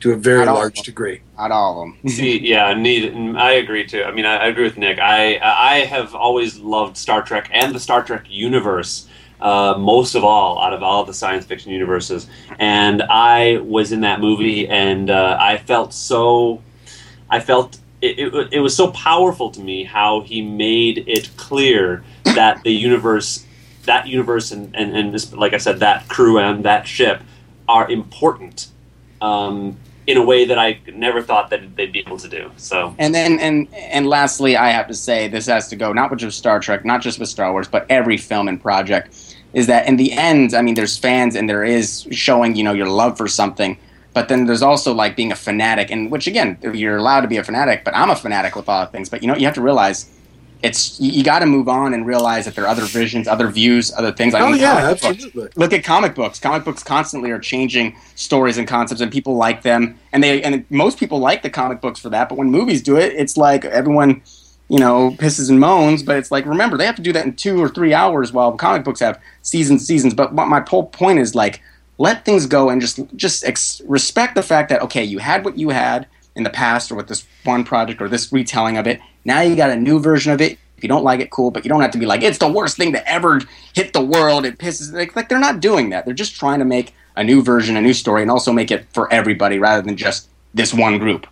to 0.00 0.12
a 0.12 0.16
very 0.16 0.44
Not 0.44 0.54
large 0.54 0.82
degree. 0.82 1.20
Not 1.38 1.50
all 1.50 1.82
of 1.82 1.92
them. 2.02 2.10
See, 2.10 2.38
yeah, 2.40 2.72
need. 2.74 3.14
I 3.36 3.52
agree 3.52 3.86
too. 3.86 4.02
I 4.02 4.12
mean, 4.12 4.24
I, 4.24 4.36
I 4.36 4.46
agree 4.46 4.64
with 4.64 4.76
Nick. 4.76 4.98
I 4.98 5.38
I 5.42 5.84
have 5.84 6.14
always 6.14 6.58
loved 6.58 6.96
Star 6.96 7.22
Trek 7.22 7.50
and 7.52 7.74
the 7.74 7.80
Star 7.80 8.02
Trek 8.02 8.24
universe. 8.28 9.06
Uh, 9.40 9.74
most 9.78 10.14
of 10.14 10.22
all, 10.22 10.60
out 10.60 10.74
of 10.74 10.82
all 10.82 11.02
the 11.02 11.14
science 11.14 11.46
fiction 11.46 11.72
universes, 11.72 12.26
and 12.58 13.02
I 13.02 13.56
was 13.62 13.90
in 13.90 14.02
that 14.02 14.20
movie, 14.20 14.68
and 14.68 15.08
uh, 15.08 15.38
I 15.40 15.56
felt 15.56 15.94
so. 15.94 16.62
I 17.30 17.40
felt 17.40 17.78
it, 18.02 18.18
it, 18.18 18.48
it 18.52 18.60
was 18.60 18.76
so 18.76 18.90
powerful 18.90 19.50
to 19.52 19.60
me 19.60 19.84
how 19.84 20.20
he 20.20 20.42
made 20.42 21.08
it 21.08 21.30
clear 21.38 22.04
that 22.24 22.62
the 22.64 22.72
universe, 22.72 23.46
that 23.84 24.06
universe, 24.08 24.50
and 24.50 24.76
and, 24.76 24.94
and 24.94 25.14
this, 25.14 25.32
like 25.32 25.54
I 25.54 25.58
said, 25.58 25.80
that 25.80 26.06
crew 26.08 26.38
and 26.38 26.64
that 26.66 26.86
ship 26.86 27.22
are 27.66 27.90
important 27.90 28.68
um, 29.20 29.76
in 30.10 30.16
a 30.16 30.22
way 30.22 30.44
that 30.44 30.58
I 30.58 30.80
never 30.92 31.22
thought 31.22 31.50
that 31.50 31.76
they'd 31.76 31.92
be 31.92 32.00
able 32.00 32.18
to 32.18 32.28
do. 32.28 32.50
So 32.56 32.94
And 32.98 33.14
then 33.14 33.38
and 33.38 33.72
and 33.74 34.06
lastly, 34.08 34.56
I 34.56 34.70
have 34.70 34.88
to 34.88 34.94
say 34.94 35.28
this 35.28 35.46
has 35.46 35.68
to 35.68 35.76
go 35.76 35.92
not 35.92 36.10
with 36.10 36.18
just 36.18 36.36
Star 36.36 36.58
Trek, 36.58 36.84
not 36.84 37.00
just 37.00 37.18
with 37.20 37.28
Star 37.28 37.52
Wars, 37.52 37.68
but 37.68 37.86
every 37.88 38.16
film 38.16 38.48
and 38.48 38.60
project. 38.60 39.36
Is 39.52 39.66
that 39.68 39.86
in 39.86 39.96
the 39.96 40.12
end? 40.12 40.54
I 40.54 40.62
mean, 40.62 40.74
there's 40.74 40.96
fans 40.96 41.36
and 41.36 41.48
there 41.48 41.64
is 41.64 42.06
showing 42.10 42.56
you 42.56 42.64
know 42.64 42.72
your 42.72 42.88
love 42.88 43.16
for 43.16 43.28
something, 43.28 43.78
but 44.12 44.28
then 44.28 44.46
there's 44.46 44.62
also 44.62 44.92
like 44.92 45.14
being 45.16 45.32
a 45.32 45.36
fanatic, 45.36 45.90
and 45.90 46.10
which 46.10 46.26
again 46.26 46.58
you're 46.74 46.96
allowed 46.96 47.22
to 47.22 47.28
be 47.28 47.36
a 47.36 47.44
fanatic, 47.44 47.84
but 47.84 47.94
I'm 47.96 48.10
a 48.10 48.16
fanatic 48.16 48.56
with 48.56 48.66
a 48.68 48.70
lot 48.70 48.86
of 48.86 48.92
things. 48.92 49.08
But 49.08 49.22
you 49.22 49.28
know 49.28 49.36
you 49.36 49.46
have 49.46 49.54
to 49.54 49.62
realize. 49.62 50.10
It's 50.62 51.00
you, 51.00 51.10
you 51.12 51.24
got 51.24 51.38
to 51.40 51.46
move 51.46 51.68
on 51.68 51.94
and 51.94 52.06
realize 52.06 52.44
that 52.44 52.54
there 52.54 52.64
are 52.64 52.68
other 52.68 52.84
visions, 52.84 53.26
other 53.26 53.48
views, 53.48 53.92
other 53.96 54.12
things. 54.12 54.34
I 54.34 54.40
Oh, 54.40 54.50
mean, 54.50 54.60
yeah, 54.60 54.80
comic 54.80 55.00
books. 55.00 55.04
absolutely. 55.04 55.48
Look 55.56 55.72
at 55.72 55.84
comic 55.84 56.14
books. 56.14 56.38
Comic 56.38 56.64
books 56.64 56.82
constantly 56.82 57.30
are 57.30 57.38
changing 57.38 57.96
stories 58.14 58.58
and 58.58 58.68
concepts, 58.68 59.00
and 59.00 59.10
people 59.10 59.36
like 59.36 59.62
them. 59.62 59.98
And 60.12 60.22
they 60.22 60.42
and 60.42 60.64
most 60.70 60.98
people 60.98 61.18
like 61.18 61.42
the 61.42 61.50
comic 61.50 61.80
books 61.80 61.98
for 62.00 62.10
that. 62.10 62.28
But 62.28 62.36
when 62.38 62.50
movies 62.50 62.82
do 62.82 62.96
it, 62.96 63.14
it's 63.16 63.36
like 63.36 63.64
everyone, 63.64 64.22
you 64.68 64.78
know, 64.78 65.12
pisses 65.12 65.48
and 65.48 65.58
moans. 65.60 66.02
But 66.02 66.16
it's 66.16 66.30
like 66.30 66.44
remember 66.46 66.76
they 66.76 66.86
have 66.86 66.96
to 66.96 67.02
do 67.02 67.12
that 67.12 67.24
in 67.24 67.34
two 67.36 67.62
or 67.62 67.68
three 67.68 67.94
hours, 67.94 68.32
while 68.32 68.52
comic 68.52 68.84
books 68.84 69.00
have 69.00 69.18
seasons, 69.42 69.86
seasons. 69.86 70.12
But 70.14 70.34
my 70.34 70.62
whole 70.68 70.86
point 70.86 71.18
is 71.20 71.34
like 71.34 71.62
let 71.96 72.24
things 72.24 72.46
go 72.46 72.68
and 72.70 72.80
just 72.80 73.00
just 73.16 73.44
ex- 73.44 73.80
respect 73.86 74.34
the 74.34 74.42
fact 74.42 74.68
that 74.68 74.82
okay, 74.82 75.04
you 75.04 75.18
had 75.18 75.44
what 75.44 75.56
you 75.58 75.70
had 75.70 76.06
in 76.36 76.42
the 76.42 76.50
past, 76.50 76.90
or 76.90 76.94
with 76.94 77.08
this 77.08 77.26
one 77.44 77.64
project 77.64 78.00
or 78.00 78.08
this 78.08 78.32
retelling 78.32 78.76
of 78.76 78.86
it. 78.86 79.00
Now 79.24 79.40
you 79.40 79.56
got 79.56 79.70
a 79.70 79.76
new 79.76 80.00
version 80.00 80.32
of 80.32 80.40
it. 80.40 80.58
If 80.76 80.84
you 80.84 80.88
don't 80.88 81.04
like 81.04 81.20
it, 81.20 81.30
cool, 81.30 81.50
but 81.50 81.64
you 81.64 81.68
don't 81.68 81.82
have 81.82 81.90
to 81.90 81.98
be 81.98 82.06
like, 82.06 82.22
it's 82.22 82.38
the 82.38 82.50
worst 82.50 82.78
thing 82.78 82.92
to 82.92 83.10
ever 83.10 83.40
hit 83.74 83.92
the 83.92 84.00
world. 84.00 84.46
It 84.46 84.58
pisses. 84.58 84.92
Like, 84.92 85.14
like 85.14 85.28
they're 85.28 85.38
not 85.38 85.60
doing 85.60 85.90
that. 85.90 86.06
They're 86.06 86.14
just 86.14 86.36
trying 86.36 86.58
to 86.60 86.64
make 86.64 86.94
a 87.16 87.24
new 87.24 87.42
version, 87.42 87.76
a 87.76 87.82
new 87.82 87.92
story, 87.92 88.22
and 88.22 88.30
also 88.30 88.52
make 88.52 88.70
it 88.70 88.86
for 88.94 89.12
everybody 89.12 89.58
rather 89.58 89.82
than 89.82 89.96
just 89.96 90.28
this 90.54 90.72
one 90.72 90.98
group 90.98 91.26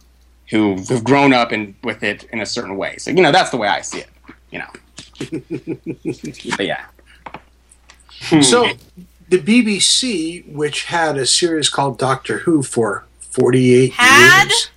who 0.51 0.77
who've 0.77 1.05
grown 1.05 1.33
up 1.33 1.53
in 1.53 1.75
with 1.83 2.03
it 2.03 2.25
in 2.33 2.41
a 2.41 2.47
certain 2.47 2.77
way. 2.77 2.97
So 2.99 3.11
you 3.11 3.23
know 3.23 3.33
that's 3.33 3.51
the 3.51 3.57
way 3.57 3.69
I 3.69 3.81
see 3.81 4.01
it. 4.01 4.09
You 4.51 4.59
know. 4.59 4.71
but 6.57 6.67
yeah. 6.67 6.85
Hmm. 8.23 8.43
So 8.43 8.69
the 9.29 9.39
BBC, 9.39 10.51
which 10.53 10.85
had 10.85 11.17
a 11.17 11.27
series 11.27 11.69
called 11.69 11.99
Doctor 11.99 12.39
Who 12.39 12.63
for 12.63 13.05
48 13.21 13.93
Had? 13.93 14.45
years, 14.45 14.71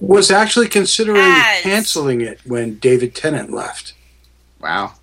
was 0.00 0.30
actually 0.30 0.68
considering 0.68 1.20
Has. 1.22 1.62
canceling 1.62 2.20
it 2.20 2.40
when 2.44 2.76
David 2.78 3.14
Tennant 3.14 3.50
left. 3.50 3.94
Wow. 4.60 4.94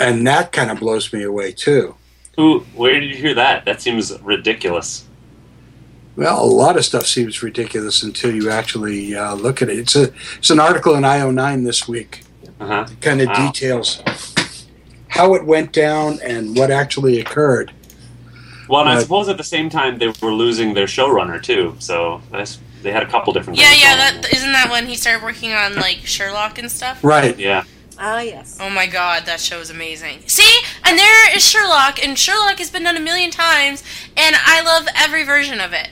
And 0.00 0.26
that 0.26 0.52
kind 0.52 0.70
of 0.70 0.80
blows 0.80 1.12
me 1.12 1.22
away, 1.22 1.52
too. 1.52 1.94
who? 2.36 2.60
Where 2.74 2.98
did 2.98 3.10
you 3.10 3.16
hear 3.16 3.34
that? 3.34 3.64
That 3.64 3.80
seems 3.80 4.12
ridiculous. 4.22 5.04
Well, 6.16 6.42
a 6.42 6.46
lot 6.46 6.76
of 6.76 6.84
stuff 6.84 7.06
seems 7.06 7.42
ridiculous 7.42 8.02
until 8.02 8.34
you 8.34 8.50
actually 8.50 9.14
uh, 9.14 9.34
look 9.34 9.62
at 9.62 9.68
it. 9.70 9.78
It's 9.78 9.96
a 9.96 10.12
it's 10.38 10.50
an 10.50 10.60
article 10.60 10.94
in 10.94 11.04
IO9 11.04 11.64
this 11.64 11.88
week. 11.88 12.22
Uh-huh. 12.60 12.86
Kind 13.00 13.20
of 13.22 13.28
Wow. 13.28 13.46
details 13.46 14.02
how 15.08 15.34
it 15.34 15.44
went 15.44 15.72
down 15.72 16.18
and 16.22 16.56
what 16.56 16.70
actually 16.70 17.18
occurred. 17.20 17.72
Well, 18.68 18.80
and 18.82 18.90
I 18.90 19.00
suppose 19.02 19.28
at 19.28 19.36
the 19.38 19.44
same 19.44 19.68
time 19.70 19.98
they 19.98 20.08
were 20.22 20.32
losing 20.32 20.74
their 20.74 20.86
showrunner 20.86 21.42
too. 21.42 21.74
So 21.78 22.20
that's, 22.30 22.58
they 22.82 22.92
had 22.92 23.02
a 23.02 23.06
couple 23.06 23.32
different. 23.32 23.58
Yeah, 23.58 23.72
yeah. 23.72 23.96
going 23.96 24.16
on. 24.16 24.20
That 24.22 24.32
isn't 24.34 24.52
that 24.52 24.70
when 24.70 24.86
he 24.86 24.94
started 24.96 25.22
working 25.22 25.52
on 25.52 25.76
like 25.76 25.98
Sherlock 26.04 26.58
and 26.58 26.70
stuff. 26.70 27.02
Right. 27.02 27.38
Yeah. 27.38 27.64
Ah, 27.98 28.20
yes. 28.20 28.58
Oh 28.60 28.70
my 28.70 28.86
god, 28.86 29.26
that 29.26 29.40
show 29.40 29.60
is 29.60 29.70
amazing. 29.70 30.22
See, 30.26 30.60
and 30.84 30.98
there 30.98 31.36
is 31.36 31.46
Sherlock, 31.48 32.04
and 32.04 32.18
Sherlock 32.18 32.58
has 32.58 32.70
been 32.70 32.82
done 32.84 32.96
a 32.96 33.00
million 33.00 33.30
times, 33.30 33.82
and 34.16 34.34
I 34.44 34.62
love 34.62 34.86
every 34.96 35.24
version 35.24 35.60
of 35.60 35.72
it. 35.72 35.88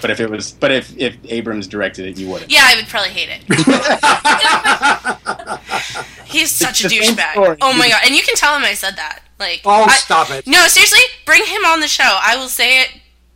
But 0.00 0.10
if 0.10 0.20
it 0.20 0.28
was, 0.28 0.52
but 0.52 0.70
if 0.70 0.96
if 0.98 1.16
Abrams 1.24 1.66
directed 1.66 2.06
it, 2.06 2.18
you 2.18 2.28
wouldn't. 2.28 2.52
Yeah, 2.52 2.60
I 2.64 2.76
would 2.76 2.86
probably 2.86 3.10
hate 3.10 3.30
it. 3.30 3.42
He's 6.26 6.50
such 6.50 6.84
a 6.84 6.88
douchebag. 6.88 7.58
Oh 7.60 7.72
my 7.76 7.88
god, 7.88 8.00
and 8.04 8.14
you 8.14 8.22
can 8.22 8.34
tell 8.36 8.56
him 8.56 8.62
I 8.64 8.74
said 8.74 8.96
that. 8.96 9.22
Like, 9.38 9.62
Oh, 9.64 9.84
I- 9.84 9.96
stop 9.96 10.30
it. 10.30 10.46
No, 10.46 10.66
seriously, 10.68 11.00
bring 11.26 11.44
him 11.44 11.64
on 11.64 11.80
the 11.80 11.88
show. 11.88 12.18
I 12.22 12.36
will 12.36 12.48
say 12.48 12.82
it 12.82 12.88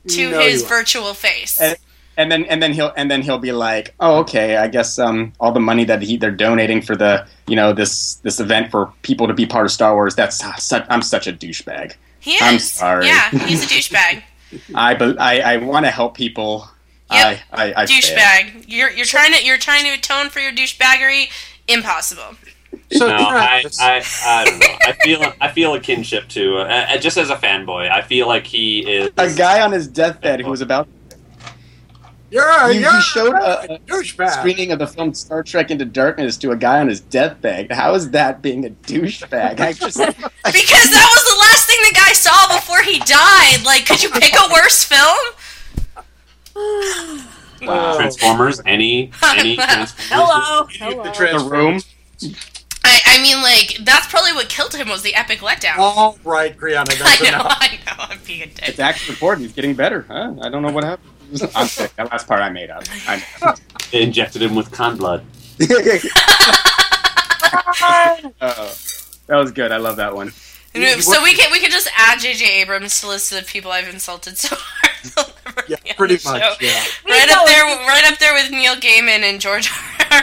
to 0.09 0.31
No, 0.31 0.41
his 0.41 0.63
virtual 0.65 1.15
face. 1.15 1.61
And, 1.61 1.77
and 2.17 2.33
then 2.33 2.45
and 2.47 2.61
then 2.63 2.73
he'll 2.73 2.93
and 2.97 3.11
then 3.11 3.23
he'll 3.23 3.39
be 3.39 3.53
like, 3.53 3.95
oh 4.01 4.19
okay, 4.19 4.57
I 4.57 4.67
guess 4.69 4.99
um 4.99 5.33
all 5.39 5.53
the 5.53 5.61
money 5.61 5.85
that 5.85 6.03
he 6.03 6.17
they're 6.17 6.33
donating 6.33 6.83
for 6.83 6.97
the 6.97 7.27
you 7.47 7.55
know 7.57 7.73
this 7.73 8.15
this 8.17 8.41
event 8.41 8.71
for 8.73 8.93
people 9.03 9.29
to 9.29 9.35
be 9.35 9.47
part 9.47 9.67
of 9.67 9.73
Star 9.73 9.95
Wars. 9.95 10.17
That's 10.17 10.43
such 10.63 10.85
I'm 10.91 11.03
such 11.03 11.27
a 11.29 11.33
douchebag. 11.33 11.95
he 12.21 12.33
is. 12.33 12.43
I'm 12.43 12.59
sorry. 12.59 13.07
Yeah, 13.07 13.31
he's 13.31 13.65
a 13.65 13.67
douchebag. 13.69 14.23
I 14.75 14.95
I, 15.19 15.41
I 15.55 15.57
want 15.59 15.87
to 15.87 15.91
help 15.91 16.17
people. 16.17 16.69
Yep. 17.13 17.39
I 17.53 17.65
I, 17.65 17.83
I 17.83 17.87
douchebag. 17.87 18.65
You're 18.67 18.91
you're 18.91 19.07
trying 19.07 19.33
to 19.35 19.45
you're 19.45 19.57
trying 19.59 19.85
to 19.85 19.91
atone 19.91 20.29
for 20.31 20.41
your 20.41 20.53
douchebaggery. 20.53 21.31
Impossible. 21.69 22.37
So, 22.93 23.07
No, 23.09 23.17
yeah, 23.17 23.27
I, 23.29 23.65
I, 23.81 24.05
I 24.27 24.45
don't 24.45 24.59
know. 24.61 24.77
I 24.83 24.93
feel 24.93 25.33
I 25.41 25.49
feel 25.49 25.75
a 25.75 25.81
kinship 25.81 26.29
to 26.29 26.59
uh, 26.59 26.87
uh, 26.91 26.97
just 26.99 27.17
as 27.17 27.31
a 27.31 27.37
fanboy. 27.37 27.91
I 27.91 28.03
feel 28.03 28.27
like 28.27 28.47
he 28.47 28.81
is 28.81 29.11
A 29.17 29.35
guy 29.35 29.61
on 29.63 29.73
his 29.73 29.87
deathbed 29.87 30.41
who 30.41 30.51
was 30.51 30.61
about 30.61 30.89
you're, 32.31 32.73
he, 32.73 32.81
you're 32.81 32.93
he 32.93 33.01
showed 33.01 33.35
a, 33.35 33.75
a 33.75 33.79
douchebag. 33.81 34.31
screening 34.31 34.71
of 34.73 34.79
the 34.79 34.87
film 34.87 35.15
Star 35.15 35.43
Trek 35.43 35.71
Into 35.71 35.87
Darkness 35.87 36.37
to 36.39 36.51
a 36.51 36.57
guy 36.57 36.79
on 36.81 36.89
his 36.89 37.01
deathbed. 37.01 37.73
How 37.73 37.95
is 37.95 38.11
that 38.11 38.43
being 38.43 38.67
a 38.67 38.71
douchebag? 38.71 39.61
I 39.61 39.73
just 39.73 39.97
Because 39.99 40.13
that 40.13 41.09
was 41.15 41.25
the 41.25 41.39
last 41.41 41.67
thing 41.67 41.79
the 41.89 41.95
guy 41.95 42.13
saw 42.13 42.55
before 42.55 42.83
he 42.83 42.99
died. 43.01 43.65
Like, 43.65 43.87
could 43.87 44.03
you 44.03 44.11
pick 44.11 44.35
a 44.35 44.53
worse 44.53 44.85
film? 44.85 45.17
wow. 47.63 47.97
Transformers. 47.97 48.61
Any 48.67 49.11
any 49.25 49.57
Transformers? 49.57 49.95
Hello. 50.11 50.67
Hello. 50.71 51.03
the 51.05 51.11
Transformers. 51.11 51.51
room. 51.51 51.81
I, 52.89 53.19
I 53.19 53.23
mean, 53.23 53.43
like, 53.43 53.85
that's 53.85 54.07
probably 54.07 54.33
what 54.33 54.49
killed 54.49 54.75
him 54.75 54.89
was 54.89 55.03
the 55.03 55.15
epic 55.15 55.41
letdown. 55.41 55.77
All 55.79 56.19
right, 56.25 56.57
Brianna, 56.57 56.87
that's 56.99 57.21
I 57.21 57.25
know, 57.25 57.41
enough. 57.41 57.57
I 57.61 57.79
know, 57.87 57.93
I'm 57.99 58.19
being 58.27 58.43
a 58.43 58.47
dick. 58.47 58.69
It's 58.69 58.79
actually 58.79 59.15
important. 59.15 59.47
he's 59.47 59.55
getting 59.55 59.75
better. 59.75 60.07
Huh? 60.09 60.35
I 60.41 60.49
don't 60.49 60.63
know 60.63 60.71
what 60.73 60.85
happened. 60.85 61.13
I'm 61.55 61.67
sick. 61.67 61.95
That 61.97 62.11
last 62.11 62.27
part 62.27 62.41
I 62.41 62.49
made 62.49 62.71
up. 62.71 62.85
I 63.07 63.23
They 63.93 64.03
injected 64.03 64.43
him 64.43 64.55
with 64.55 64.71
Khan 64.73 64.97
blood. 64.97 65.25
Uh, 68.41 68.73
that 69.27 69.37
was 69.37 69.53
good. 69.53 69.73
I 69.73 69.77
love 69.79 69.97
that 69.97 70.15
one. 70.15 70.31
So 70.31 71.23
we 71.23 71.35
can 71.35 71.51
we 71.51 71.59
can 71.61 71.71
just 71.71 71.89
add 71.97 72.21
J.J. 72.21 72.61
Abrams 72.61 73.01
to 73.01 73.07
the 73.07 73.13
list 73.13 73.33
of 73.33 73.47
people 73.47 73.71
I've 73.73 73.89
insulted 73.89 74.37
so 74.39 74.55
hard. 74.59 75.65
Yeah, 75.69 75.77
pretty 75.97 76.15
much, 76.15 76.23
show. 76.23 76.55
yeah. 76.61 76.83
Right 77.07 77.29
up 77.31 77.47
there, 77.47 77.65
right 77.65 78.05
up 78.11 78.19
there 78.19 78.35
with 78.35 78.51
Neil 78.51 78.75
Gaiman 78.75 79.23
and 79.23 79.41
George 79.41 79.71
R. 79.71 79.77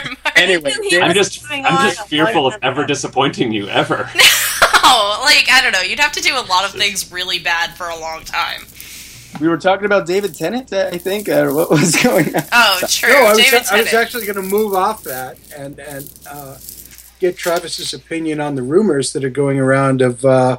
R. 0.04 0.10
Anyway, 0.36 0.70
I'm 1.00 1.14
just 1.14 1.42
I'm 1.50 1.88
just 1.90 2.08
fearful 2.08 2.46
of 2.46 2.54
ever 2.62 2.82
time. 2.82 2.86
disappointing 2.88 3.52
you 3.52 3.68
ever. 3.68 4.08
Oh, 4.88 5.20
like 5.24 5.48
I 5.50 5.60
don't 5.62 5.72
know. 5.72 5.80
You'd 5.80 5.98
have 5.98 6.12
to 6.12 6.20
do 6.22 6.34
a 6.34 6.46
lot 6.46 6.64
of 6.64 6.70
things 6.70 7.10
really 7.10 7.40
bad 7.40 7.70
for 7.76 7.88
a 7.88 7.98
long 7.98 8.22
time. 8.22 8.60
we 9.40 9.48
were 9.48 9.56
talking 9.58 9.84
about 9.84 10.06
David 10.06 10.32
Tennant, 10.36 10.72
uh, 10.72 10.90
I 10.92 10.98
think, 10.98 11.28
or 11.28 11.52
what 11.52 11.70
was 11.70 11.96
going 12.02 12.34
on? 12.36 12.42
Oh, 12.52 12.80
true. 12.88 13.12
No, 13.12 13.26
I 13.26 13.28
was, 13.30 13.38
David 13.38 13.54
I 13.54 13.58
was 13.58 13.68
Tennant. 13.68 13.94
actually 13.94 14.26
going 14.26 14.36
to 14.36 14.42
move 14.42 14.74
off 14.74 15.02
that 15.02 15.38
and 15.56 15.80
and 15.80 16.08
uh, 16.30 16.56
get 17.18 17.36
Travis's 17.36 17.92
opinion 17.94 18.40
on 18.40 18.54
the 18.54 18.62
rumors 18.62 19.12
that 19.14 19.24
are 19.24 19.30
going 19.30 19.58
around 19.58 20.02
of 20.02 20.24
uh, 20.24 20.58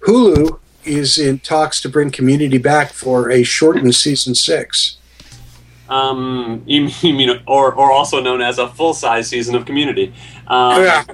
Hulu 0.00 0.58
is 0.84 1.16
in 1.18 1.38
talks 1.38 1.80
to 1.82 1.88
bring 1.88 2.10
Community 2.10 2.58
back 2.58 2.92
for 2.92 3.30
a 3.30 3.42
shortened 3.44 3.94
season 3.94 4.34
six. 4.34 4.98
Um, 5.88 6.62
mean, 6.66 7.42
or, 7.46 7.72
or 7.74 7.92
also 7.92 8.20
known 8.20 8.40
as 8.40 8.58
a 8.58 8.68
full 8.68 8.94
size 8.94 9.28
season 9.28 9.54
of 9.54 9.64
Community. 9.64 10.12
Um, 10.46 10.82
Yeah. 10.82 11.04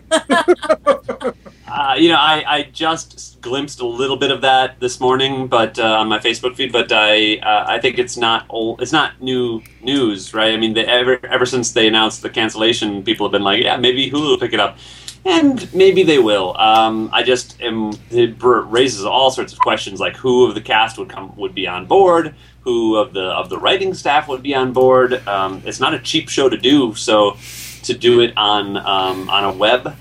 uh, 1.69 1.95
you 1.99 2.09
know, 2.09 2.17
I, 2.19 2.45
I 2.47 2.63
just 2.73 3.41
glimpsed 3.41 3.81
a 3.81 3.87
little 3.87 4.17
bit 4.17 4.31
of 4.31 4.41
that 4.41 4.81
this 4.81 5.01
morning, 5.01 5.47
but 5.47 5.79
uh, 5.79 5.99
on 6.01 6.09
my 6.09 6.19
Facebook 6.19 6.57
feed. 6.57 6.73
But 6.73 6.91
I 6.93 7.37
uh, 7.39 7.65
I 7.69 7.79
think 7.79 7.99
it's 7.99 8.17
not 8.17 8.47
old. 8.49 8.83
It's 8.83 8.93
not 8.93 9.21
new 9.21 9.63
news, 9.83 10.35
right? 10.35 10.53
I 10.53 10.57
mean, 10.57 10.75
they, 10.75 10.85
ever 10.87 11.25
ever 11.27 11.47
since 11.47 11.73
they 11.73 11.87
announced 11.87 12.23
the 12.23 12.31
cancellation, 12.31 13.03
people 13.03 13.27
have 13.27 13.33
been 13.33 13.43
like, 13.43 13.63
yeah, 13.63 13.77
maybe 13.77 14.11
Hulu 14.11 14.31
will 14.31 14.39
pick 14.39 14.53
it 14.53 14.61
up, 14.61 14.79
and 15.25 15.73
maybe 15.75 16.03
they 16.03 16.19
will. 16.19 16.57
Um, 16.59 17.11
I 17.13 17.23
just 17.23 17.61
am. 17.61 17.93
It 18.11 18.37
raises 18.41 19.05
all 19.05 19.31
sorts 19.31 19.53
of 19.53 19.59
questions, 19.59 20.01
like 20.01 20.17
who 20.17 20.47
of 20.47 20.55
the 20.55 20.61
cast 20.63 20.99
would 20.99 21.09
come 21.09 21.35
would 21.37 21.55
be 21.55 21.67
on 21.67 21.87
board, 21.87 22.35
who 22.65 22.97
of 22.97 23.13
the 23.13 23.23
of 23.23 23.49
the 23.51 23.59
writing 23.59 23.95
staff 23.95 24.27
would 24.29 24.43
be 24.43 24.55
on 24.55 24.73
board. 24.73 25.27
Um, 25.29 25.63
it's 25.65 25.81
not 25.81 25.95
a 25.95 25.99
cheap 25.99 26.29
show 26.29 26.49
to 26.49 26.57
do, 26.57 26.95
so 26.95 27.37
to 27.85 27.95
do 27.95 28.21
it 28.21 28.33
on 28.37 28.77
um, 28.79 29.29
on 29.31 29.45
a 29.45 29.53
web 29.53 29.95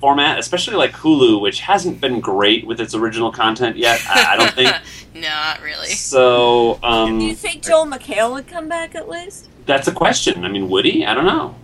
format, 0.00 0.38
especially 0.38 0.76
like 0.76 0.92
Hulu, 0.92 1.40
which 1.40 1.60
hasn't 1.60 2.00
been 2.00 2.20
great 2.20 2.66
with 2.66 2.80
its 2.80 2.94
original 2.94 3.30
content 3.32 3.76
yet. 3.76 4.00
I, 4.08 4.34
I 4.34 4.36
don't 4.36 4.54
think 4.54 4.74
Not 5.14 5.60
really. 5.60 5.88
so. 5.88 6.78
Um, 6.82 7.18
Do 7.18 7.24
you 7.26 7.34
think 7.34 7.62
Joel 7.64 7.86
McHale 7.86 8.32
would 8.32 8.46
come 8.48 8.68
back 8.68 8.94
at 8.94 9.08
least? 9.08 9.48
that's 9.66 9.86
a 9.86 9.92
question. 9.92 10.44
I 10.46 10.48
mean, 10.48 10.70
would 10.70 10.86
he? 10.86 11.04
I 11.04 11.12
don't 11.12 11.26
know. 11.26 11.54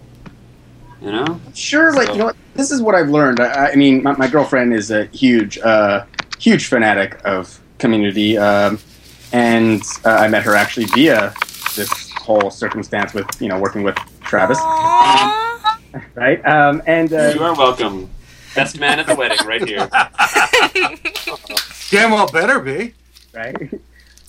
You 1.00 1.12
know, 1.12 1.40
Sure, 1.54 1.92
like 1.94 2.08
you 2.10 2.16
know 2.16 2.24
what? 2.26 2.36
This 2.54 2.70
is 2.70 2.80
what 2.82 2.94
I've 2.94 3.08
learned. 3.10 3.38
I, 3.40 3.72
I 3.72 3.74
mean, 3.76 4.02
my, 4.02 4.12
my 4.16 4.26
girlfriend 4.28 4.72
is 4.72 4.90
a 4.90 5.04
huge, 5.06 5.58
uh, 5.58 6.04
huge 6.38 6.66
fanatic 6.66 7.20
of 7.24 7.60
Community, 7.78 8.38
um, 8.38 8.78
and 9.34 9.82
uh, 10.04 10.10
I 10.10 10.28
met 10.28 10.44
her 10.44 10.54
actually 10.54 10.86
via 10.86 11.34
this 11.74 12.10
whole 12.12 12.50
circumstance 12.50 13.12
with 13.12 13.26
you 13.42 13.48
know 13.48 13.58
working 13.58 13.82
with 13.82 13.96
Travis, 14.20 14.58
right? 16.14 16.40
Um, 16.46 16.80
and 16.86 17.12
uh, 17.12 17.32
you 17.34 17.42
are 17.42 17.54
welcome. 17.54 18.08
Best 18.54 18.78
man 18.78 19.00
at 19.00 19.08
the 19.08 19.16
wedding, 19.16 19.44
right 19.44 19.66
here. 19.66 19.88
Damn 21.90 22.12
well 22.12 22.28
better 22.28 22.60
be. 22.60 22.94
right? 23.34 23.70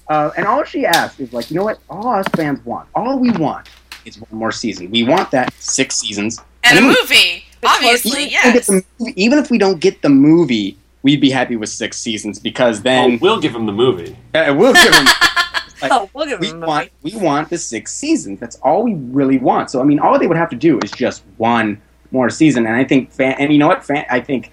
Uh, 0.08 0.30
and 0.38 0.45
all 0.45 0.64
she 0.64 0.86
asked 0.86 1.20
is 1.20 1.34
like, 1.34 1.49
you 1.49 1.58
know 1.58 1.64
what? 1.64 1.80
All 1.89 2.08
us 2.10 2.28
fans 2.36 2.64
want, 2.64 2.88
all 2.93 3.18
we 3.18 3.32
want, 3.32 3.68
is 4.06 4.22
one 4.22 4.39
more 4.39 4.51
season. 4.51 4.91
We 4.91 5.01
want 5.01 5.32
that 5.32 5.51
six 5.56 5.95
seasons 5.95 6.39
And 6.64 6.78
a 6.78 6.82
we- 6.84 6.88
movie, 6.89 7.43
obviously, 7.66 8.26
even 8.26 8.30
if, 8.30 8.34
we 8.39 8.45
don't 8.47 8.53
get 8.53 8.56
yes. 8.56 8.68
the 8.68 8.84
movie, 8.99 9.14
even 9.24 9.39
if 9.39 9.49
we 9.49 9.58
don't 9.58 9.80
get 9.80 10.03
the 10.03 10.10
movie, 10.10 10.78
we'd 11.06 11.22
be 11.22 11.30
happy 11.30 11.56
with 11.56 11.70
six 11.70 11.99
seasons 11.99 12.39
because 12.39 12.82
then 12.82 13.12
Oh, 13.14 13.18
we'll 13.22 13.39
give 13.39 13.53
him 13.56 13.68
the 13.68 13.72
movie. 13.72 14.18
uh, 14.34 14.51
we'll 14.58 14.74
give 14.74 14.91
him. 14.91 15.06
like, 15.84 15.91
Oh, 15.91 16.10
we'll 16.16 16.26
give 16.26 16.39
we 16.39 16.49
him 16.49 16.64
a 16.64 16.66
want 16.66 16.89
we 17.03 17.16
want 17.16 17.47
the 17.51 17.60
six 17.60 17.93
seasons. 17.93 18.39
That's 18.39 18.56
all 18.58 18.82
we 18.82 18.95
really 18.95 19.38
want. 19.38 19.70
So 19.70 19.80
I 19.80 19.84
mean, 19.84 19.99
all 19.99 20.18
they 20.18 20.26
would 20.26 20.36
have 20.36 20.49
to 20.49 20.56
do 20.56 20.80
is 20.84 20.89
just 20.89 21.24
one 21.38 21.80
more 22.12 22.32
season, 22.32 22.66
and 22.66 22.76
I 22.76 22.84
think 22.84 23.12
fan, 23.12 23.36
and 23.38 23.53
you 23.53 23.60
know 23.60 23.68
what, 23.68 23.86
fan, 23.86 24.06
I 24.10 24.20
think 24.20 24.51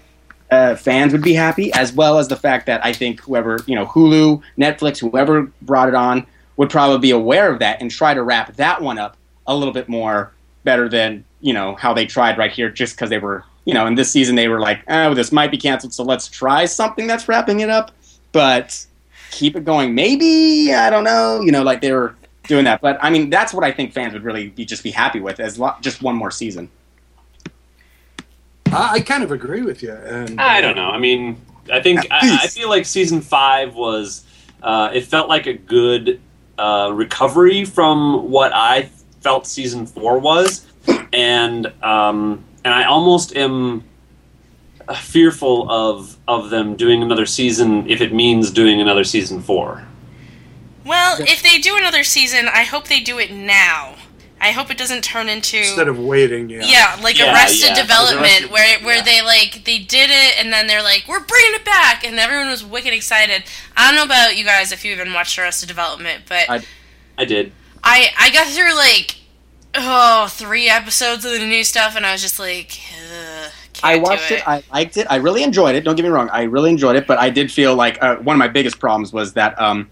uh, 0.51 0.75
fans 0.75 1.11
would 1.11 1.23
be 1.23 1.33
happy, 1.33 1.73
as 1.73 1.91
well 1.91 2.19
as 2.19 2.27
the 2.27 2.35
fact 2.35 2.67
that 2.67 2.85
I 2.85 2.93
think 2.93 3.19
whoever 3.21 3.57
you 3.65 3.73
know, 3.75 3.87
Hulu, 3.87 4.39
Netflix, 4.55 4.99
whoever 4.99 5.51
brought 5.63 5.87
it 5.89 5.95
on, 5.95 6.27
would 6.57 6.69
probably 6.69 6.99
be 6.99 7.09
aware 7.11 7.51
of 7.51 7.57
that 7.59 7.81
and 7.81 7.89
try 7.89 8.13
to 8.13 8.21
wrap 8.21 8.53
that 8.57 8.79
one 8.79 8.99
up 8.99 9.17
a 9.47 9.55
little 9.55 9.73
bit 9.73 9.89
more 9.89 10.31
better 10.63 10.87
than 10.87 11.25
you 11.41 11.53
know 11.53 11.73
how 11.75 11.95
they 11.95 12.05
tried 12.05 12.37
right 12.37 12.51
here, 12.51 12.69
just 12.69 12.95
because 12.95 13.09
they 13.09 13.17
were 13.17 13.43
you 13.65 13.73
know 13.73 13.85
in 13.87 13.95
this 13.95 14.11
season 14.11 14.35
they 14.35 14.47
were 14.47 14.59
like, 14.59 14.81
oh, 14.87 15.13
this 15.13 15.31
might 15.31 15.51
be 15.51 15.57
canceled, 15.57 15.93
so 15.93 16.03
let's 16.03 16.27
try 16.27 16.65
something 16.65 17.07
that's 17.07 17.27
wrapping 17.27 17.61
it 17.61 17.69
up, 17.69 17.91
but 18.31 18.85
keep 19.31 19.55
it 19.55 19.65
going. 19.65 19.95
Maybe 19.95 20.73
I 20.73 20.89
don't 20.89 21.03
know. 21.03 21.41
You 21.41 21.51
know, 21.51 21.63
like 21.63 21.81
they 21.81 21.91
were 21.91 22.15
doing 22.47 22.65
that. 22.65 22.81
But 22.81 22.97
I 23.01 23.09
mean, 23.09 23.29
that's 23.29 23.53
what 23.53 23.63
I 23.63 23.71
think 23.71 23.93
fans 23.93 24.13
would 24.13 24.23
really 24.23 24.49
be 24.49 24.65
just 24.65 24.83
be 24.83 24.91
happy 24.91 25.19
with 25.19 25.39
as 25.39 25.57
lo- 25.57 25.75
just 25.81 26.01
one 26.01 26.15
more 26.15 26.31
season. 26.31 26.69
I, 28.67 28.93
I 28.93 28.99
kind 29.01 29.23
of 29.23 29.31
agree 29.31 29.61
with 29.61 29.83
you. 29.83 29.91
And 29.91 30.39
I 30.39 30.61
don't 30.61 30.75
know. 30.75 30.89
I 30.89 30.97
mean, 30.97 31.41
I 31.71 31.81
think 31.81 32.07
I, 32.11 32.39
I 32.43 32.47
feel 32.47 32.69
like 32.69 32.85
season 32.85 33.21
five 33.21 33.75
was. 33.75 34.25
Uh, 34.61 34.89
it 34.93 35.01
felt 35.01 35.27
like 35.27 35.45
a 35.45 35.53
good 35.53 36.21
uh, 36.57 36.89
recovery 36.93 37.65
from 37.65 38.31
what 38.31 38.53
I 38.53 38.83
felt 39.19 39.45
season 39.45 39.85
four 39.85 40.19
was, 40.19 40.65
and 41.11 41.67
um, 41.83 42.45
and 42.63 42.73
I 42.73 42.83
almost 42.85 43.35
am 43.35 43.83
uh, 44.87 44.95
fearful 44.95 45.69
of 45.71 46.17
of 46.27 46.49
them 46.49 46.75
doing 46.75 47.01
another 47.03 47.25
season 47.25 47.89
if 47.89 48.01
it 48.01 48.13
means 48.13 48.51
doing 48.51 48.81
another 48.81 49.03
season 49.03 49.41
four. 49.41 49.85
Well, 50.85 51.17
if 51.21 51.41
they 51.41 51.59
do 51.59 51.77
another 51.77 52.03
season, 52.03 52.47
I 52.47 52.63
hope 52.63 52.87
they 52.87 52.99
do 52.99 53.17
it 53.19 53.31
now. 53.31 53.95
I 54.41 54.51
hope 54.51 54.69
it 54.69 54.77
doesn't 54.77 55.05
turn 55.05 55.29
into 55.29 55.55
Instead 55.59 55.87
of 55.87 55.97
waiting, 55.97 56.49
yeah. 56.49 56.63
yeah, 56.65 56.99
like 57.01 57.17
Yeah, 57.17 57.31
Arrested 57.31 57.69
yeah. 57.69 57.81
Development, 57.81 58.21
Arrested- 58.25 58.51
where 58.51 58.79
where 58.81 58.97
yeah. 58.97 59.03
they 59.03 59.21
like 59.21 59.63
they 59.63 59.79
did 59.79 60.09
it 60.11 60.37
and 60.37 60.51
then 60.51 60.67
they're 60.67 60.83
like, 60.83 61.05
we're 61.07 61.23
bringing 61.23 61.53
it 61.53 61.63
back, 61.63 62.03
and 62.05 62.19
everyone 62.19 62.49
was 62.49 62.61
wicked 62.65 62.93
excited. 62.93 63.43
I 63.77 63.87
don't 63.87 63.95
know 63.95 64.03
about 64.03 64.35
you 64.35 64.43
guys 64.43 64.73
if 64.73 64.83
you 64.83 64.91
even 64.91 65.13
watched 65.13 65.39
Arrested 65.39 65.67
Development, 65.69 66.23
but 66.27 66.49
I- 66.49 66.65
I 67.17 67.23
did. 67.23 67.53
I 67.85 68.09
I 68.19 68.31
got 68.31 68.47
through 68.47 68.75
like 68.75 69.15
oh 69.75 70.27
three 70.29 70.69
episodes 70.69 71.25
of 71.25 71.31
the 71.31 71.39
new 71.39 71.63
stuff, 71.63 71.95
and 71.95 72.05
I 72.05 72.11
was 72.11 72.21
just 72.21 72.39
like, 72.39 72.79
Ugh, 72.93 73.51
can't 73.73 73.83
I 73.85 73.95
do 73.97 74.01
watched 74.03 74.31
it. 74.31 74.39
it. 74.39 74.47
I 74.47 74.63
liked 74.71 74.97
it. 74.97 75.07
I 75.09 75.17
really 75.17 75.43
enjoyed 75.43 75.75
it. 75.75 75.83
Don't 75.83 75.95
get 75.95 76.03
me 76.03 76.09
wrong. 76.09 76.29
I 76.31 76.43
really 76.43 76.69
enjoyed 76.69 76.95
it. 76.95 77.07
But 77.07 77.19
I 77.19 77.29
did 77.29 77.51
feel 77.51 77.75
like 77.75 78.01
uh, 78.01 78.17
one 78.17 78.35
of 78.35 78.39
my 78.39 78.47
biggest 78.47 78.79
problems 78.79 79.13
was 79.13 79.33
that. 79.33 79.59
Um, 79.59 79.89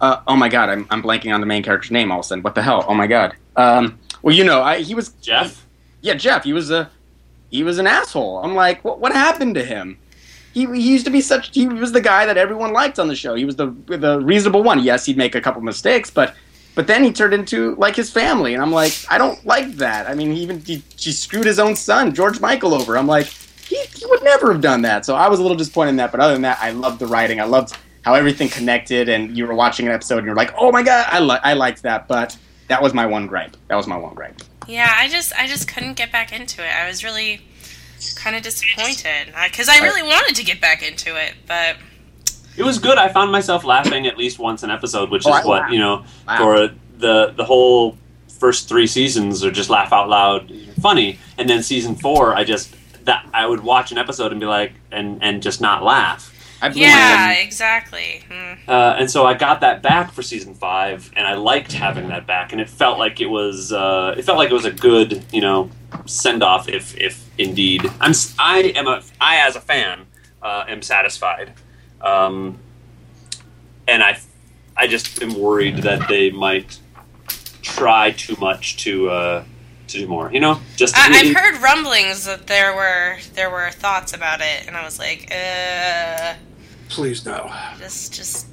uh, 0.00 0.22
oh 0.26 0.36
my 0.36 0.48
god, 0.48 0.70
I'm, 0.70 0.86
I'm 0.90 1.02
blanking 1.02 1.34
on 1.34 1.40
the 1.40 1.46
main 1.46 1.62
character's 1.62 1.90
name 1.90 2.10
all 2.10 2.20
of 2.20 2.24
a 2.24 2.28
sudden. 2.28 2.42
What 2.42 2.54
the 2.54 2.62
hell? 2.62 2.84
Oh 2.88 2.94
my 2.94 3.06
god. 3.06 3.36
Um, 3.56 3.98
well, 4.22 4.34
you 4.34 4.44
know, 4.44 4.62
I, 4.62 4.78
he 4.78 4.94
was 4.94 5.10
Jeff. 5.20 5.66
Yeah, 6.00 6.14
Jeff. 6.14 6.44
He 6.44 6.52
was 6.52 6.70
a 6.70 6.90
he 7.50 7.62
was 7.62 7.78
an 7.78 7.86
asshole. 7.86 8.38
I'm 8.38 8.54
like, 8.54 8.82
what 8.84 9.00
what 9.00 9.12
happened 9.12 9.54
to 9.56 9.64
him? 9.64 9.98
He, 10.52 10.66
he 10.66 10.90
used 10.90 11.04
to 11.04 11.12
be 11.12 11.20
such. 11.20 11.54
He 11.54 11.68
was 11.68 11.92
the 11.92 12.00
guy 12.00 12.26
that 12.26 12.36
everyone 12.36 12.72
liked 12.72 12.98
on 12.98 13.08
the 13.08 13.14
show. 13.14 13.34
He 13.34 13.44
was 13.44 13.56
the 13.56 13.74
the 13.86 14.20
reasonable 14.20 14.62
one. 14.62 14.80
Yes, 14.80 15.04
he'd 15.04 15.16
make 15.16 15.34
a 15.34 15.40
couple 15.40 15.60
mistakes, 15.60 16.10
but 16.10 16.34
but 16.74 16.86
then 16.86 17.04
he 17.04 17.12
turned 17.12 17.34
into 17.34 17.74
like 17.76 17.96
his 17.96 18.10
family, 18.10 18.54
and 18.54 18.62
I'm 18.62 18.72
like, 18.72 18.92
I 19.08 19.18
don't 19.18 19.44
like 19.44 19.72
that. 19.76 20.08
I 20.08 20.14
mean, 20.14 20.32
he 20.32 20.42
even 20.42 20.60
he, 20.60 20.82
he 20.96 21.12
screwed 21.12 21.46
his 21.46 21.58
own 21.58 21.76
son, 21.76 22.14
George 22.14 22.40
Michael, 22.40 22.74
over. 22.74 22.96
I'm 22.96 23.06
like, 23.06 23.26
he, 23.26 23.76
he 23.94 24.06
would 24.06 24.22
never 24.22 24.52
have 24.52 24.60
done 24.60 24.82
that. 24.82 25.04
So 25.04 25.14
I 25.14 25.28
was 25.28 25.38
a 25.38 25.42
little 25.42 25.56
disappointed 25.56 25.90
in 25.90 25.96
that. 25.96 26.10
But 26.10 26.20
other 26.20 26.32
than 26.32 26.42
that, 26.42 26.58
I 26.60 26.70
loved 26.70 26.98
the 26.98 27.06
writing. 27.06 27.40
I 27.40 27.44
loved 27.44 27.76
how 28.02 28.14
everything 28.14 28.48
connected, 28.48 29.08
and 29.08 29.36
you 29.36 29.46
were 29.46 29.54
watching 29.54 29.86
an 29.86 29.92
episode, 29.92 30.18
and 30.18 30.26
you're 30.26 30.36
like, 30.36 30.54
oh 30.56 30.70
my 30.72 30.82
god, 30.82 31.06
I 31.08 31.20
li- 31.20 31.40
I 31.42 31.54
liked 31.54 31.82
that. 31.82 32.08
But 32.08 32.36
that 32.68 32.82
was 32.82 32.94
my 32.94 33.06
one 33.06 33.26
gripe. 33.26 33.56
That 33.68 33.76
was 33.76 33.86
my 33.86 33.96
one 33.96 34.14
gripe. 34.14 34.40
Yeah, 34.68 34.92
I 34.96 35.08
just 35.08 35.32
I 35.34 35.46
just 35.46 35.68
couldn't 35.68 35.94
get 35.94 36.12
back 36.12 36.32
into 36.32 36.64
it. 36.64 36.70
I 36.72 36.86
was 36.86 37.02
really 37.02 37.42
kind 38.14 38.36
of 38.36 38.42
disappointed 38.42 39.34
because 39.44 39.68
I 39.68 39.78
really 39.80 40.02
wanted 40.02 40.36
to 40.36 40.44
get 40.44 40.60
back 40.60 40.82
into 40.82 41.16
it, 41.16 41.34
but 41.46 41.76
It 42.60 42.64
was 42.64 42.78
good. 42.78 42.98
I 42.98 43.08
found 43.08 43.32
myself 43.32 43.64
laughing 43.64 44.06
at 44.06 44.18
least 44.18 44.38
once 44.38 44.62
an 44.62 44.70
episode, 44.70 45.10
which 45.10 45.24
Oh, 45.26 45.30
is 45.30 45.44
I 45.44 45.48
what 45.48 45.60
laughed. 45.62 45.72
you 45.72 45.78
know 45.78 46.04
Wow. 46.28 46.36
for 46.38 46.70
the 46.98 47.32
the 47.34 47.44
whole 47.44 47.96
first 48.38 48.68
three 48.68 48.86
seasons 48.86 49.42
are 49.44 49.50
just 49.50 49.70
laugh 49.70 49.92
out 49.92 50.08
loud 50.08 50.52
funny, 50.80 51.18
and 51.38 51.48
then 51.48 51.62
season 51.62 51.94
four, 51.94 52.34
I 52.34 52.44
just 52.44 52.74
that 53.06 53.26
I 53.32 53.46
would 53.46 53.60
watch 53.60 53.92
an 53.92 53.98
episode 53.98 54.30
and 54.32 54.40
be 54.40 54.46
like 54.46 54.72
and 54.92 55.22
and 55.22 55.42
just 55.42 55.60
not 55.60 55.82
laugh. 55.82 56.22
I 56.62 56.68
yeah, 56.68 57.24
my 57.28 57.40
exactly. 57.40 58.22
Hmm. 58.30 58.52
Uh, 58.68 58.96
and 58.98 59.10
so 59.10 59.24
I 59.24 59.32
got 59.32 59.62
that 59.62 59.80
back 59.82 60.12
for 60.12 60.20
season 60.22 60.54
five, 60.54 61.10
and 61.16 61.26
I 61.26 61.32
liked 61.34 61.72
having 61.72 62.08
that 62.08 62.26
back, 62.26 62.52
and 62.52 62.60
it 62.60 62.68
felt 62.68 62.98
like 62.98 63.22
it 63.22 63.30
was 63.30 63.72
uh, 63.72 64.14
it 64.18 64.24
felt 64.26 64.36
like 64.36 64.50
it 64.50 64.54
was 64.54 64.66
a 64.66 64.70
good 64.70 65.24
you 65.32 65.40
know 65.40 65.70
send 66.04 66.42
off 66.42 66.68
if 66.68 66.94
if 66.98 67.24
indeed 67.38 67.86
I'm 68.02 68.12
I 68.38 68.74
am 68.76 68.86
a 68.86 69.02
I 69.18 69.38
as 69.46 69.56
a 69.56 69.60
fan 69.62 70.06
uh, 70.42 70.64
am 70.68 70.82
satisfied, 70.82 71.54
um, 72.02 72.58
and 73.88 74.02
I 74.02 74.18
I 74.76 74.86
just 74.86 75.22
am 75.22 75.34
worried 75.38 75.78
that 75.78 76.08
they 76.08 76.30
might 76.30 76.78
try 77.62 78.10
too 78.12 78.36
much 78.40 78.76
to 78.84 79.10
uh, 79.10 79.44
to 79.88 79.98
do 79.98 80.06
more. 80.06 80.32
You 80.32 80.40
know, 80.40 80.60
just 80.76 80.96
I, 80.96 81.08
I've 81.10 81.34
heard 81.36 81.60
rumblings 81.62 82.24
that 82.24 82.46
there 82.46 82.74
were 82.74 83.18
there 83.34 83.50
were 83.50 83.70
thoughts 83.70 84.12
about 84.12 84.40
it, 84.40 84.66
and 84.66 84.76
I 84.76 84.84
was 84.84 84.98
like, 84.98 85.30
uh, 85.34 86.34
Please 86.88 87.24
no. 87.24 87.52
just 87.78 88.12
just 88.14 88.46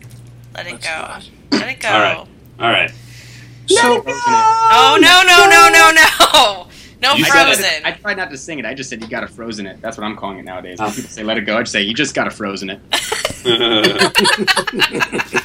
let 0.54 0.68
it 0.68 0.74
Let's 0.74 0.86
go, 0.88 0.93
not. 1.02 1.30
let 1.52 1.70
it 1.70 1.80
go. 1.80 1.89
All 1.89 2.00
right. 2.00 2.18
all 2.60 2.70
right. 2.72 2.91
So, 3.70 4.04
Oh 4.08 4.98
no 5.02 5.24
no 5.28 5.50
no 5.50 5.70
no 5.70 5.91
no 5.91 6.68
no 7.02 7.14
You 7.14 7.26
said 7.26 7.43
frozen. 7.45 7.66
it. 7.66 7.86
I 7.86 7.91
tried 7.91 8.18
not 8.18 8.30
to 8.32 8.38
sing 8.38 8.60
it. 8.60 8.66
I 8.66 8.74
just 8.74 8.89
said 8.89 9.02
you 9.02 9.08
got 9.08 9.22
to 9.22 9.28
frozen 9.28 9.66
it. 9.68 9.82
That's 9.82 9.98
what 9.98 10.04
I'm 10.04 10.16
calling 10.16 10.39
it 10.39 10.45
nowadays. 10.45 10.78
Oh. 10.80 10.86
When 10.86 10.93
people 10.95 11.10
say 11.10 11.24
let 11.24 11.38
it 11.38 11.41
go, 11.41 11.58
I 11.58 11.62
just 11.62 11.72
say 11.72 11.82
you 11.82 11.93
just 11.93 12.16
got 12.16 12.26
to 12.26 12.32
frozen 12.32 12.70
it. 12.70 12.80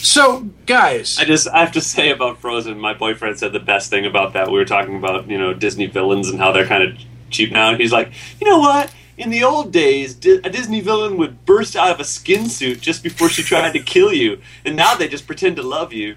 So, 0.00 0.48
guys, 0.64 1.18
I 1.18 1.24
just 1.24 1.48
I 1.48 1.60
have 1.60 1.72
to 1.72 1.80
say 1.80 2.10
about 2.10 2.40
Frozen. 2.40 2.78
My 2.78 2.94
boyfriend 2.94 3.38
said 3.38 3.52
the 3.52 3.60
best 3.60 3.90
thing 3.90 4.06
about 4.06 4.32
that. 4.32 4.46
We 4.46 4.54
were 4.54 4.64
talking 4.64 4.96
about 4.96 5.28
you 5.28 5.36
know 5.36 5.52
Disney 5.52 5.86
villains 5.86 6.30
and 6.30 6.38
how 6.38 6.50
they're 6.50 6.66
kind 6.66 6.82
of 6.82 6.96
cheap 7.30 7.52
now. 7.52 7.76
He's 7.76 7.92
like, 7.92 8.10
you 8.40 8.48
know 8.48 8.58
what? 8.58 8.92
In 9.18 9.30
the 9.30 9.44
old 9.44 9.72
days, 9.72 10.14
a 10.24 10.48
Disney 10.48 10.80
villain 10.80 11.18
would 11.18 11.44
burst 11.44 11.76
out 11.76 11.90
of 11.90 12.00
a 12.00 12.04
skin 12.04 12.48
suit 12.48 12.80
just 12.80 13.02
before 13.02 13.28
she 13.28 13.42
tried 13.42 13.72
to 13.72 13.80
kill 13.80 14.12
you, 14.12 14.40
and 14.64 14.76
now 14.76 14.94
they 14.94 15.08
just 15.08 15.26
pretend 15.26 15.56
to 15.56 15.62
love 15.62 15.92
you. 15.92 16.16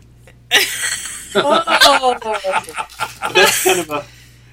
But 1.34 1.66
that's 3.34 3.64
kind 3.64 3.80
of 3.80 3.90
a 3.90 4.06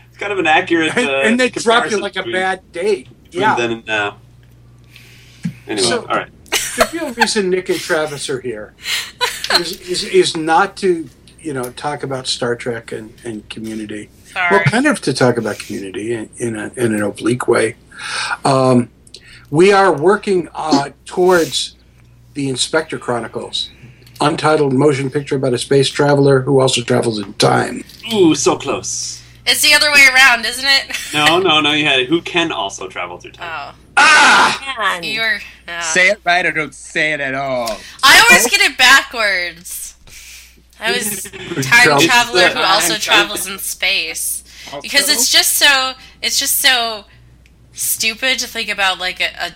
it's 0.09 0.19
kind 0.19 0.33
of 0.33 0.39
an 0.39 0.47
accurate. 0.47 0.97
and, 0.97 1.09
Uh, 1.09 1.13
and 1.25 1.41
they 1.41 1.49
drop 1.51 1.85
you 1.91 1.99
comparison 1.99 2.01
like 2.01 2.17
a 2.17 2.23
bad 2.31 2.73
date. 2.73 3.09
Yeah. 3.31 3.55
then 3.57 3.71
and 3.73 3.87
now. 3.87 4.19
Anyway, 5.67 5.87
So- 5.87 6.01
all 6.07 6.17
right. 6.17 6.31
the 6.51 6.89
real 6.93 7.13
reason 7.13 7.51
Nick 7.51 7.69
and 7.69 7.79
Travis 7.79 8.29
are 8.31 8.41
here 8.41 8.75
is, 9.59 9.81
is, 9.83 10.05
is 10.05 10.37
not 10.37 10.77
to, 10.79 11.09
you 11.41 11.53
know, 11.53 11.71
talk 11.73 12.03
about 12.03 12.27
Star 12.27 12.57
Trek 12.57 12.91
and, 12.93 13.13
and 13.25 13.49
community. 13.51 14.09
Sorry. 14.33 14.49
Well, 14.57 14.65
kind 14.65 14.87
of 14.87 15.01
to 15.03 15.13
talk 15.13 15.37
about 15.37 15.59
community 15.59 16.15
in, 16.15 16.31
in, 16.39 16.57
a, 16.57 16.71
in 16.77 16.95
an 16.95 17.03
oblique 17.03 17.47
way. 17.49 17.77
Um, 18.45 18.91
we 19.51 19.73
are 19.73 19.93
working 19.93 20.49
uh, 20.55 20.91
towards 21.05 21.75
the 22.35 22.49
Inspector 22.49 22.97
Chronicles, 22.99 23.71
untitled 24.21 24.73
motion 24.73 25.11
picture 25.11 25.37
about 25.37 25.55
a 25.55 25.59
space 25.59 25.89
traveler 25.89 26.41
who 26.41 26.61
also 26.61 26.83
travels 26.83 27.19
in 27.19 27.33
time. 27.35 27.85
Ooh, 28.13 28.35
so 28.35 28.57
close. 28.57 29.23
It's 29.47 29.63
the 29.63 29.73
other 29.75 29.91
way 29.91 30.05
around, 30.15 30.45
isn't 30.45 30.65
it? 30.67 30.97
No, 31.15 31.39
no, 31.39 31.61
no. 31.61 31.73
You 31.73 31.85
had 31.87 32.01
it. 32.01 32.09
Who 32.09 32.21
can 32.21 32.53
also 32.53 32.87
travel 32.89 33.17
through 33.19 33.33
time? 33.33 33.75
Oh. 33.97 34.75
Man. 34.79 35.03
You're. 35.05 35.41
uh, 35.67 35.81
Say 35.83 36.09
it 36.09 36.21
right 36.25 36.45
or 36.45 36.53
don't 36.53 36.75
say 36.75 37.13
it 37.15 37.21
at 37.21 37.35
all. 37.35 37.79
I 38.03 38.27
always 38.31 38.47
get 38.51 38.61
it 38.61 38.77
backwards. 38.77 39.97
I 40.79 40.93
was 40.93 41.23
time 41.63 41.99
traveler 42.01 42.49
who 42.49 42.61
also 42.61 42.95
travels 42.99 43.49
in 43.49 43.59
space 43.59 44.45
because 44.83 45.09
it's 45.09 45.31
just 45.33 45.55
so 45.57 45.95
it's 46.23 46.39
just 46.39 46.59
so 46.61 47.05
stupid 47.73 48.39
to 48.41 48.47
think 48.47 48.69
about 48.69 48.99
like 48.99 49.21
a, 49.21 49.31
a 49.41 49.55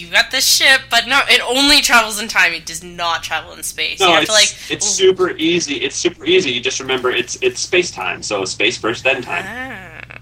you 0.00 0.10
got 0.10 0.30
this 0.30 0.46
ship, 0.46 0.80
but 0.90 1.06
no, 1.06 1.20
it 1.28 1.40
only 1.42 1.80
travels 1.80 2.20
in 2.20 2.28
time. 2.28 2.52
It 2.52 2.66
does 2.66 2.82
not 2.82 3.22
travel 3.22 3.52
in 3.52 3.62
space. 3.62 4.00
you 4.00 4.06
No, 4.06 4.12
have 4.12 4.22
it's, 4.22 4.30
to 4.30 4.34
like 4.34 4.70
it's 4.70 4.86
super 4.86 5.30
easy. 5.36 5.76
It's 5.76 5.96
super 5.96 6.24
easy. 6.24 6.50
You 6.52 6.60
just 6.60 6.80
remember 6.80 7.10
it's 7.10 7.36
it's 7.42 7.60
space 7.60 7.90
time. 7.90 8.22
So 8.22 8.44
space 8.44 8.76
first, 8.78 9.04
then 9.04 9.22
time. 9.22 9.44
Ah, 9.46 10.18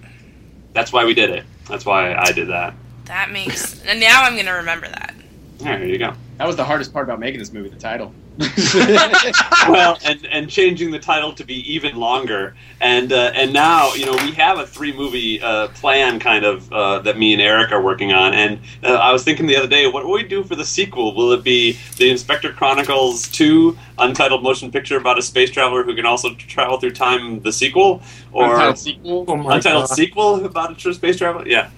That's 0.72 0.93
why 0.93 1.05
we 1.05 1.14
did 1.14 1.31
it. 1.31 1.45
That's 1.68 1.85
why 1.87 2.14
I 2.14 2.33
did 2.33 2.49
that. 2.49 2.74
that 3.07 3.31
makes. 3.31 3.83
And 3.85 4.01
now 4.01 4.22
I'm 4.24 4.37
gonna 4.37 4.55
remember 4.55 4.89
that. 4.89 5.14
There 5.59 5.85
you 5.85 5.99
go. 5.99 6.12
That 6.39 6.47
was 6.47 6.57
the 6.57 6.64
hardest 6.64 6.93
part 6.93 7.05
about 7.07 7.18
making 7.20 7.41
this 7.41 7.53
movie, 7.53 7.68
the 7.68 7.79
title. 7.79 8.12
well, 9.68 9.99
and 10.05 10.24
and 10.26 10.49
changing 10.49 10.93
the 10.93 10.99
title 10.99 11.32
to 11.32 11.45
be 11.45 11.57
even 11.72 11.97
longer, 11.97 12.55
and 12.80 13.12
uh, 13.12 13.32
and 13.34 13.53
now 13.53 13.93
you 13.95 14.07
know 14.07 14.12
we 14.12 14.30
have 14.32 14.59
a 14.61 14.66
three 14.66 14.93
movie 14.93 15.43
uh, 15.43 15.68
plan 15.68 16.20
kind 16.20 16.45
of 16.45 16.72
uh, 16.72 17.01
that 17.01 17.18
me 17.18 17.32
and 17.32 17.43
Eric 17.43 17.72
are 17.72 17.82
working 17.82 18.12
on, 18.12 18.34
and 18.34 18.61
uh, 18.84 18.95
I 18.95 19.12
was 19.12 19.24
thinking 19.24 19.47
the 19.47 19.57
other 19.57 19.66
day, 19.66 19.89
what 19.89 20.05
will 20.05 20.12
we 20.12 20.22
do 20.22 20.45
for 20.45 20.55
the 20.55 20.64
sequel? 20.64 21.16
Will 21.16 21.32
it 21.32 21.43
be 21.43 21.78
the 21.97 22.11
Inspector 22.11 22.53
Chronicles 22.53 23.26
two 23.28 23.76
untitled 23.99 24.45
motion 24.45 24.70
picture 24.70 24.97
about 24.97 25.18
a 25.18 25.22
space 25.22 25.51
traveler 25.51 25.82
who 25.82 25.97
can 25.97 26.07
also 26.07 26.34
travel 26.34 26.78
through 26.78 26.93
time? 26.93 27.41
The 27.41 27.53
sequel, 27.53 28.03
or 28.30 28.45
Untitled 28.53 28.78
sequel. 28.78 29.24
Oh 29.26 29.49
untitled 29.49 29.89
God. 29.89 29.95
sequel 29.97 30.45
about 30.45 30.70
a 30.70 30.74
true 30.76 30.93
space 30.95 31.18
traveler? 31.18 31.47
Yeah. 31.49 31.70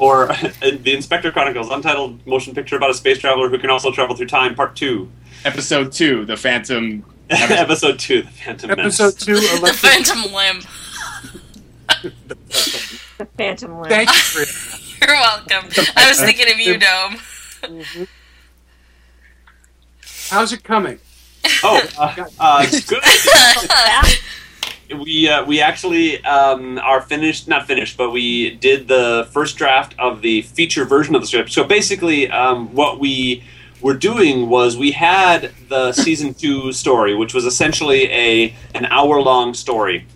Or 0.00 0.26
the 0.62 0.92
Inspector 0.94 1.30
Chronicles, 1.30 1.68
untitled 1.70 2.26
motion 2.26 2.54
picture 2.54 2.76
about 2.76 2.90
a 2.90 2.94
space 2.94 3.18
traveler 3.18 3.48
who 3.48 3.58
can 3.58 3.70
also 3.70 3.92
travel 3.92 4.16
through 4.16 4.28
time, 4.28 4.54
part 4.54 4.74
two. 4.74 5.10
Episode 5.44 5.92
two, 5.92 6.24
the 6.24 6.36
Phantom. 6.36 7.04
Episode 7.30 7.98
two, 7.98 8.22
The 8.22 8.30
Phantom 8.30 8.68
Menace. 8.70 9.00
Episode 9.00 9.24
two, 9.24 9.34
the 9.60 9.72
phantom 9.72 10.32
limb. 10.32 10.62
The 13.18 13.26
Phantom 13.36 13.80
Limb. 13.80 13.88
Thank 13.88 14.08
you 14.08 14.44
for 14.44 15.06
You're 15.06 15.14
welcome. 15.14 15.70
I 15.94 16.08
was 16.08 16.20
thinking 16.20 16.50
of 16.50 16.58
you, 16.58 16.78
Dome. 16.78 17.18
How's 20.30 20.52
it 20.52 20.64
coming? 20.64 20.98
Oh, 21.62 21.80
uh, 21.98 22.26
uh, 22.38 22.66
good. 22.86 23.00
We 25.20 25.28
uh, 25.28 25.44
we 25.44 25.60
actually 25.60 26.24
um, 26.24 26.78
are 26.78 27.00
finished, 27.00 27.48
not 27.48 27.66
finished, 27.66 27.96
but 27.96 28.10
we 28.10 28.50
did 28.56 28.88
the 28.88 29.28
first 29.32 29.56
draft 29.56 29.94
of 29.98 30.22
the 30.22 30.42
feature 30.42 30.84
version 30.84 31.14
of 31.14 31.20
the 31.20 31.26
script. 31.26 31.52
So 31.52 31.64
basically, 31.64 32.30
um, 32.30 32.74
what 32.74 32.98
we 32.98 33.42
were 33.80 33.94
doing 33.94 34.48
was 34.48 34.76
we 34.76 34.92
had 34.92 35.52
the 35.68 35.92
season 36.04 36.34
two 36.34 36.72
story, 36.72 37.14
which 37.14 37.34
was 37.34 37.44
essentially 37.44 38.10
a 38.10 38.54
an 38.74 38.86
hour 38.86 39.20
long 39.20 39.54
story. 39.54 40.06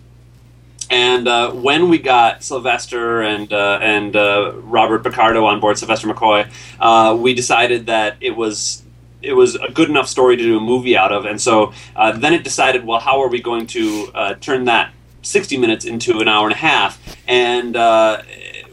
And 0.89 1.27
uh, 1.27 1.51
when 1.51 1.89
we 1.89 1.97
got 1.97 2.43
Sylvester 2.43 3.21
and 3.21 3.51
uh, 3.51 3.79
and 3.81 4.15
uh, 4.15 4.53
Robert 4.55 5.03
Picardo 5.03 5.45
on 5.45 5.59
board, 5.59 5.77
Sylvester 5.77 6.07
McCoy, 6.07 6.49
uh, 6.79 7.15
we 7.15 7.33
decided 7.33 7.87
that 7.87 8.17
it 8.21 8.35
was 8.35 8.83
it 9.25 9.33
was 9.33 9.55
a 9.55 9.71
good 9.71 9.89
enough 9.89 10.07
story 10.07 10.37
to 10.37 10.43
do 10.43 10.57
a 10.57 10.61
movie 10.61 10.95
out 10.95 11.11
of. 11.11 11.25
And 11.25 11.41
so 11.41 11.73
uh, 11.95 12.11
then 12.11 12.33
it 12.33 12.43
decided, 12.43 12.85
well, 12.85 12.99
how 12.99 13.21
are 13.21 13.27
we 13.27 13.41
going 13.41 13.65
to 13.67 14.11
uh, 14.13 14.33
turn 14.35 14.65
that 14.65 14.93
60 15.25 15.57
minutes 15.57 15.85
into 15.85 16.19
an 16.19 16.27
hour 16.27 16.45
and 16.47 16.53
a 16.53 16.57
half? 16.57 17.17
And 17.27 17.75
uh, 17.75 18.21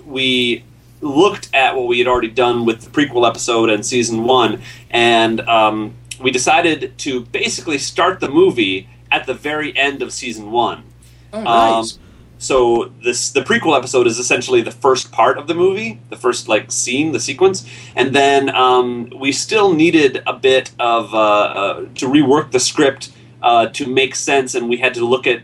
we 0.07 0.65
looked 1.01 1.49
at 1.55 1.77
what 1.77 1.87
we 1.89 1.99
had 1.99 2.07
already 2.07 2.31
done 2.31 2.65
with 2.65 2.83
the 2.83 2.91
prequel 2.91 3.29
episode 3.29 3.71
and 3.71 3.85
season 3.85 4.25
one, 4.25 4.63
and 4.91 5.41
um, 5.43 5.95
we 6.21 6.31
decided 6.31 6.97
to 6.99 7.21
basically 7.21 7.79
start 7.79 8.21
the 8.21 8.29
movie 8.29 8.89
at 9.11 9.27
the 9.27 9.35
very 9.35 9.77
end 9.77 10.01
of 10.03 10.13
season 10.13 10.51
one. 10.51 10.85
Oh, 11.33 11.43
nice. 11.43 11.95
Um, 11.95 11.99
so 12.39 12.93
this 13.05 13.31
the 13.31 13.43
prequel 13.43 13.77
episode 13.77 14.09
is 14.09 14.19
essentially 14.19 14.63
the 14.63 14.73
first 14.73 15.13
part 15.13 15.39
of 15.39 15.47
the 15.47 15.55
movie, 15.55 16.01
the 16.11 16.17
first 16.17 16.49
like 16.49 16.73
scene, 16.73 17.13
the 17.13 17.21
sequence, 17.21 17.65
and 17.95 18.15
then 18.15 18.53
um, 18.55 19.13
we 19.17 19.31
still 19.31 19.73
needed 19.73 20.23
a 20.27 20.33
bit 20.33 20.73
of 20.79 21.15
uh, 21.15 21.19
uh, 21.19 21.75
to 21.95 22.07
rework 22.09 22.51
the 22.51 22.59
script 22.59 23.13
uh, 23.43 23.67
to 23.69 23.87
make 23.87 24.17
sense, 24.17 24.57
and 24.57 24.69
we 24.69 24.79
had 24.79 24.93
to 24.95 25.05
look 25.05 25.27
at 25.27 25.43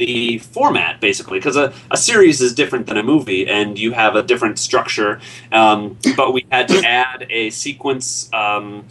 the 0.00 0.38
format 0.38 0.98
basically 0.98 1.38
because 1.38 1.56
a, 1.56 1.72
a 1.90 1.96
series 1.96 2.40
is 2.40 2.54
different 2.54 2.86
than 2.86 2.96
a 2.96 3.02
movie 3.02 3.46
and 3.46 3.78
you 3.78 3.92
have 3.92 4.16
a 4.16 4.22
different 4.22 4.58
structure. 4.58 5.20
Um, 5.52 5.98
but 6.16 6.32
we 6.32 6.46
had 6.50 6.66
to 6.68 6.82
add 6.84 7.26
a 7.28 7.50
sequence 7.50 8.32
um, 8.32 8.86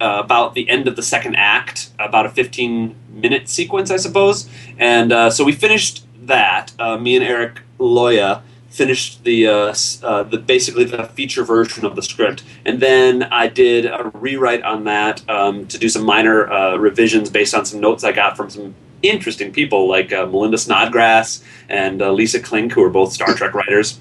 uh, 0.00 0.20
about 0.24 0.54
the 0.54 0.68
end 0.68 0.88
of 0.88 0.96
the 0.96 1.02
second 1.02 1.36
act 1.36 1.90
about 1.98 2.26
a 2.26 2.30
15 2.30 2.94
minute 3.12 3.48
sequence 3.48 3.90
i 3.90 3.96
suppose. 3.96 4.48
And 4.76 5.12
uh, 5.12 5.30
so 5.30 5.44
we 5.44 5.52
finished 5.52 6.04
that. 6.26 6.72
Uh, 6.78 6.98
me 6.98 7.16
and 7.16 7.24
eric 7.24 7.60
loya 7.78 8.42
finished 8.70 9.24
the, 9.24 9.48
uh, 9.48 9.74
uh, 10.04 10.22
the 10.22 10.38
basically 10.38 10.84
the 10.84 11.04
feature 11.04 11.42
version 11.42 11.84
of 11.84 11.96
the 11.96 12.02
script. 12.02 12.42
And 12.66 12.80
then 12.80 13.22
i 13.24 13.46
did 13.46 13.86
a 13.86 14.10
rewrite 14.14 14.62
on 14.62 14.82
that 14.84 15.28
um, 15.30 15.66
to 15.68 15.78
do 15.78 15.88
some 15.88 16.04
minor 16.04 16.50
uh, 16.50 16.76
revisions 16.76 17.30
based 17.30 17.54
on 17.54 17.64
some 17.64 17.78
notes 17.78 18.02
i 18.02 18.10
got 18.10 18.36
from 18.36 18.50
some 18.50 18.74
interesting 19.02 19.52
people 19.52 19.88
like 19.88 20.12
uh, 20.12 20.26
melinda 20.26 20.58
snodgrass 20.58 21.42
and 21.68 22.02
uh, 22.02 22.12
lisa 22.12 22.40
klink 22.40 22.72
who 22.72 22.82
are 22.82 22.90
both 22.90 23.12
star 23.12 23.34
trek 23.34 23.54
writers. 23.54 24.00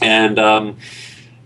And 0.00 0.38
um, 0.38 0.76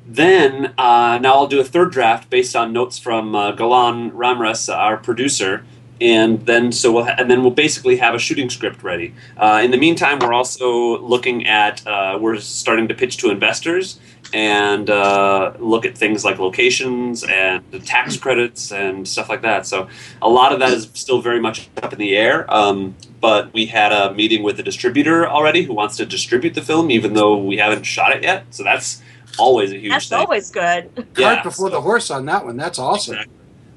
then 0.06 0.74
uh, 0.76 1.18
now 1.18 1.34
I'll 1.34 1.46
do 1.46 1.60
a 1.60 1.64
third 1.64 1.92
draft 1.92 2.28
based 2.28 2.54
on 2.54 2.72
notes 2.72 2.98
from 2.98 3.34
uh, 3.34 3.52
Galan 3.52 4.10
Ramres, 4.10 4.68
our 4.68 4.96
producer, 4.96 5.64
and 6.00 6.44
then 6.46 6.72
so 6.72 6.92
we'll 6.92 7.04
ha- 7.04 7.14
and 7.18 7.30
then 7.30 7.42
we'll 7.42 7.52
basically 7.52 7.96
have 7.96 8.14
a 8.14 8.18
shooting 8.18 8.50
script 8.50 8.82
ready. 8.82 9.14
Uh, 9.36 9.60
in 9.64 9.70
the 9.70 9.76
meantime, 9.76 10.18
we're 10.18 10.32
also 10.32 10.98
looking 10.98 11.46
at 11.46 11.86
uh, 11.86 12.18
we're 12.20 12.38
starting 12.38 12.88
to 12.88 12.94
pitch 12.94 13.16
to 13.18 13.30
investors 13.30 14.00
and 14.34 14.88
uh, 14.90 15.52
look 15.58 15.84
at 15.84 15.96
things 15.96 16.24
like 16.24 16.38
locations 16.38 17.22
and 17.24 17.62
the 17.70 17.78
tax 17.78 18.16
credits 18.24 18.72
and 18.72 19.06
stuff 19.06 19.28
like 19.28 19.42
that. 19.42 19.66
So 19.66 19.88
a 20.20 20.28
lot 20.28 20.52
of 20.52 20.58
that 20.60 20.72
is 20.72 20.88
still 20.94 21.20
very 21.20 21.40
much 21.40 21.68
up 21.82 21.92
in 21.92 21.98
the 21.98 22.16
air. 22.16 22.52
Um, 22.52 22.94
but 23.20 23.52
we 23.52 23.66
had 23.66 23.92
a 23.92 24.14
meeting 24.14 24.42
with 24.42 24.56
the 24.56 24.62
distributor 24.62 25.28
already 25.28 25.62
who 25.62 25.74
wants 25.74 25.96
to 25.98 26.06
distribute 26.06 26.54
the 26.54 26.62
film, 26.62 26.90
even 26.90 27.14
though 27.14 27.36
we 27.36 27.56
haven't 27.58 27.84
shot 27.84 28.12
it 28.16 28.22
yet. 28.22 28.46
So 28.50 28.64
that's 28.64 29.02
always 29.38 29.72
a 29.72 29.78
huge 29.78 29.90
That's 29.92 30.08
thing. 30.08 30.18
always 30.18 30.50
good. 30.50 30.90
Cart 30.96 31.18
Yeah, 31.18 31.42
before 31.42 31.70
the 31.70 31.80
horse 31.80 32.10
on 32.10 32.26
that 32.26 32.44
one. 32.44 32.56
That's 32.56 32.78
awesome. 32.78 33.18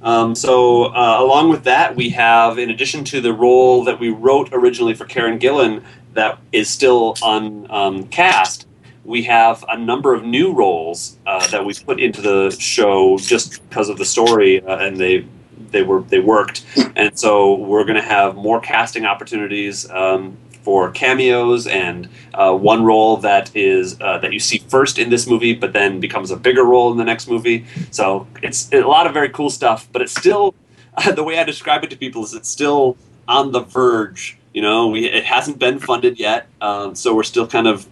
Um, 0.02 0.36
so, 0.36 0.86
uh, 0.86 1.18
along 1.20 1.50
with 1.50 1.64
that, 1.64 1.96
we 1.96 2.10
have, 2.10 2.60
in 2.60 2.70
addition 2.70 3.04
to 3.06 3.22
the 3.22 3.34
role 3.34 3.84
that 3.86 4.00
we 4.00 4.10
wrote 4.10 4.50
originally 4.52 4.94
for 4.94 5.06
Karen 5.06 5.40
Gillan, 5.40 5.84
that 6.14 6.38
is 6.52 6.70
still 6.70 7.16
uncast. 7.16 7.70
um, 7.72 8.04
cast, 8.10 8.68
we 9.06 9.24
have 9.24 9.64
a 9.70 9.78
number 9.78 10.14
of 10.14 10.24
new 10.24 10.54
roles 10.54 11.18
uh, 11.26 11.46
that 11.48 11.64
we 11.64 11.74
put 11.74 12.00
into 12.00 12.22
the 12.22 12.56
show 12.60 13.18
just 13.18 13.68
because 13.70 13.90
of 13.90 13.98
the 13.98 14.06
story, 14.06 14.64
uh, 14.64 14.78
and 14.78 14.98
they 14.98 15.26
they 15.72 15.84
were 15.84 16.02
they 16.02 16.20
worked, 16.20 16.66
and 16.96 17.18
so 17.18 17.56
we're 17.56 17.84
going 17.84 17.96
to 17.96 18.02
have 18.02 18.36
more 18.36 18.60
casting 18.60 19.06
opportunities. 19.06 19.90
Um, 19.90 20.38
for 20.66 20.90
cameos 20.90 21.68
and 21.68 22.10
uh, 22.34 22.52
one 22.52 22.84
role 22.84 23.18
that 23.18 23.56
is 23.56 24.02
uh, 24.02 24.18
that 24.18 24.34
you 24.34 24.40
see 24.40 24.58
first 24.68 24.98
in 24.98 25.12
this 25.12 25.28
movie, 25.28 25.54
but 25.54 25.74
then 25.74 26.00
becomes 26.00 26.32
a 26.32 26.36
bigger 26.36 26.64
role 26.64 26.92
in 26.92 26.98
the 26.98 27.04
next 27.04 27.28
movie. 27.30 27.64
So 27.92 28.26
it's 28.42 28.74
a 28.74 28.82
lot 28.82 29.06
of 29.06 29.14
very 29.14 29.30
cool 29.30 29.52
stuff, 29.52 29.88
but 29.92 30.02
it's 30.02 30.16
still 30.16 30.56
the 31.16 31.24
way 31.24 31.38
I 31.38 31.44
describe 31.44 31.84
it 31.84 31.92
to 31.92 31.96
people 31.96 32.24
is 32.24 32.34
it's 32.34 32.50
still 32.50 32.98
on 33.28 33.52
the 33.52 33.62
verge. 33.62 34.40
You 34.56 34.64
know, 34.64 34.88
we 34.88 35.06
it 35.06 35.24
hasn't 35.24 35.60
been 35.60 35.80
funded 35.80 36.20
yet, 36.20 36.48
um, 36.62 36.96
so 36.96 37.16
we're 37.16 37.24
still 37.24 37.48
kind 37.48 37.68
of. 37.68 37.88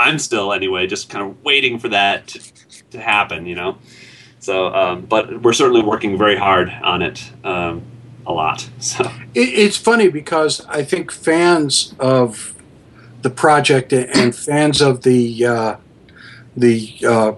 I'm 0.00 0.18
still 0.18 0.52
anyway, 0.52 0.86
just 0.86 1.08
kind 1.10 1.24
of 1.26 1.42
waiting 1.44 1.78
for 1.78 1.88
that 1.88 2.26
to, 2.28 2.40
to 2.90 3.00
happen. 3.00 3.46
You 3.46 3.54
know, 3.54 3.78
so 4.38 4.74
um, 4.74 5.02
but 5.02 5.42
we're 5.42 5.52
certainly 5.52 5.82
working 5.82 6.18
very 6.18 6.36
hard 6.36 6.70
on 6.82 7.02
it. 7.02 7.30
Um, 7.44 7.82
a 8.26 8.32
lot. 8.32 8.68
So 8.80 9.04
It, 9.34 9.48
it's 9.48 9.76
funny 9.76 10.08
because 10.08 10.64
I 10.66 10.82
think 10.84 11.12
fans 11.12 11.94
of 11.98 12.54
the 13.22 13.30
project 13.30 13.92
and 13.92 14.34
fans 14.34 14.80
of 14.80 15.02
the 15.02 15.46
uh, 15.46 15.76
the 16.56 16.96
uh, 17.06 17.32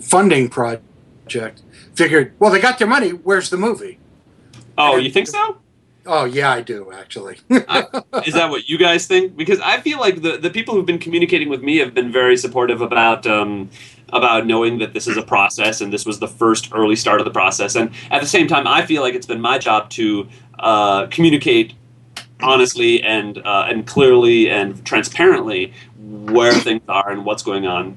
funding 0.00 0.48
project 0.48 1.62
figured, 1.94 2.32
well, 2.38 2.50
they 2.50 2.60
got 2.60 2.78
their 2.78 2.88
money. 2.88 3.10
Where's 3.10 3.50
the 3.50 3.56
movie? 3.56 3.98
Oh, 4.78 4.96
you 4.96 5.10
think 5.10 5.28
so? 5.28 5.58
Oh, 6.04 6.24
yeah, 6.24 6.50
I 6.50 6.62
do 6.62 6.90
actually. 6.92 7.38
Is 7.50 8.34
that 8.34 8.48
what 8.50 8.68
you 8.68 8.76
guys 8.78 9.06
think? 9.06 9.36
Because 9.36 9.60
I 9.60 9.80
feel 9.80 10.00
like 10.00 10.22
the, 10.22 10.36
the 10.36 10.50
people 10.50 10.74
who've 10.74 10.86
been 10.86 10.98
communicating 10.98 11.48
with 11.48 11.62
me 11.62 11.78
have 11.78 11.94
been 11.94 12.10
very 12.10 12.36
supportive 12.36 12.80
about 12.80 13.26
um, 13.26 13.70
about 14.12 14.46
knowing 14.46 14.78
that 14.78 14.92
this 14.92 15.06
is 15.06 15.16
a 15.16 15.22
process 15.22 15.80
and 15.80 15.92
this 15.92 16.04
was 16.04 16.18
the 16.18 16.28
first 16.28 16.70
early 16.72 16.96
start 16.96 17.20
of 17.20 17.24
the 17.24 17.30
process. 17.30 17.76
And 17.76 17.90
at 18.10 18.20
the 18.20 18.26
same 18.26 18.46
time, 18.46 18.66
I 18.66 18.84
feel 18.84 19.00
like 19.00 19.14
it's 19.14 19.26
been 19.26 19.40
my 19.40 19.58
job 19.58 19.90
to 19.90 20.28
uh, 20.58 21.06
communicate 21.06 21.74
honestly 22.40 23.02
and 23.02 23.38
uh, 23.38 23.66
and 23.68 23.86
clearly 23.86 24.50
and 24.50 24.84
transparently 24.84 25.72
where 25.98 26.52
things 26.52 26.82
are 26.88 27.10
and 27.10 27.24
what's 27.24 27.42
going 27.42 27.66
on. 27.66 27.96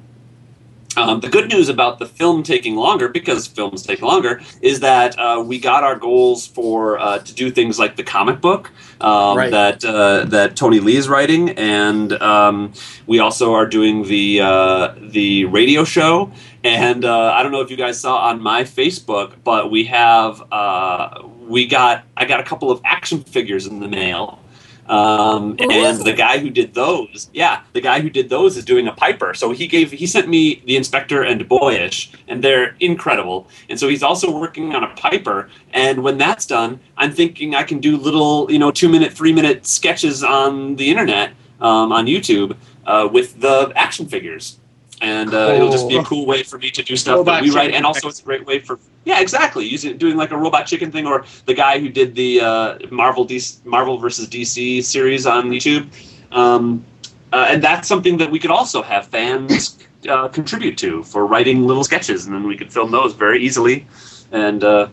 Um, 0.97 1.19
the 1.19 1.29
good 1.29 1.49
news 1.49 1.69
about 1.69 1.99
the 1.99 2.05
film 2.05 2.41
taking 2.43 2.75
longer, 2.75 3.09
because 3.09 3.47
films 3.47 3.83
take 3.83 4.01
longer, 4.01 4.41
is 4.61 4.79
that 4.79 5.17
uh, 5.19 5.43
we 5.45 5.59
got 5.59 5.83
our 5.83 5.95
goals 5.95 6.47
for 6.47 6.97
uh, 6.99 7.19
to 7.19 7.33
do 7.33 7.51
things 7.51 7.77
like 7.77 7.95
the 7.95 8.03
comic 8.03 8.41
book 8.41 8.71
um, 9.01 9.37
Right. 9.37 9.51
that 9.51 9.83
uh, 9.83 10.25
that 10.25 10.55
Tony 10.55 10.79
Lee 10.79 10.95
is 10.95 11.09
writing, 11.09 11.49
and 11.51 12.13
um, 12.21 12.71
we 13.07 13.19
also 13.19 13.53
are 13.53 13.65
doing 13.65 14.03
the 14.03 14.41
uh, 14.41 14.95
the 14.99 15.45
radio 15.45 15.83
show. 15.83 16.31
And 16.63 17.05
uh, 17.05 17.31
I 17.33 17.43
don't 17.43 17.51
know 17.51 17.61
if 17.61 17.69
you 17.69 17.77
guys 17.77 17.99
saw 17.99 18.17
on 18.17 18.41
my 18.41 18.63
Facebook, 18.63 19.33
but 19.43 19.69
we 19.69 19.85
have 19.85 20.41
uh, 20.51 21.21
we 21.41 21.67
got 21.67 22.05
I 22.17 22.25
got 22.25 22.39
a 22.39 22.43
couple 22.43 22.71
of 22.71 22.81
action 22.85 23.23
figures 23.23 23.67
in 23.67 23.79
the 23.79 23.87
mail. 23.87 24.39
Um, 24.87 25.57
and 25.59 25.99
the 25.99 26.13
guy 26.13 26.37
who 26.37 26.49
did 26.49 26.73
those, 26.75 27.29
yeah, 27.33 27.63
the 27.73 27.81
guy 27.81 28.01
who 28.01 28.09
did 28.09 28.29
those 28.29 28.55
is 28.55 28.63
doing 28.63 28.87
a 28.87 28.93
Piper. 28.93 29.33
So 29.33 29.51
he 29.51 29.65
gave, 29.67 29.91
he 29.91 30.05
sent 30.05 30.27
me 30.27 30.61
the 30.65 30.77
Inspector 30.77 31.23
and 31.23 31.47
Boyish, 31.47 32.11
and 32.27 32.43
they're 32.43 32.75
incredible. 32.79 33.47
And 33.69 33.79
so 33.79 33.87
he's 33.87 34.03
also 34.03 34.29
working 34.31 34.75
on 34.75 34.83
a 34.83 34.93
Piper. 34.95 35.49
And 35.73 36.03
when 36.03 36.17
that's 36.17 36.45
done, 36.45 36.79
I'm 36.97 37.11
thinking 37.11 37.55
I 37.55 37.63
can 37.63 37.79
do 37.79 37.97
little, 37.97 38.51
you 38.51 38.59
know, 38.59 38.71
two 38.71 38.89
minute, 38.89 39.11
three 39.11 39.33
minute 39.33 39.65
sketches 39.65 40.23
on 40.23 40.75
the 40.75 40.89
internet, 40.89 41.31
um, 41.59 41.91
on 41.91 42.05
YouTube, 42.05 42.55
uh, 42.85 43.09
with 43.11 43.41
the 43.41 43.73
action 43.75 44.07
figures. 44.07 44.59
And 45.01 45.33
uh, 45.33 45.53
it'll 45.55 45.71
just 45.71 45.89
be 45.89 45.97
a 45.97 46.03
cool 46.03 46.25
way 46.25 46.43
for 46.43 46.57
me 46.57 46.71
to 46.71 46.81
do 46.81 46.95
stuff 46.95 47.17
Robot 47.17 47.41
that 47.41 47.43
we 47.43 47.51
write, 47.51 47.73
and 47.73 47.85
also 47.85 48.07
it's 48.07 48.21
a 48.21 48.23
great 48.23 48.45
way 48.45 48.59
for 48.59 48.79
yeah, 49.03 49.19
exactly. 49.19 49.65
Using 49.65 49.97
doing 49.97 50.17
like 50.17 50.31
a 50.31 50.37
robot 50.37 50.65
chicken 50.65 50.91
thing, 50.91 51.05
or 51.05 51.25
the 51.45 51.53
guy 51.53 51.79
who 51.79 51.89
did 51.89 52.15
the 52.15 52.41
uh, 52.41 52.77
Marvel 52.91 53.25
DC, 53.25 53.63
Marvel 53.65 53.97
versus 53.97 54.27
DC 54.27 54.83
series 54.83 55.25
on 55.27 55.51
YouTube, 55.51 55.87
um, 56.31 56.83
uh, 57.31 57.47
and 57.49 57.63
that's 57.63 57.87
something 57.87 58.17
that 58.17 58.31
we 58.31 58.39
could 58.39 58.51
also 58.51 58.81
have 58.81 59.07
fans 59.07 59.77
uh, 60.09 60.27
contribute 60.29 60.77
to 60.79 61.03
for 61.03 61.27
writing 61.27 61.67
little 61.67 61.83
sketches, 61.83 62.25
and 62.25 62.33
then 62.33 62.47
we 62.47 62.57
could 62.57 62.71
film 62.73 62.89
those 62.89 63.13
very 63.13 63.43
easily, 63.43 63.85
and 64.31 64.63
uh, 64.63 64.87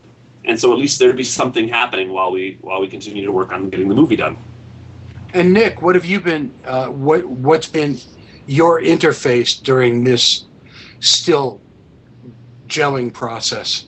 and 0.45 0.59
so 0.59 0.71
at 0.71 0.77
least 0.77 0.99
there'd 0.99 1.17
be 1.17 1.23
something 1.23 1.67
happening 1.67 2.11
while 2.11 2.31
we 2.31 2.57
while 2.61 2.81
we 2.81 2.87
continue 2.87 3.25
to 3.25 3.31
work 3.31 3.51
on 3.51 3.69
getting 3.69 3.87
the 3.87 3.95
movie 3.95 4.15
done. 4.15 4.37
and 5.33 5.53
Nick, 5.53 5.81
what 5.81 5.95
have 5.95 6.05
you 6.05 6.19
been? 6.19 6.53
Uh, 6.63 6.89
what 6.89 7.25
what's 7.25 7.67
been 7.67 7.97
your 8.47 8.81
interface 8.81 9.61
during 9.61 10.03
this 10.03 10.45
still 10.99 11.59
gelling 12.67 13.13
process? 13.13 13.85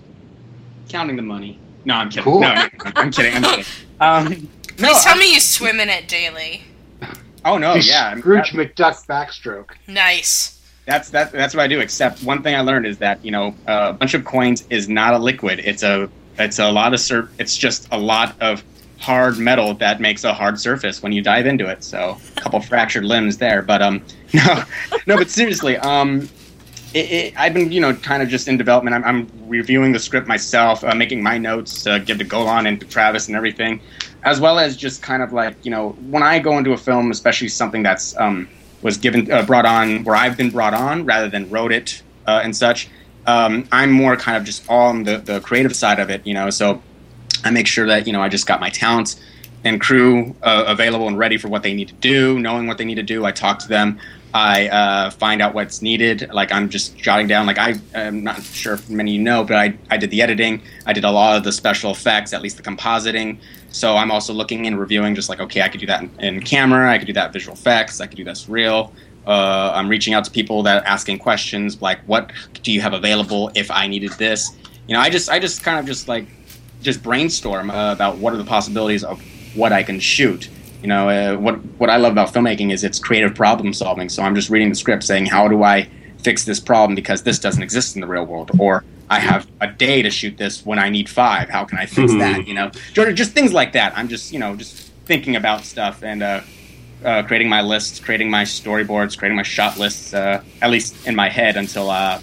Counting 0.89 1.15
the 1.15 1.21
money. 1.21 1.59
No, 1.85 1.95
I'm 1.95 2.09
kidding. 2.09 2.23
Cool. 2.23 2.41
No, 2.41 2.53
no, 2.53 2.67
I'm 2.95 3.11
kidding. 3.11 3.33
I'm 3.35 3.43
kidding. 3.43 3.65
Um, 3.99 4.49
no, 4.79 4.87
Please 4.89 5.03
tell 5.03 5.15
I- 5.15 5.19
me 5.19 5.33
you 5.33 5.39
swim 5.39 5.79
in 5.79 5.89
it 5.89 6.07
daily. 6.07 6.63
Oh 7.43 7.57
no, 7.57 7.75
yeah. 7.75 8.07
I 8.07 8.13
mean, 8.15 8.21
Scrooge 8.23 8.51
that- 8.53 8.75
McDuck 8.75 9.05
backstroke. 9.07 9.69
Nice. 9.87 10.59
that's 10.85 11.09
that, 11.11 11.31
that's 11.31 11.53
what 11.55 11.61
I 11.63 11.67
do. 11.67 11.79
Except 11.79 12.23
one 12.23 12.41
thing 12.41 12.55
I 12.55 12.61
learned 12.61 12.85
is 12.87 12.97
that 12.99 13.23
you 13.23 13.31
know 13.31 13.53
a 13.67 13.93
bunch 13.93 14.13
of 14.15 14.25
coins 14.25 14.65
is 14.69 14.89
not 14.89 15.13
a 15.13 15.17
liquid. 15.19 15.59
It's 15.59 15.83
a 15.83 16.09
it's 16.39 16.59
a 16.59 16.71
lot 16.71 16.93
of 16.93 16.99
sur- 16.99 17.29
It's 17.39 17.55
just 17.55 17.87
a 17.91 17.97
lot 17.97 18.35
of 18.41 18.63
hard 18.99 19.37
metal 19.37 19.73
that 19.75 19.99
makes 19.99 20.23
a 20.23 20.33
hard 20.33 20.59
surface 20.59 21.03
when 21.03 21.11
you 21.11 21.21
dive 21.21 21.45
into 21.45 21.67
it. 21.67 21.83
So 21.83 22.17
a 22.37 22.41
couple 22.41 22.59
fractured 22.61 23.05
limbs 23.05 23.37
there. 23.37 23.61
But 23.61 23.81
um 23.81 24.01
no 24.33 24.63
no 25.05 25.17
but 25.17 25.29
seriously 25.29 25.77
um. 25.77 26.29
It, 26.93 27.11
it, 27.11 27.33
I've 27.37 27.53
been, 27.53 27.73
you 27.73 27.81
know, 27.81 27.93
kind 27.93 28.23
of 28.23 28.29
just 28.29 28.47
in 28.47 28.55
development. 28.55 28.95
I'm, 28.95 29.03
I'm 29.03 29.29
reviewing 29.47 29.91
the 29.91 29.99
script 29.99 30.29
myself, 30.29 30.81
uh, 30.81 30.95
making 30.95 31.21
my 31.21 31.37
notes 31.37 31.83
to 31.83 31.99
give 31.99 32.19
to 32.19 32.23
Golan 32.23 32.67
and 32.67 32.79
to 32.79 32.87
Travis 32.87 33.27
and 33.27 33.35
everything, 33.35 33.81
as 34.23 34.39
well 34.39 34.59
as 34.59 34.77
just 34.77 35.01
kind 35.01 35.21
of 35.21 35.33
like, 35.33 35.57
you 35.65 35.71
know, 35.71 35.89
when 36.09 36.23
I 36.23 36.39
go 36.39 36.57
into 36.57 36.71
a 36.71 36.77
film, 36.77 37.11
especially 37.11 37.49
something 37.49 37.83
that's 37.83 38.15
um, 38.15 38.47
was 38.81 38.97
given 38.97 39.29
uh, 39.31 39.43
brought 39.43 39.65
on 39.65 40.03
where 40.03 40.15
I've 40.15 40.37
been 40.37 40.51
brought 40.51 40.73
on 40.73 41.05
rather 41.05 41.27
than 41.27 41.49
wrote 41.49 41.71
it 41.71 42.01
uh, 42.27 42.41
and 42.43 42.55
such. 42.55 42.87
Um, 43.25 43.67
I'm 43.71 43.91
more 43.91 44.15
kind 44.15 44.37
of 44.37 44.43
just 44.43 44.69
on 44.69 45.03
the, 45.03 45.17
the 45.17 45.39
creative 45.41 45.75
side 45.75 45.99
of 45.99 46.09
it, 46.11 46.25
you 46.25 46.35
know. 46.35 46.51
So 46.51 46.81
I 47.43 47.51
make 47.51 47.67
sure 47.67 47.87
that 47.87 48.07
you 48.07 48.13
know 48.13 48.21
I 48.21 48.29
just 48.29 48.47
got 48.47 48.59
my 48.59 48.69
talents 48.69 49.19
and 49.63 49.81
crew 49.81 50.35
uh, 50.43 50.63
available 50.67 51.07
and 51.07 51.17
ready 51.17 51.37
for 51.37 51.47
what 51.47 51.63
they 51.63 51.73
need 51.73 51.87
to 51.87 51.93
do, 51.95 52.39
knowing 52.39 52.67
what 52.67 52.77
they 52.77 52.85
need 52.85 52.95
to 52.95 53.03
do. 53.03 53.25
I 53.25 53.31
talk 53.31 53.59
to 53.59 53.67
them. 53.67 53.99
I 54.33 54.67
uh, 54.67 55.09
find 55.11 55.41
out 55.41 55.53
what's 55.53 55.81
needed. 55.81 56.29
Like 56.31 56.51
I'm 56.51 56.69
just 56.69 56.97
jotting 56.97 57.25
down. 57.25 57.45
Like 57.45 57.57
I, 57.57 57.75
I'm 57.95 58.23
not 58.23 58.43
sure 58.43 58.73
if 58.73 58.89
many 58.89 59.13
you 59.13 59.21
know, 59.21 59.43
but 59.43 59.55
I, 59.55 59.77
I 59.89 59.97
did 59.97 60.11
the 60.11 60.21
editing. 60.21 60.61
I 60.85 60.93
did 60.93 61.03
a 61.03 61.11
lot 61.11 61.37
of 61.37 61.43
the 61.43 61.51
special 61.51 61.91
effects, 61.91 62.33
at 62.33 62.41
least 62.41 62.57
the 62.57 62.63
compositing. 62.63 63.39
So 63.69 63.95
I'm 63.95 64.11
also 64.11 64.33
looking 64.33 64.67
and 64.67 64.79
reviewing, 64.79 65.15
just 65.15 65.29
like 65.29 65.39
okay, 65.39 65.61
I 65.61 65.69
could 65.69 65.79
do 65.79 65.87
that 65.87 66.03
in, 66.03 66.19
in 66.19 66.41
camera. 66.41 66.91
I 66.91 66.97
could 66.97 67.07
do 67.07 67.13
that 67.13 67.33
visual 67.33 67.55
effects. 67.55 68.01
I 68.01 68.07
could 68.07 68.17
do 68.17 68.23
this 68.23 68.47
real. 68.47 68.93
Uh, 69.25 69.71
I'm 69.73 69.89
reaching 69.89 70.13
out 70.13 70.23
to 70.25 70.31
people 70.31 70.61
that 70.63 70.83
are 70.83 70.85
asking 70.85 71.17
questions 71.17 71.81
like, 71.81 71.99
what 72.01 72.31
do 72.61 72.71
you 72.71 72.81
have 72.81 72.93
available 72.93 73.51
if 73.55 73.71
I 73.71 73.87
needed 73.87 74.11
this? 74.13 74.51
You 74.87 74.93
know, 74.93 74.99
I 74.99 75.09
just 75.09 75.29
I 75.29 75.39
just 75.39 75.63
kind 75.63 75.79
of 75.79 75.85
just 75.85 76.07
like 76.07 76.27
just 76.85 77.03
brainstorm 77.03 77.69
uh, 77.69 77.91
about 77.91 78.17
what 78.17 78.33
are 78.33 78.37
the 78.37 78.45
possibilities 78.45 79.03
of 79.03 79.21
what 79.55 79.73
I 79.73 79.83
can 79.83 79.99
shoot. 79.99 80.49
You 80.81 80.87
know, 80.87 81.09
uh, 81.09 81.35
what 81.37 81.55
what 81.79 81.89
I 81.89 81.97
love 81.97 82.11
about 82.11 82.31
filmmaking 82.33 82.71
is 82.71 82.83
it's 82.83 82.99
creative 82.99 83.33
problem 83.35 83.73
solving. 83.73 84.07
So 84.07 84.21
I'm 84.23 84.35
just 84.35 84.49
reading 84.49 84.69
the 84.69 84.75
script, 84.75 85.03
saying, 85.03 85.25
how 85.25 85.47
do 85.47 85.63
I 85.63 85.89
fix 86.19 86.45
this 86.45 86.59
problem 86.59 86.95
because 86.95 87.23
this 87.23 87.39
doesn't 87.39 87.61
exist 87.63 87.95
in 87.95 88.01
the 88.01 88.07
real 88.07 88.23
world, 88.25 88.51
or 88.59 88.83
I 89.09 89.19
have 89.19 89.47
a 89.61 89.67
day 89.67 90.01
to 90.01 90.09
shoot 90.09 90.37
this 90.37 90.65
when 90.65 90.79
I 90.79 90.89
need 90.89 91.07
five. 91.09 91.49
How 91.49 91.63
can 91.65 91.77
I 91.77 91.85
fix 91.85 92.11
Mhm. 92.11 92.19
that? 92.19 92.47
You 92.47 92.53
know, 92.53 92.71
Jordan, 92.93 93.15
just 93.15 93.31
things 93.31 93.51
like 93.53 93.73
that. 93.73 93.93
I'm 93.97 94.07
just 94.07 94.31
you 94.31 94.39
know 94.39 94.55
just 94.55 94.73
thinking 95.05 95.35
about 95.35 95.65
stuff 95.65 96.03
and 96.03 96.21
uh, 96.23 96.41
uh, 97.03 97.21
creating 97.23 97.49
my 97.49 97.61
lists, 97.61 97.99
creating 97.99 98.29
my 98.29 98.43
storyboards, 98.43 99.17
creating 99.17 99.35
my 99.35 99.43
shot 99.43 99.77
lists, 99.77 100.13
uh, 100.13 100.41
at 100.61 100.69
least 100.71 100.95
in 101.07 101.15
my 101.15 101.29
head 101.29 101.57
until 101.57 101.89
uh, 101.89 102.19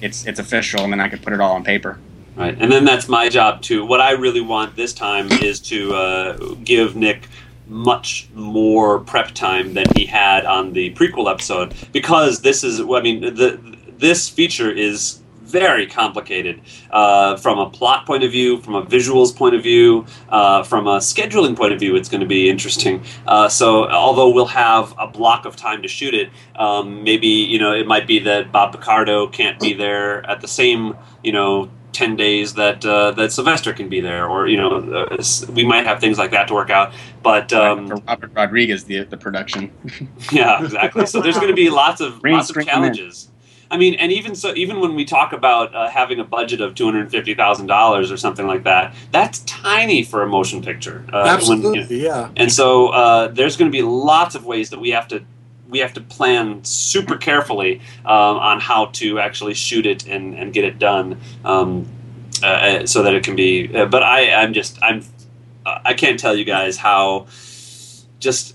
it's 0.00 0.24
it's 0.26 0.38
official, 0.38 0.82
and 0.84 0.92
then 0.92 1.00
I 1.00 1.08
can 1.08 1.18
put 1.18 1.32
it 1.32 1.40
all 1.40 1.52
on 1.54 1.64
paper. 1.64 1.98
Right, 2.36 2.56
and 2.58 2.70
then 2.70 2.84
that's 2.84 3.08
my 3.08 3.28
job 3.28 3.62
too. 3.62 3.86
What 3.86 4.00
I 4.00 4.12
really 4.12 4.40
want 4.40 4.74
this 4.74 4.92
time 4.92 5.30
is 5.30 5.60
to 5.60 5.94
uh, 5.94 6.54
give 6.64 6.96
Nick 6.96 7.28
much 7.66 8.28
more 8.34 8.98
prep 9.00 9.32
time 9.32 9.74
than 9.74 9.86
he 9.94 10.04
had 10.04 10.44
on 10.44 10.72
the 10.72 10.92
prequel 10.94 11.30
episode 11.30 11.74
because 11.92 12.40
this 12.42 12.62
is 12.62 12.80
I 12.80 13.00
mean 13.00 13.20
the 13.20 13.76
this 13.96 14.28
feature 14.28 14.70
is 14.70 15.20
very 15.44 15.86
complicated 15.86 16.60
uh, 16.90 17.36
from 17.36 17.58
a 17.60 17.70
plot 17.70 18.06
point 18.06 18.24
of 18.24 18.32
view, 18.32 18.60
from 18.60 18.74
a 18.74 18.82
visuals 18.82 19.34
point 19.34 19.54
of 19.54 19.62
view, 19.62 20.04
uh, 20.28 20.64
from 20.64 20.88
a 20.88 20.96
scheduling 20.98 21.56
point 21.56 21.72
of 21.72 21.78
view. 21.78 21.94
It's 21.94 22.08
going 22.08 22.22
to 22.22 22.26
be 22.26 22.50
interesting. 22.50 23.04
Uh, 23.26 23.48
so, 23.48 23.88
although 23.88 24.30
we'll 24.30 24.46
have 24.46 24.92
a 24.98 25.06
block 25.06 25.44
of 25.44 25.54
time 25.54 25.80
to 25.82 25.88
shoot 25.88 26.12
it, 26.12 26.30
um, 26.56 27.04
maybe 27.04 27.28
you 27.28 27.58
know 27.58 27.72
it 27.72 27.86
might 27.86 28.06
be 28.06 28.18
that 28.20 28.50
Bob 28.50 28.72
Picardo 28.72 29.28
can't 29.28 29.60
be 29.60 29.72
there 29.72 30.28
at 30.28 30.40
the 30.40 30.48
same 30.48 30.96
you 31.22 31.32
know 31.32 31.70
10 31.94 32.16
days 32.16 32.54
that 32.54 32.84
uh, 32.84 33.12
that 33.12 33.32
Sylvester 33.32 33.72
can 33.72 33.88
be 33.88 34.00
there, 34.00 34.28
or 34.28 34.48
you 34.48 34.56
know, 34.56 34.78
uh, 34.78 35.22
we 35.52 35.64
might 35.64 35.86
have 35.86 36.00
things 36.00 36.18
like 36.18 36.30
that 36.32 36.48
to 36.48 36.54
work 36.54 36.70
out. 36.70 36.92
But 37.22 37.52
um, 37.52 37.88
Robert 38.06 38.32
Rodriguez, 38.34 38.84
the 38.84 39.04
the 39.04 39.16
production. 39.16 39.72
yeah, 40.32 40.62
exactly. 40.62 41.06
So 41.06 41.20
there's 41.20 41.36
going 41.36 41.48
to 41.48 41.54
be 41.54 41.70
lots 41.70 42.00
of 42.00 42.20
Bring 42.20 42.34
lots 42.34 42.50
of 42.50 42.64
challenges. 42.64 43.30
I 43.70 43.76
mean, 43.76 43.94
and 43.94 44.12
even 44.12 44.34
so, 44.34 44.54
even 44.54 44.80
when 44.80 44.94
we 44.94 45.04
talk 45.04 45.32
about 45.32 45.74
uh, 45.74 45.88
having 45.88 46.20
a 46.20 46.24
budget 46.24 46.60
of 46.60 46.74
two 46.74 46.84
hundred 46.84 47.10
fifty 47.10 47.34
thousand 47.34 47.66
dollars 47.66 48.12
or 48.12 48.16
something 48.16 48.46
like 48.46 48.64
that, 48.64 48.94
that's 49.10 49.40
tiny 49.40 50.04
for 50.04 50.22
a 50.22 50.28
motion 50.28 50.62
picture. 50.62 51.04
Uh, 51.08 51.22
when, 51.22 51.28
Absolutely, 51.28 51.96
you 51.96 52.04
know, 52.04 52.10
yeah. 52.10 52.30
and 52.36 52.52
so 52.52 52.88
uh, 52.88 53.28
there's 53.28 53.56
going 53.56 53.70
to 53.70 53.76
be 53.76 53.82
lots 53.82 54.34
of 54.34 54.44
ways 54.44 54.70
that 54.70 54.80
we 54.80 54.90
have 54.90 55.08
to 55.08 55.24
we 55.74 55.80
have 55.80 55.92
to 55.92 56.00
plan 56.00 56.62
super 56.62 57.16
carefully 57.16 57.80
um, 58.04 58.36
on 58.50 58.60
how 58.60 58.86
to 59.00 59.18
actually 59.18 59.54
shoot 59.54 59.86
it 59.86 60.06
and, 60.06 60.34
and 60.38 60.52
get 60.52 60.64
it 60.64 60.78
done. 60.78 61.20
Um, 61.44 61.88
uh, 62.42 62.86
so 62.86 63.02
that 63.02 63.14
it 63.14 63.24
can 63.24 63.34
be. 63.34 63.74
Uh, 63.74 63.86
but 63.86 64.02
I, 64.02 64.32
I'm 64.34 64.52
just, 64.52 64.78
I'm, 64.82 65.04
uh, 65.66 65.80
I 65.84 65.94
can't 65.94 66.18
tell 66.18 66.36
you 66.36 66.44
guys 66.44 66.76
how 66.76 67.26
just 68.20 68.54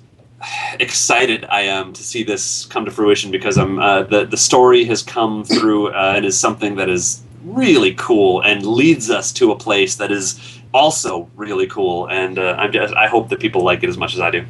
excited 0.79 1.45
I 1.49 1.61
am 1.61 1.91
to 1.93 2.03
see 2.03 2.23
this 2.23 2.65
come 2.67 2.85
to 2.85 2.91
fruition 2.91 3.31
because 3.31 3.57
I'm 3.57 3.79
uh, 3.79 4.03
the 4.03 4.25
the 4.25 4.37
story 4.37 4.85
has 4.85 5.03
come 5.03 5.43
through 5.43 5.87
uh, 5.87 6.13
and 6.15 6.25
is 6.25 6.39
something 6.39 6.75
that 6.75 6.87
is 6.87 7.21
really 7.43 7.93
cool 7.95 8.41
and 8.41 8.65
leads 8.65 9.09
us 9.09 9.33
to 9.33 9.51
a 9.51 9.57
place 9.57 9.95
that 9.95 10.11
is 10.11 10.59
also 10.73 11.29
really 11.35 11.67
cool. 11.67 12.07
And 12.07 12.37
uh, 12.37 12.55
I'm 12.57 12.71
just, 12.71 12.93
I 12.93 13.07
hope 13.07 13.29
that 13.29 13.39
people 13.39 13.63
like 13.63 13.83
it 13.83 13.89
as 13.89 13.97
much 13.97 14.13
as 14.13 14.19
I 14.19 14.31
do. 14.31 14.45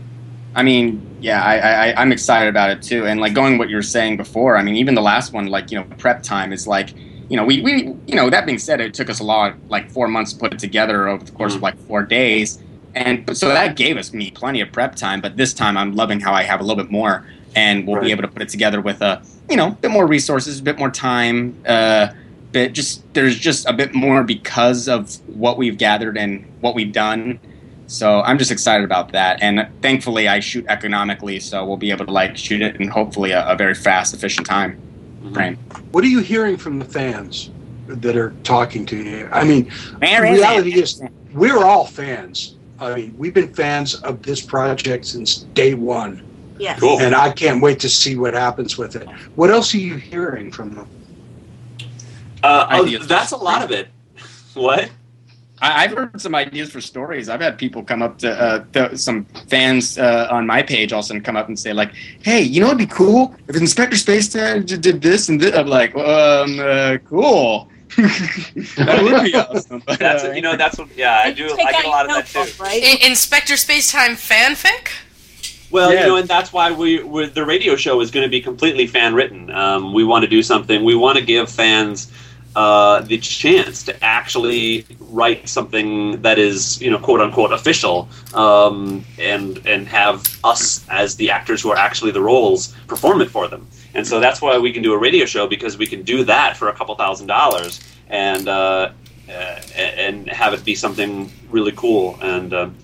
I 0.60 0.62
mean, 0.62 1.02
yeah, 1.22 1.42
I, 1.42 1.56
I 1.56 2.02
I'm 2.02 2.12
excited 2.12 2.50
about 2.50 2.70
it 2.70 2.82
too. 2.82 3.08
And 3.08 3.22
like 3.22 3.34
going 3.34 3.58
what 3.58 3.70
you 3.70 3.78
were 3.78 3.82
saying 3.82 4.18
before, 4.18 4.58
I 4.58 4.62
mean, 4.62 4.76
even 4.76 4.94
the 4.94 5.02
last 5.02 5.32
one, 5.32 5.48
like 5.48 5.72
you 5.72 5.80
know, 5.80 5.86
prep 5.98 6.22
time 6.22 6.52
is 6.52 6.68
like, 6.68 6.94
you 7.30 7.38
know, 7.38 7.46
we 7.46 7.62
we 7.62 7.96
you 8.08 8.16
know 8.16 8.30
that 8.30 8.46
being 8.46 8.60
said, 8.60 8.82
it 8.82 8.94
took 8.94 9.10
us 9.10 9.22
a 9.22 9.24
lot, 9.24 9.56
like 9.70 9.90
four 9.90 10.10
months 10.10 10.34
to 10.34 10.40
put 10.40 10.54
it 10.54 10.60
together 10.60 11.08
over 11.08 11.24
the 11.24 11.32
course 11.32 11.56
of 11.56 11.62
like 11.62 11.78
four 11.88 12.04
days, 12.04 12.62
and 12.94 13.38
so 13.38 13.48
that 13.48 13.78
gave 13.78 13.96
us 13.96 14.12
me 14.12 14.32
plenty 14.32 14.60
of 14.60 14.70
prep 14.74 14.96
time. 14.96 15.22
But 15.22 15.38
this 15.38 15.54
time, 15.54 15.78
I'm 15.78 15.96
loving 15.96 16.20
how 16.20 16.34
I 16.34 16.44
have 16.44 16.60
a 16.60 16.64
little 16.64 16.84
bit 16.84 16.92
more, 16.92 17.26
and 17.56 17.88
we'll 17.88 18.02
be 18.02 18.12
able 18.12 18.24
to 18.24 18.28
put 18.28 18.42
it 18.42 18.50
together 18.50 18.82
with 18.82 19.02
a 19.02 19.24
you 19.50 19.56
know, 19.56 19.70
a 19.70 19.72
bit 19.72 19.92
more 19.92 20.06
resources, 20.06 20.60
a 20.60 20.64
bit 20.64 20.78
more 20.78 20.92
time. 20.92 21.56
Uh, 21.66 22.10
bit 22.52 22.74
just 22.74 23.02
there's 23.14 23.40
just 23.40 23.66
a 23.66 23.72
bit 23.72 23.96
more 23.96 24.26
because 24.26 24.90
of 24.90 25.26
what 25.30 25.58
we've 25.58 25.78
gathered 25.78 26.18
and 26.18 26.46
what 26.60 26.76
we've 26.76 26.92
done 26.92 27.40
so 27.90 28.22
i'm 28.22 28.38
just 28.38 28.52
excited 28.52 28.86
about 28.86 29.12
that 29.12 29.42
and 29.42 29.68
thankfully 29.82 30.28
i 30.28 30.40
shoot 30.40 30.66
economically 30.68 31.40
so 31.40 31.66
we'll 31.66 31.78
be 31.78 31.92
able 31.92 32.06
to 32.06 32.12
like 32.12 32.38
shoot 32.38 32.62
it 32.62 32.76
in 32.80 32.88
hopefully 32.88 33.32
a, 33.32 33.46
a 33.48 33.56
very 33.56 33.76
fast 33.76 34.14
efficient 34.14 34.46
time 34.48 34.80
frame 35.34 35.58
What 35.92 36.04
are 36.04 36.08
you 36.08 36.20
hearing 36.20 36.58
from 36.58 36.80
the 36.80 36.86
fans 36.86 37.52
that 37.88 38.16
are 38.16 38.32
talking 38.44 38.86
to 38.88 38.98
you? 38.98 39.30
I 39.32 39.44
mean, 39.44 39.72
Man, 40.00 40.22
the 40.24 40.32
reality 40.32 40.80
is 40.80 41.02
we're 41.34 41.64
all 41.64 41.86
fans. 41.86 42.56
I 42.80 42.96
mean, 42.96 43.16
we've 43.18 43.34
been 43.34 43.54
fans 43.54 43.96
of 43.96 44.22
this 44.24 44.42
project 44.42 45.06
since 45.06 45.38
day 45.54 45.74
one. 45.74 46.24
Yes. 46.58 46.82
And 46.82 47.16
I 47.16 47.32
can't 47.32 47.62
wait 47.62 47.80
to 47.82 47.90
see 47.90 48.16
what 48.16 48.34
happens 48.34 48.78
with 48.78 48.96
it. 48.96 49.08
What 49.36 49.50
else 49.50 49.74
are 49.74 49.80
you 49.80 49.96
hearing 49.96 50.52
from 50.52 50.76
them? 50.76 50.88
Uh, 52.44 52.68
oh, 52.72 52.86
Ideas. 52.86 53.08
that's 53.08 53.32
a 53.32 53.38
lot 53.38 53.64
of 53.64 53.72
it. 53.72 53.88
What? 54.56 54.90
I, 55.62 55.84
I've 55.84 55.92
heard 55.92 56.20
some 56.22 56.36
ideas 56.36 56.70
for 56.72 56.82
stories. 56.82 57.30
I've 57.30 57.42
had 57.42 57.58
people 57.58 57.84
come 57.84 58.02
up 58.02 58.18
to, 58.20 58.32
uh, 58.32 58.64
to 58.74 58.98
some 58.98 59.26
fans 59.48 59.98
uh, 59.98 60.28
on 60.32 60.48
my 60.48 60.62
page 60.64 60.94
all 60.94 61.00
of 61.00 61.06
a 61.06 61.08
sudden 61.08 61.22
come 61.24 61.36
up 61.36 61.48
and 61.48 61.60
say 61.60 61.74
like, 61.74 61.94
"Hey, 62.22 62.42
you 62.42 62.60
know 62.62 62.68
what'd 62.68 62.78
be 62.80 62.86
cool 62.86 63.36
if 63.48 63.56
Inspector 63.56 63.96
Space 63.98 64.30
Time 64.30 64.66
did 64.66 64.84
this 65.02 65.30
and 65.30 65.40
this." 65.40 65.56
I'm 65.56 65.68
like, 65.68 65.96
um, 65.96 66.60
uh, 66.60 66.98
cool. 67.06 67.70
that 67.98 69.00
would 69.02 69.24
be 69.24 69.36
awesome. 69.36 69.82
But, 69.86 70.00
That's 70.00 70.24
uh, 70.24 70.32
you 70.32 70.42
know 70.42 70.56
that's 70.56 70.78
what 70.78 70.96
yeah 70.96 71.22
I 71.26 71.32
do 71.32 71.48
Take 71.56 71.66
I 71.68 71.72
get 71.72 71.86
a 71.86 71.90
lot 71.90 72.06
of 72.06 72.12
that 72.16 72.28
too. 72.28 72.64
Right? 72.64 72.84
I- 72.84 73.08
Inspector 73.08 73.54
Spacetime 73.56 74.12
fanfic? 74.12 74.90
Well, 75.72 75.94
Yeah. 75.94 76.02
you 76.02 76.06
know, 76.08 76.16
and 76.18 76.28
that's 76.28 76.54
why 76.54 76.72
we 76.72 77.04
we 77.04 77.26
the 77.28 77.46
radio 77.46 77.76
show 77.76 78.00
is 78.02 78.12
going 78.12 78.24
to 78.24 78.30
be 78.30 78.42
completely 78.42 78.86
fan 78.88 79.14
written. 79.16 79.50
Um, 79.52 79.94
we 79.94 80.04
want 80.04 80.24
to 80.24 80.30
do 80.30 80.42
something. 80.44 80.84
We 80.84 80.96
want 80.96 81.18
to 81.18 81.24
give 81.26 81.50
fans 81.50 82.12
uh, 82.56 83.02
the 83.02 83.18
chance 83.18 83.84
to 83.84 84.04
actually 84.04 84.86
write 85.00 85.48
something 85.48 86.22
that 86.22 86.40
is, 86.40 86.82
you 86.82 86.90
know, 86.90 86.98
quote 86.98 87.22
unquote 87.22 87.54
official, 87.54 88.10
um, 88.34 89.06
and 89.18 89.66
and 89.66 89.88
have 89.88 90.26
us 90.44 90.88
as 90.90 91.16
the 91.16 91.30
actors 91.32 91.62
who 91.62 91.70
are 91.72 91.78
actually 91.78 92.12
the 92.12 92.22
roles 92.22 92.76
perform 92.88 93.22
it 93.22 93.30
for 93.30 93.48
them. 93.48 93.68
And 93.94 94.06
so 94.06 94.20
that's 94.20 94.42
why 94.42 94.58
we 94.58 94.72
can 94.72 94.84
do 94.84 94.94
a 94.94 94.98
radio 94.98 95.26
show 95.26 95.48
because 95.48 95.78
we 95.78 95.88
can 95.88 96.04
do 96.04 96.24
that 96.26 96.58
for 96.58 96.70
a 96.70 96.74
couple 96.74 96.96
thousand 96.96 97.28
dollars 97.28 97.80
and 98.10 98.48
uh, 98.48 98.92
uh, 99.30 99.62
and 99.76 100.28
have 100.30 100.54
it 100.54 100.66
be 100.66 100.76
something 100.76 101.32
really 101.50 101.74
cool. 101.76 102.18
And 102.22 102.54
um, 102.54 102.78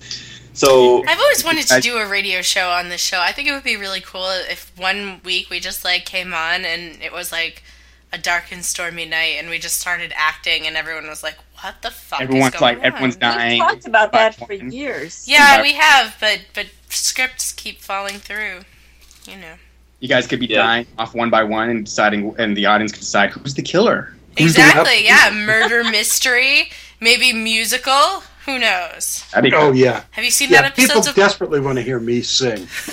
so 0.54 1.04
I've 1.08 1.20
always 1.20 1.44
wanted 1.44 1.68
to 1.68 1.82
do 1.82 1.98
a 1.98 2.08
radio 2.08 2.42
show 2.42 2.70
on 2.70 2.90
this 2.90 3.02
show. 3.02 3.20
I 3.20 3.32
think 3.32 3.48
it 3.48 3.52
would 3.52 3.64
be 3.64 3.76
really 3.76 4.02
cool 4.02 4.30
if 4.50 4.72
one 4.78 5.22
week 5.24 5.50
we 5.50 5.60
just 5.60 5.84
like 5.84 6.06
came 6.06 6.34
on 6.34 6.66
and 6.66 7.02
it 7.02 7.12
was 7.12 7.32
like 7.32 7.64
a 8.16 8.18
dark 8.18 8.46
and 8.52 8.64
stormy 8.64 9.06
night 9.06 9.36
and 9.38 9.50
we 9.50 9.60
just 9.60 9.78
started 9.80 10.14
acting 10.16 10.66
and 10.66 10.78
everyone 10.78 11.08
was 11.08 11.22
like, 11.22 11.38
"What 11.62 11.76
the 11.82 11.92
fuck 11.92 12.22
everyone's 12.22 12.56
is 12.56 12.62
like, 12.62 12.78
on?" 12.80 12.84
everyone's 12.86 13.16
dying. 13.18 13.60
We've 13.60 13.70
talked 13.70 13.86
about 13.88 14.12
that 14.14 14.36
for 14.36 14.48
Fine. 14.48 14.72
years. 14.72 15.26
Yeah, 15.28 15.62
we 15.62 15.74
have, 15.74 16.16
but 16.20 16.40
but 16.54 16.68
scripts 16.90 17.52
keep 17.52 17.82
falling 17.82 18.16
through. 18.20 18.62
You 19.28 19.38
know. 19.38 19.56
You 20.00 20.08
guys 20.08 20.28
could 20.28 20.40
be 20.40 20.46
Yeah. 20.48 20.64
dying 20.64 20.88
off 20.98 21.14
one 21.14 21.30
by 21.30 21.44
one 21.44 21.70
and 21.70 21.86
deciding, 21.86 22.36
and 22.38 22.56
the 22.56 22.66
audience 22.68 22.92
could 22.92 23.02
decide 23.02 23.32
who's 23.32 23.54
the 23.54 23.62
killer. 23.62 24.14
Who's 24.38 24.56
gonna 24.56 24.70
Exactly. 24.82 25.06
Yeah, 25.06 25.32
murder 25.32 25.84
mystery, 25.90 26.70
maybe 27.00 27.34
musical. 27.34 28.24
Who 28.46 28.60
knows? 28.60 29.24
That'd 29.34 29.54
Oh 29.56 29.72
yeah, 29.72 30.04
Have 30.12 30.24
you 30.24 30.30
seen 30.30 30.52
yeah. 30.52 30.62
that 30.62 30.76
People 30.76 30.98
episode 30.98 31.10
of? 31.10 31.16
desperately 31.16 31.60
want 31.60 31.78
to 31.78 31.82
hear 31.82 32.00
me 32.00 32.22
sing. 32.22 32.68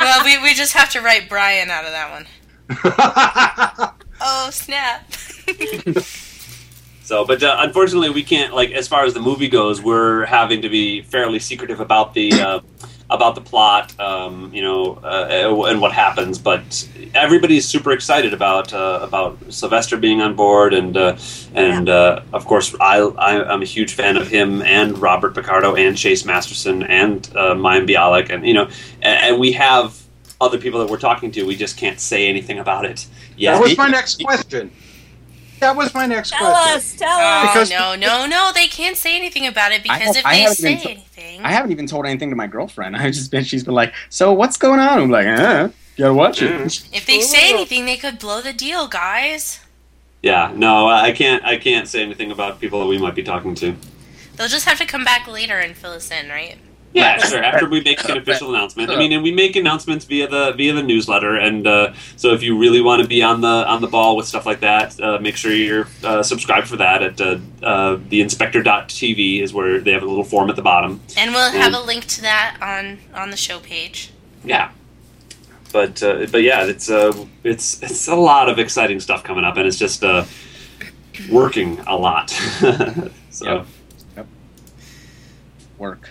Well, 0.00 0.24
we 0.24 0.38
we 0.42 0.54
just 0.54 0.72
have 0.72 0.90
to 0.90 1.00
write 1.00 1.28
Brian 1.28 1.70
out 1.70 1.84
of 1.84 1.90
that 1.92 2.10
one. 2.10 2.26
Oh 4.24 4.50
snap! 4.50 5.10
So, 7.04 7.26
but 7.26 7.42
uh, 7.42 7.56
unfortunately, 7.58 8.10
we 8.10 8.22
can't 8.22 8.54
like 8.54 8.70
as 8.70 8.86
far 8.88 9.04
as 9.04 9.12
the 9.12 9.20
movie 9.20 9.48
goes. 9.48 9.82
We're 9.82 10.24
having 10.24 10.62
to 10.62 10.68
be 10.68 11.02
fairly 11.02 11.40
secretive 11.40 11.80
about 11.80 12.14
the 12.14 12.32
uh, 12.32 12.60
about 13.10 13.34
the 13.34 13.40
plot, 13.40 13.98
um, 14.00 14.50
you 14.54 14.62
know, 14.62 14.94
uh, 15.02 15.66
and 15.68 15.80
what 15.80 15.92
happens. 15.92 16.38
But 16.38 16.88
everybody's 17.14 17.68
super 17.68 17.92
excited 17.92 18.32
about 18.32 18.72
uh, 18.72 19.00
about 19.02 19.38
Sylvester 19.52 19.96
being 19.96 20.22
on 20.22 20.34
board, 20.34 20.72
and 20.72 20.96
uh, 20.96 21.18
and 21.54 21.88
uh, 21.88 22.22
of 22.32 22.46
course, 22.46 22.74
I, 22.80 23.00
I 23.00 23.52
I'm 23.52 23.62
a 23.62 23.66
huge 23.66 23.92
fan 23.92 24.16
of 24.16 24.28
him 24.28 24.62
and 24.62 24.96
Robert 24.98 25.34
Picardo 25.34 25.74
and 25.74 25.96
Chase 25.98 26.24
Masterson 26.24 26.84
and 26.84 27.28
uh, 27.36 27.54
Mayim 27.54 27.86
Bialik, 27.86 28.30
and 28.30 28.46
you 28.46 28.54
know, 28.54 28.68
and, 29.02 29.24
and 29.24 29.38
we 29.40 29.52
have 29.52 30.00
other 30.42 30.58
people 30.58 30.80
that 30.80 30.90
we're 30.90 30.98
talking 30.98 31.30
to. 31.32 31.44
We 31.44 31.56
just 31.56 31.76
can't 31.76 32.00
say 32.00 32.28
anything 32.28 32.58
about 32.58 32.84
it 32.84 33.06
Yeah, 33.36 33.52
that 33.52 33.62
was 33.62 33.78
my 33.78 33.88
next 33.88 34.22
question. 34.22 34.70
That 35.60 35.76
was 35.76 35.94
my 35.94 36.06
next 36.06 36.30
Tell 36.32 36.50
question. 36.50 36.76
us, 36.76 36.96
tell 36.96 37.18
Oh 37.20 37.22
us. 37.22 37.52
Because- 37.52 37.70
no, 37.70 37.94
no, 37.94 38.26
no! 38.26 38.50
They 38.52 38.66
can't 38.66 38.96
say 38.96 39.14
anything 39.14 39.46
about 39.46 39.70
it 39.70 39.84
because 39.84 40.16
have- 40.16 40.16
if 40.16 40.24
they 40.24 40.46
say 40.54 40.74
been 40.74 40.82
to- 40.82 40.90
anything, 40.90 41.40
I 41.44 41.52
haven't 41.52 41.70
even 41.70 41.86
told 41.86 42.04
anything 42.04 42.30
to 42.30 42.36
my 42.36 42.48
girlfriend. 42.48 42.96
I've 42.96 43.12
just 43.12 43.30
been, 43.30 43.44
she's 43.44 43.62
been 43.62 43.74
like, 43.74 43.94
so 44.08 44.32
what's 44.32 44.56
going 44.56 44.80
on? 44.80 44.98
I'm 44.98 45.10
like, 45.10 45.26
eh, 45.26 45.68
gotta 45.96 46.14
watch 46.14 46.42
it. 46.42 46.50
Mm. 46.50 46.88
if 46.92 47.06
they 47.06 47.20
say 47.20 47.52
mm. 47.52 47.54
anything, 47.54 47.84
they 47.84 47.96
could 47.96 48.18
blow 48.18 48.40
the 48.40 48.52
deal, 48.52 48.88
guys. 48.88 49.60
Yeah, 50.20 50.52
no, 50.54 50.88
I 50.88 51.12
can't. 51.12 51.44
I 51.44 51.56
can't 51.58 51.86
say 51.86 52.02
anything 52.02 52.32
about 52.32 52.60
people 52.60 52.80
that 52.80 52.86
we 52.86 52.98
might 52.98 53.14
be 53.14 53.22
talking 53.22 53.54
to. 53.56 53.76
They'll 54.36 54.48
just 54.48 54.66
have 54.66 54.78
to 54.78 54.86
come 54.86 55.04
back 55.04 55.28
later 55.28 55.58
and 55.58 55.76
fill 55.76 55.92
us 55.92 56.10
in, 56.10 56.28
right? 56.28 56.58
Yeah, 56.94 57.18
sure. 57.18 57.42
After 57.42 57.68
we 57.68 57.80
make 57.80 58.06
an 58.08 58.16
official 58.18 58.54
announcement, 58.54 58.90
I 58.90 58.96
mean, 58.96 59.12
and 59.12 59.22
we 59.22 59.32
make 59.32 59.56
announcements 59.56 60.04
via 60.04 60.28
the 60.28 60.52
via 60.52 60.74
the 60.74 60.82
newsletter, 60.82 61.36
and 61.36 61.66
uh, 61.66 61.94
so 62.16 62.32
if 62.34 62.42
you 62.42 62.58
really 62.58 62.80
want 62.80 63.02
to 63.02 63.08
be 63.08 63.22
on 63.22 63.40
the 63.40 63.48
on 63.48 63.80
the 63.80 63.86
ball 63.86 64.16
with 64.16 64.26
stuff 64.26 64.44
like 64.44 64.60
that, 64.60 65.00
uh, 65.00 65.18
make 65.18 65.36
sure 65.36 65.52
you're 65.52 65.88
uh, 66.04 66.22
subscribed 66.22 66.68
for 66.68 66.76
that 66.76 67.02
at 67.02 67.20
uh, 67.20 67.38
uh, 67.62 67.96
theinspector.tv 67.96 69.42
is 69.42 69.54
where 69.54 69.80
they 69.80 69.92
have 69.92 70.02
a 70.02 70.06
little 70.06 70.24
form 70.24 70.50
at 70.50 70.56
the 70.56 70.62
bottom. 70.62 71.00
And 71.16 71.32
we'll 71.32 71.50
have 71.50 71.72
a 71.74 71.80
link 71.80 72.04
to 72.06 72.22
that 72.22 72.58
on 72.60 72.98
on 73.14 73.30
the 73.30 73.36
show 73.36 73.58
page. 73.58 74.10
Yeah. 74.44 74.70
But 75.72 76.02
uh, 76.02 76.26
but 76.30 76.42
yeah, 76.42 76.66
it's 76.66 76.90
uh, 76.90 77.26
it's 77.42 77.82
it's 77.82 78.06
a 78.08 78.16
lot 78.16 78.50
of 78.50 78.58
exciting 78.58 79.00
stuff 79.00 79.24
coming 79.24 79.44
up, 79.44 79.56
and 79.56 79.66
it's 79.66 79.78
just 79.78 80.04
uh, 80.04 80.26
working 81.30 81.78
a 81.86 81.96
lot. 81.96 82.30
so. 83.30 83.64
Yep. 84.16 84.26
Work. 85.78 86.10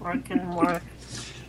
Work 0.00 0.30
and 0.30 0.54
work. 0.54 0.82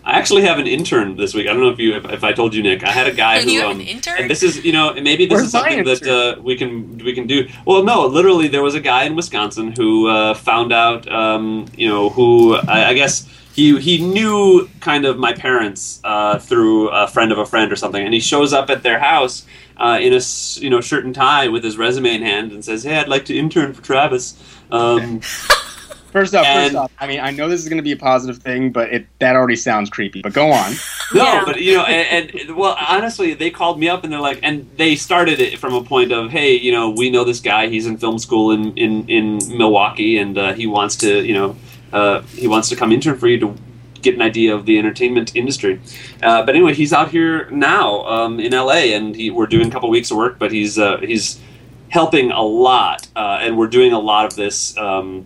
I 0.04 0.14
actually 0.14 0.42
have 0.42 0.58
an 0.58 0.66
intern 0.66 1.18
this 1.18 1.34
week. 1.34 1.48
I 1.48 1.54
don't 1.54 1.62
know 1.62 1.70
if 1.70 1.78
you 1.78 1.96
if, 1.96 2.06
if 2.06 2.24
I 2.24 2.34
told 2.34 2.56
you, 2.56 2.64
Nick. 2.64 2.84
I 2.84 2.92
had 2.92 3.06
a 3.08 3.14
guy 3.14 3.42
who 3.42 3.52
You 3.52 3.62
have 3.62 3.72
um, 3.72 3.80
an 3.80 3.86
intern? 3.86 4.16
and 4.18 4.30
this 4.30 4.42
is 4.42 4.64
you 4.66 4.72
know 4.72 4.94
maybe 4.94 5.26
this 5.26 5.36
Where's 5.36 5.46
is 5.46 5.52
something 5.52 5.84
that 5.84 6.08
uh, 6.08 6.42
we 6.42 6.56
can 6.56 6.98
we 6.98 7.14
can 7.14 7.28
do. 7.28 7.48
Well, 7.66 7.84
no, 7.84 8.08
literally 8.08 8.48
there 8.48 8.64
was 8.64 8.76
a 8.76 8.80
guy 8.80 9.04
in 9.04 9.16
Wisconsin 9.16 9.74
who 9.74 10.08
uh, 10.08 10.34
found 10.34 10.74
out 10.74 11.10
um, 11.12 11.66
you 11.76 11.88
know 11.88 12.10
who 12.10 12.56
I, 12.56 12.90
I 12.90 12.94
guess 12.96 13.28
he 13.54 13.80
he 13.80 14.04
knew 14.04 14.70
kind 14.80 15.06
of 15.06 15.20
my 15.20 15.34
parents 15.34 16.00
uh, 16.04 16.40
through 16.40 16.90
a 16.90 17.08
friend 17.08 17.32
of 17.32 17.38
a 17.38 17.46
friend 17.46 17.72
or 17.72 17.76
something, 17.76 18.04
and 18.04 18.14
he 18.14 18.20
shows 18.20 18.52
up 18.52 18.70
at 18.70 18.84
their 18.84 19.00
house 19.00 19.46
uh, 19.78 20.00
in 20.02 20.14
a 20.14 20.22
you 20.60 20.70
know 20.70 20.82
shirt 20.82 21.06
and 21.06 21.14
tie 21.14 21.50
with 21.50 21.64
his 21.64 21.78
resume 21.78 22.16
in 22.16 22.22
hand 22.22 22.52
and 22.52 22.64
says, 22.64 22.84
"Hey, 22.84 22.98
I'd 22.98 23.10
like 23.10 23.26
to 23.26 23.38
intern 23.38 23.74
for 23.74 23.84
Travis." 23.84 24.42
Um, 24.72 25.22
First 26.12 26.34
off, 26.36 26.46
And- 26.46 26.72
first 26.72 26.76
off, 26.76 26.92
I 27.00 27.08
mean, 27.08 27.20
I 27.20 27.32
know 27.32 27.48
this 27.48 27.62
is 27.62 27.70
going 27.70 27.78
to 27.78 27.84
be 27.84 27.92
a 27.92 27.98
positive 27.98 28.38
thing, 28.42 28.72
but 28.72 28.92
it 28.92 29.08
that 29.20 29.36
already 29.36 29.56
sounds 29.56 29.90
creepy. 29.90 30.22
But 30.22 30.34
go 30.34 30.52
on. 30.52 30.74
No, 31.12 31.24
Yeah. 31.24 31.44
but 31.44 31.60
you 31.60 31.74
know, 31.76 31.86
and, 31.86 32.36
and 32.36 32.56
well, 32.56 32.78
honestly, 32.88 33.34
they 33.34 33.50
called 33.50 33.80
me 33.80 33.90
up 33.90 34.04
and 34.04 34.14
they're 34.14 34.20
like, 34.20 34.40
and 34.44 34.70
they 34.78 34.96
started 34.96 35.40
it 35.40 35.58
from 35.58 35.74
a 35.74 35.84
point 35.84 36.12
of, 36.12 36.30
hey, 36.30 36.54
you 36.56 36.72
know, 36.72 36.92
we 36.92 37.10
know 37.10 37.24
this 37.24 37.40
guy. 37.40 37.66
He's 37.68 37.88
in 37.88 37.98
film 37.98 38.20
school 38.20 38.52
in 38.52 38.78
in 38.78 39.10
in 39.10 39.40
Milwaukee, 39.58 40.20
and 40.20 40.38
uh, 40.38 40.54
he 40.54 40.68
wants 40.68 40.96
to, 40.98 41.26
you 41.26 41.34
know, 41.34 41.56
uh, 41.94 42.22
he 42.36 42.48
wants 42.48 42.70
to 42.70 42.76
come 42.76 42.92
intern 42.92 43.18
for 43.18 43.28
you 43.28 43.40
to 43.40 43.56
get 44.04 44.14
an 44.14 44.22
idea 44.22 44.54
of 44.54 44.68
the 44.68 44.78
entertainment 44.78 45.36
industry. 45.36 45.82
Uh, 46.22 46.46
but 46.46 46.54
anyway, 46.56 46.76
he's 46.76 46.94
out 46.94 47.10
here 47.10 47.50
now 47.50 48.04
um, 48.06 48.40
in 48.40 48.52
LA, 48.52 48.94
and 48.96 49.16
he, 49.16 49.32
we're 49.32 49.48
doing 49.48 49.68
a 49.68 49.72
couple 49.72 49.90
weeks 49.90 50.12
of 50.12 50.18
work, 50.18 50.38
but 50.38 50.52
he's 50.52 50.78
uh, 50.78 50.98
he's 50.98 51.40
helping 51.88 52.30
a 52.32 52.44
lot, 52.44 53.08
uh, 53.16 53.40
and 53.42 53.58
we're 53.58 53.68
doing 53.68 53.94
a 53.94 54.00
lot 54.00 54.26
of 54.26 54.36
this. 54.36 54.78
Um, 54.78 55.26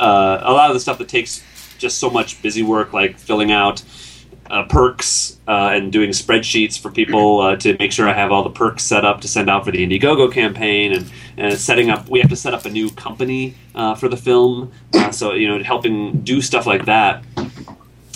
uh, 0.00 0.40
a 0.42 0.52
lot 0.52 0.70
of 0.70 0.74
the 0.74 0.80
stuff 0.80 0.98
that 0.98 1.08
takes 1.08 1.44
just 1.78 1.98
so 1.98 2.10
much 2.10 2.40
busy 2.42 2.62
work, 2.62 2.92
like 2.92 3.18
filling 3.18 3.52
out 3.52 3.82
uh, 4.50 4.64
perks 4.64 5.38
uh, 5.46 5.70
and 5.72 5.92
doing 5.92 6.10
spreadsheets 6.10 6.78
for 6.78 6.90
people 6.90 7.40
uh, 7.40 7.56
to 7.56 7.76
make 7.78 7.92
sure 7.92 8.08
I 8.08 8.12
have 8.12 8.32
all 8.32 8.42
the 8.42 8.50
perks 8.50 8.84
set 8.84 9.04
up 9.04 9.20
to 9.20 9.28
send 9.28 9.48
out 9.48 9.64
for 9.64 9.70
the 9.70 9.86
Indiegogo 9.86 10.32
campaign, 10.32 10.92
and, 10.92 11.10
and 11.36 11.58
setting 11.58 11.90
up. 11.90 12.08
We 12.08 12.20
have 12.20 12.30
to 12.30 12.36
set 12.36 12.52
up 12.52 12.64
a 12.64 12.70
new 12.70 12.90
company 12.90 13.54
uh, 13.74 13.94
for 13.94 14.08
the 14.08 14.16
film, 14.16 14.72
uh, 14.94 15.12
so 15.12 15.34
you 15.34 15.48
know, 15.48 15.62
helping 15.62 16.20
do 16.22 16.42
stuff 16.42 16.66
like 16.66 16.86
that. 16.86 17.24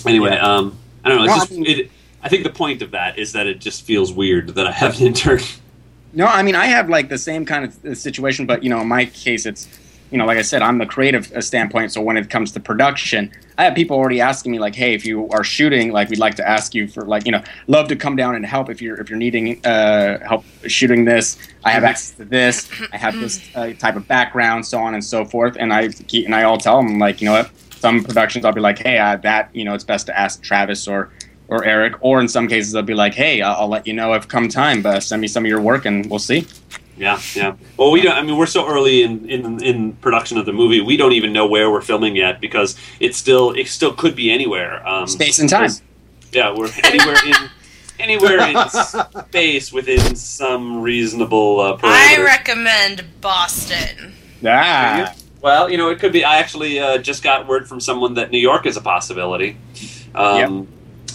Anyway, 0.05 0.37
um, 0.37 0.77
I 1.03 1.09
don't 1.09 1.19
know. 1.19 1.33
It's 1.33 1.47
just, 1.47 1.51
it, 1.51 1.91
I 2.21 2.29
think 2.29 2.43
the 2.43 2.49
point 2.49 2.81
of 2.81 2.91
that 2.91 3.17
is 3.17 3.31
that 3.33 3.47
it 3.47 3.59
just 3.59 3.83
feels 3.83 4.11
weird 4.11 4.49
that 4.55 4.67
I 4.67 4.71
have 4.71 4.99
an 4.99 5.07
intern. 5.07 5.39
No, 6.13 6.25
I 6.25 6.43
mean 6.43 6.55
I 6.55 6.65
have 6.65 6.89
like 6.89 7.09
the 7.09 7.17
same 7.17 7.45
kind 7.45 7.65
of 7.65 7.97
situation, 7.97 8.45
but 8.45 8.63
you 8.63 8.69
know, 8.69 8.81
in 8.81 8.87
my 8.87 9.05
case, 9.05 9.45
it's 9.45 9.67
you 10.15 10.19
know, 10.19 10.25
like 10.25 10.37
I 10.37 10.43
said, 10.43 10.61
I'm 10.61 10.77
the 10.77 10.85
creative 10.85 11.29
uh, 11.33 11.41
standpoint. 11.41 11.91
So 11.91 11.99
when 11.99 12.15
it 12.15 12.29
comes 12.29 12.53
to 12.53 12.61
production, 12.61 13.29
I 13.57 13.65
have 13.65 13.75
people 13.75 13.97
already 13.97 14.21
asking 14.21 14.53
me 14.53 14.59
like, 14.59 14.73
"Hey, 14.73 14.93
if 14.93 15.05
you 15.05 15.27
are 15.27 15.43
shooting, 15.43 15.91
like, 15.91 16.09
we'd 16.09 16.19
like 16.19 16.35
to 16.35 16.47
ask 16.47 16.73
you 16.73 16.87
for 16.87 17.01
like, 17.01 17.25
you 17.25 17.33
know, 17.33 17.43
love 17.67 17.89
to 17.89 17.97
come 17.97 18.15
down 18.15 18.33
and 18.33 18.45
help 18.45 18.69
if 18.69 18.81
you're 18.81 18.95
if 18.95 19.09
you're 19.09 19.19
needing 19.19 19.59
uh, 19.65 20.25
help 20.25 20.45
shooting 20.67 21.03
this. 21.03 21.37
I 21.65 21.71
have 21.71 21.83
access 21.83 22.11
to 22.15 22.23
this. 22.23 22.71
I 22.93 22.97
have 22.97 23.19
this 23.19 23.45
uh, 23.55 23.73
type 23.73 23.97
of 23.97 24.07
background, 24.07 24.65
so 24.65 24.79
on 24.79 24.93
and 24.93 25.03
so 25.03 25.25
forth. 25.25 25.57
And 25.59 25.73
I 25.73 25.89
keep 25.89 26.23
and 26.23 26.33
I 26.33 26.43
all 26.43 26.57
tell 26.57 26.81
them 26.81 26.97
like, 26.97 27.19
you 27.19 27.25
know 27.25 27.33
what, 27.33 27.51
some 27.71 28.01
productions 28.01 28.45
I'll 28.45 28.53
be 28.53 28.61
like, 28.61 28.79
"Hey, 28.79 28.97
uh, 28.97 29.17
that 29.17 29.53
you 29.53 29.65
know, 29.65 29.73
it's 29.73 29.83
best 29.83 30.05
to 30.05 30.17
ask 30.17 30.41
Travis 30.41 30.87
or." 30.87 31.11
Or 31.47 31.63
Eric, 31.63 31.93
or 32.01 32.19
in 32.19 32.27
some 32.27 32.47
cases, 32.47 32.73
I'll 32.73 32.81
be 32.81 32.95
like, 32.95 33.13
"Hey, 33.13 33.43
I'll, 33.43 33.55
I'll 33.61 33.67
let 33.67 33.85
you 33.85 33.93
know 33.93 34.13
if 34.13 34.27
come 34.27 34.49
time, 34.49 34.81
but 34.81 35.03
send 35.03 35.21
me 35.21 35.27
some 35.27 35.45
of 35.45 35.47
your 35.47 35.61
work 35.61 35.85
and 35.85 36.09
we'll 36.09 36.17
see." 36.17 36.47
Yeah, 36.97 37.19
yeah. 37.35 37.55
Well, 37.77 37.91
we 37.91 38.01
don't. 38.01 38.15
I 38.15 38.21
mean, 38.21 38.37
we're 38.37 38.45
so 38.45 38.67
early 38.67 39.03
in, 39.03 39.29
in 39.29 39.61
in 39.61 39.93
production 39.93 40.37
of 40.37 40.45
the 40.45 40.53
movie. 40.53 40.79
We 40.79 40.95
don't 40.95 41.11
even 41.11 41.33
know 41.33 41.45
where 41.45 41.69
we're 41.69 41.81
filming 41.81 42.15
yet 42.15 42.39
because 42.39 42.77
it's 42.99 43.17
still 43.17 43.51
it 43.51 43.67
still 43.67 43.93
could 43.93 44.15
be 44.15 44.31
anywhere. 44.31 44.87
Um, 44.87 45.07
Space 45.07 45.39
and 45.39 45.49
time. 45.49 45.71
Yeah, 46.31 46.55
we're 46.55 46.69
anywhere 46.83 47.17
in 47.25 47.35
anywhere 47.99 48.39
in 48.47 48.69
space 48.69 49.73
within 49.73 50.15
some 50.15 50.81
reasonable 50.81 51.59
uh, 51.59 51.77
I 51.83 52.21
recommend 52.23 53.03
Boston. 53.21 54.13
Ah. 54.45 55.13
Well, 55.41 55.69
you 55.69 55.77
know, 55.77 55.89
it 55.89 55.99
could 55.99 56.11
be. 56.11 56.23
I 56.23 56.37
actually 56.37 56.79
uh, 56.79 56.97
just 56.97 57.23
got 57.23 57.47
word 57.47 57.67
from 57.67 57.79
someone 57.79 58.15
that 58.15 58.31
New 58.31 58.39
York 58.39 58.65
is 58.65 58.77
a 58.77 58.81
possibility, 58.81 59.57
um, 60.15 60.67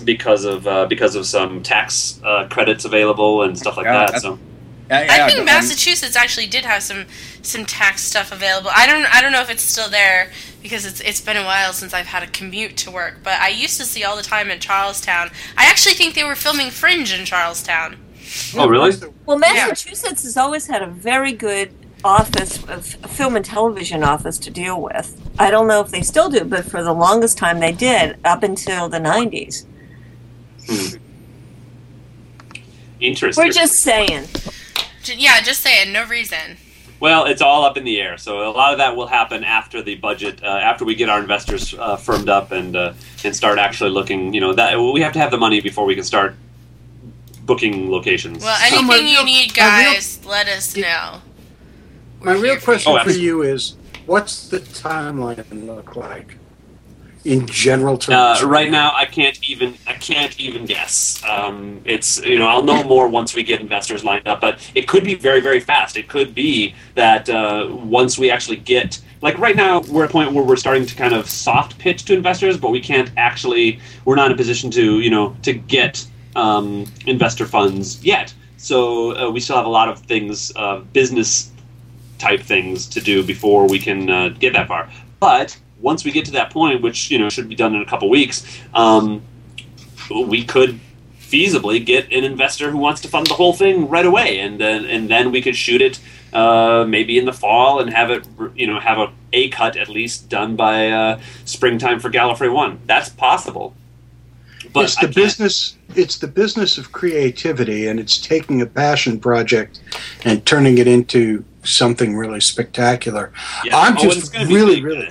because 0.04 0.44
of 0.44 0.66
uh, 0.66 0.86
because 0.86 1.16
of 1.16 1.26
some 1.26 1.62
tax 1.62 2.20
uh, 2.22 2.46
credits 2.48 2.84
available 2.84 3.42
and 3.42 3.58
stuff 3.58 3.76
like 3.76 3.86
Yeah, 3.86 4.06
that. 4.06 4.22
So 4.22 4.38
I 4.90 5.30
think 5.30 5.44
Massachusetts 5.44 6.16
actually 6.16 6.46
did 6.46 6.64
have 6.64 6.82
some 6.82 7.06
some 7.42 7.64
tax 7.64 8.02
stuff 8.02 8.32
available. 8.32 8.70
I 8.74 8.86
don't 8.86 9.06
I 9.06 9.20
don't 9.22 9.32
know 9.32 9.40
if 9.40 9.50
it's 9.50 9.62
still 9.62 9.88
there 9.88 10.30
because 10.62 10.84
it's 10.84 11.00
it's 11.00 11.20
been 11.20 11.36
a 11.36 11.44
while 11.44 11.72
since 11.72 11.94
I've 11.94 12.06
had 12.06 12.22
a 12.22 12.26
commute 12.26 12.76
to 12.78 12.90
work. 12.90 13.18
But 13.22 13.40
I 13.40 13.48
used 13.48 13.78
to 13.78 13.86
see 13.86 14.04
all 14.04 14.16
the 14.16 14.22
time 14.22 14.50
in 14.50 14.58
Charlestown. 14.58 15.30
I 15.56 15.66
actually 15.66 15.94
think 15.94 16.14
they 16.14 16.24
were 16.24 16.34
filming 16.34 16.70
Fringe 16.70 17.12
in 17.12 17.24
Charlestown. 17.24 17.96
Oh, 18.56 18.68
really? 18.68 18.92
Well, 19.26 19.38
Massachusetts 19.38 20.22
has 20.22 20.36
always 20.36 20.66
had 20.66 20.82
a 20.82 20.86
very 20.86 21.32
good 21.32 21.72
office 22.04 22.62
of 22.64 22.86
film 22.86 23.36
and 23.36 23.44
television 23.44 24.02
office 24.02 24.38
to 24.38 24.50
deal 24.50 24.80
with. 24.80 25.20
I 25.38 25.50
don't 25.50 25.66
know 25.66 25.80
if 25.80 25.90
they 25.90 26.02
still 26.02 26.28
do, 26.30 26.44
but 26.44 26.64
for 26.64 26.82
the 26.82 26.92
longest 26.92 27.38
time 27.38 27.60
they 27.60 27.72
did 27.72 28.18
up 28.24 28.42
until 28.42 28.88
the 28.88 28.98
90s. 28.98 29.66
Hmm. 30.66 30.96
interesting. 33.00 33.44
We're 33.44 33.52
just 33.52 33.80
saying. 33.80 34.26
J- 35.02 35.16
Yeah, 35.18 35.40
just 35.40 35.60
saying, 35.62 35.92
no 35.92 36.06
reason. 36.06 36.56
Well, 37.00 37.24
it's 37.24 37.40
all 37.40 37.64
up 37.64 37.76
in 37.78 37.84
the 37.84 37.98
air. 38.00 38.18
So 38.18 38.46
a 38.46 38.52
lot 38.52 38.72
of 38.72 38.78
that 38.78 38.94
will 38.94 39.06
happen 39.06 39.42
after 39.42 39.80
the 39.82 39.94
budget, 39.94 40.42
uh, 40.42 40.46
after 40.46 40.84
we 40.84 40.94
get 40.94 41.08
our 41.08 41.18
investors 41.18 41.72
uh, 41.74 41.96
firmed 41.96 42.28
up 42.28 42.52
and 42.52 42.76
uh, 42.76 42.92
and 43.24 43.34
start 43.34 43.58
actually 43.58 43.90
looking. 43.90 44.34
You 44.34 44.40
know, 44.42 44.52
that 44.52 44.78
we 44.78 45.00
have 45.00 45.14
to 45.14 45.18
have 45.18 45.30
the 45.30 45.38
money 45.38 45.60
before 45.62 45.86
we 45.86 45.94
can 45.94 46.04
start 46.04 46.34
booking 47.46 47.90
locations. 47.90 48.44
Well, 48.44 48.58
anything 48.62 48.86
my 48.86 48.96
you 48.96 49.02
real- 49.16 49.24
need, 49.24 49.56
my 49.56 49.80
real- 49.82 49.92
guys, 49.94 50.20
let 50.26 50.46
us 50.48 50.76
know. 50.76 51.22
My 52.22 52.32
real 52.34 52.58
question 52.60 52.94
Oh, 52.94 53.02
for 53.02 53.10
you 53.12 53.40
is, 53.42 53.76
what's 54.04 54.48
the 54.50 54.58
timeline 54.60 55.66
look 55.66 55.96
like 55.96 56.36
in 57.24 57.46
general 57.46 57.98
terms? 57.98 58.42
Uh, 58.42 58.46
right 58.46 58.70
now, 58.70 58.92
I 58.94 59.04
can't 59.04 59.38
even 59.48 59.76
I 59.86 59.94
can't 59.94 60.38
even 60.40 60.64
guess. 60.66 61.22
Um, 61.24 61.80
it's 61.84 62.24
you 62.24 62.38
know 62.38 62.46
I'll 62.46 62.62
know 62.62 62.82
more 62.82 63.08
once 63.08 63.34
we 63.34 63.42
get 63.42 63.60
investors 63.60 64.04
lined 64.04 64.26
up, 64.26 64.40
but 64.40 64.70
it 64.74 64.88
could 64.88 65.04
be 65.04 65.14
very 65.14 65.40
very 65.40 65.60
fast. 65.60 65.96
It 65.96 66.08
could 66.08 66.34
be 66.34 66.74
that 66.94 67.28
uh, 67.28 67.68
once 67.70 68.18
we 68.18 68.30
actually 68.30 68.56
get 68.56 69.00
like 69.22 69.38
right 69.38 69.56
now 69.56 69.80
we're 69.82 70.04
at 70.04 70.10
a 70.10 70.12
point 70.12 70.32
where 70.32 70.44
we're 70.44 70.56
starting 70.56 70.86
to 70.86 70.94
kind 70.94 71.14
of 71.14 71.28
soft 71.28 71.78
pitch 71.78 72.04
to 72.06 72.14
investors, 72.14 72.56
but 72.56 72.70
we 72.70 72.80
can't 72.80 73.10
actually 73.16 73.80
we're 74.04 74.16
not 74.16 74.26
in 74.26 74.32
a 74.32 74.36
position 74.36 74.70
to 74.72 75.00
you 75.00 75.10
know 75.10 75.36
to 75.42 75.52
get 75.52 76.06
um, 76.36 76.86
investor 77.06 77.46
funds 77.46 78.02
yet. 78.04 78.32
So 78.56 79.16
uh, 79.16 79.30
we 79.30 79.40
still 79.40 79.56
have 79.56 79.66
a 79.66 79.70
lot 79.70 79.88
of 79.88 80.00
things 80.00 80.52
uh, 80.56 80.80
business 80.92 81.50
type 82.18 82.40
things 82.40 82.86
to 82.88 83.00
do 83.00 83.24
before 83.24 83.66
we 83.66 83.78
can 83.78 84.10
uh, 84.10 84.28
get 84.28 84.52
that 84.52 84.68
far. 84.68 84.90
But 85.18 85.58
once 85.80 86.04
we 86.04 86.10
get 86.12 86.24
to 86.26 86.32
that 86.32 86.50
point, 86.50 86.82
which 86.82 87.10
you 87.10 87.18
know 87.18 87.28
should 87.28 87.48
be 87.48 87.54
done 87.54 87.74
in 87.74 87.82
a 87.82 87.86
couple 87.86 88.08
weeks, 88.08 88.44
um, 88.74 89.22
we 90.10 90.44
could 90.44 90.78
feasibly 91.20 91.84
get 91.84 92.12
an 92.12 92.24
investor 92.24 92.70
who 92.70 92.78
wants 92.78 93.00
to 93.00 93.08
fund 93.08 93.26
the 93.26 93.34
whole 93.34 93.52
thing 93.52 93.88
right 93.88 94.06
away, 94.06 94.40
and 94.40 94.60
then 94.60 94.84
and 94.84 95.08
then 95.08 95.30
we 95.30 95.40
could 95.40 95.56
shoot 95.56 95.80
it 95.80 96.00
uh, 96.32 96.84
maybe 96.88 97.18
in 97.18 97.24
the 97.24 97.32
fall 97.32 97.80
and 97.80 97.92
have 97.92 98.10
it 98.10 98.26
you 98.54 98.66
know 98.66 98.78
have 98.80 98.98
a 98.98 99.12
a 99.32 99.48
cut 99.50 99.76
at 99.76 99.88
least 99.88 100.28
done 100.28 100.56
by 100.56 100.90
uh, 100.90 101.20
springtime 101.44 102.00
for 102.00 102.10
Gallifrey 102.10 102.52
One. 102.52 102.80
That's 102.86 103.08
possible. 103.08 103.74
But 104.72 104.84
it's 104.84 104.96
the 104.96 105.08
business. 105.08 105.76
It's 105.96 106.18
the 106.18 106.28
business 106.28 106.78
of 106.78 106.92
creativity, 106.92 107.88
and 107.88 107.98
it's 107.98 108.18
taking 108.18 108.62
a 108.62 108.66
passion 108.66 109.18
project 109.18 109.80
and 110.24 110.44
turning 110.46 110.78
it 110.78 110.86
into 110.86 111.44
something 111.64 112.16
really 112.16 112.40
spectacular. 112.40 113.32
Yeah. 113.64 113.78
I'm 113.78 113.96
Oh, 113.98 114.02
just 114.02 114.18
it's 114.18 114.28
gonna 114.28 114.46
be 114.46 114.54
really, 114.54 114.82
really. 114.82 115.08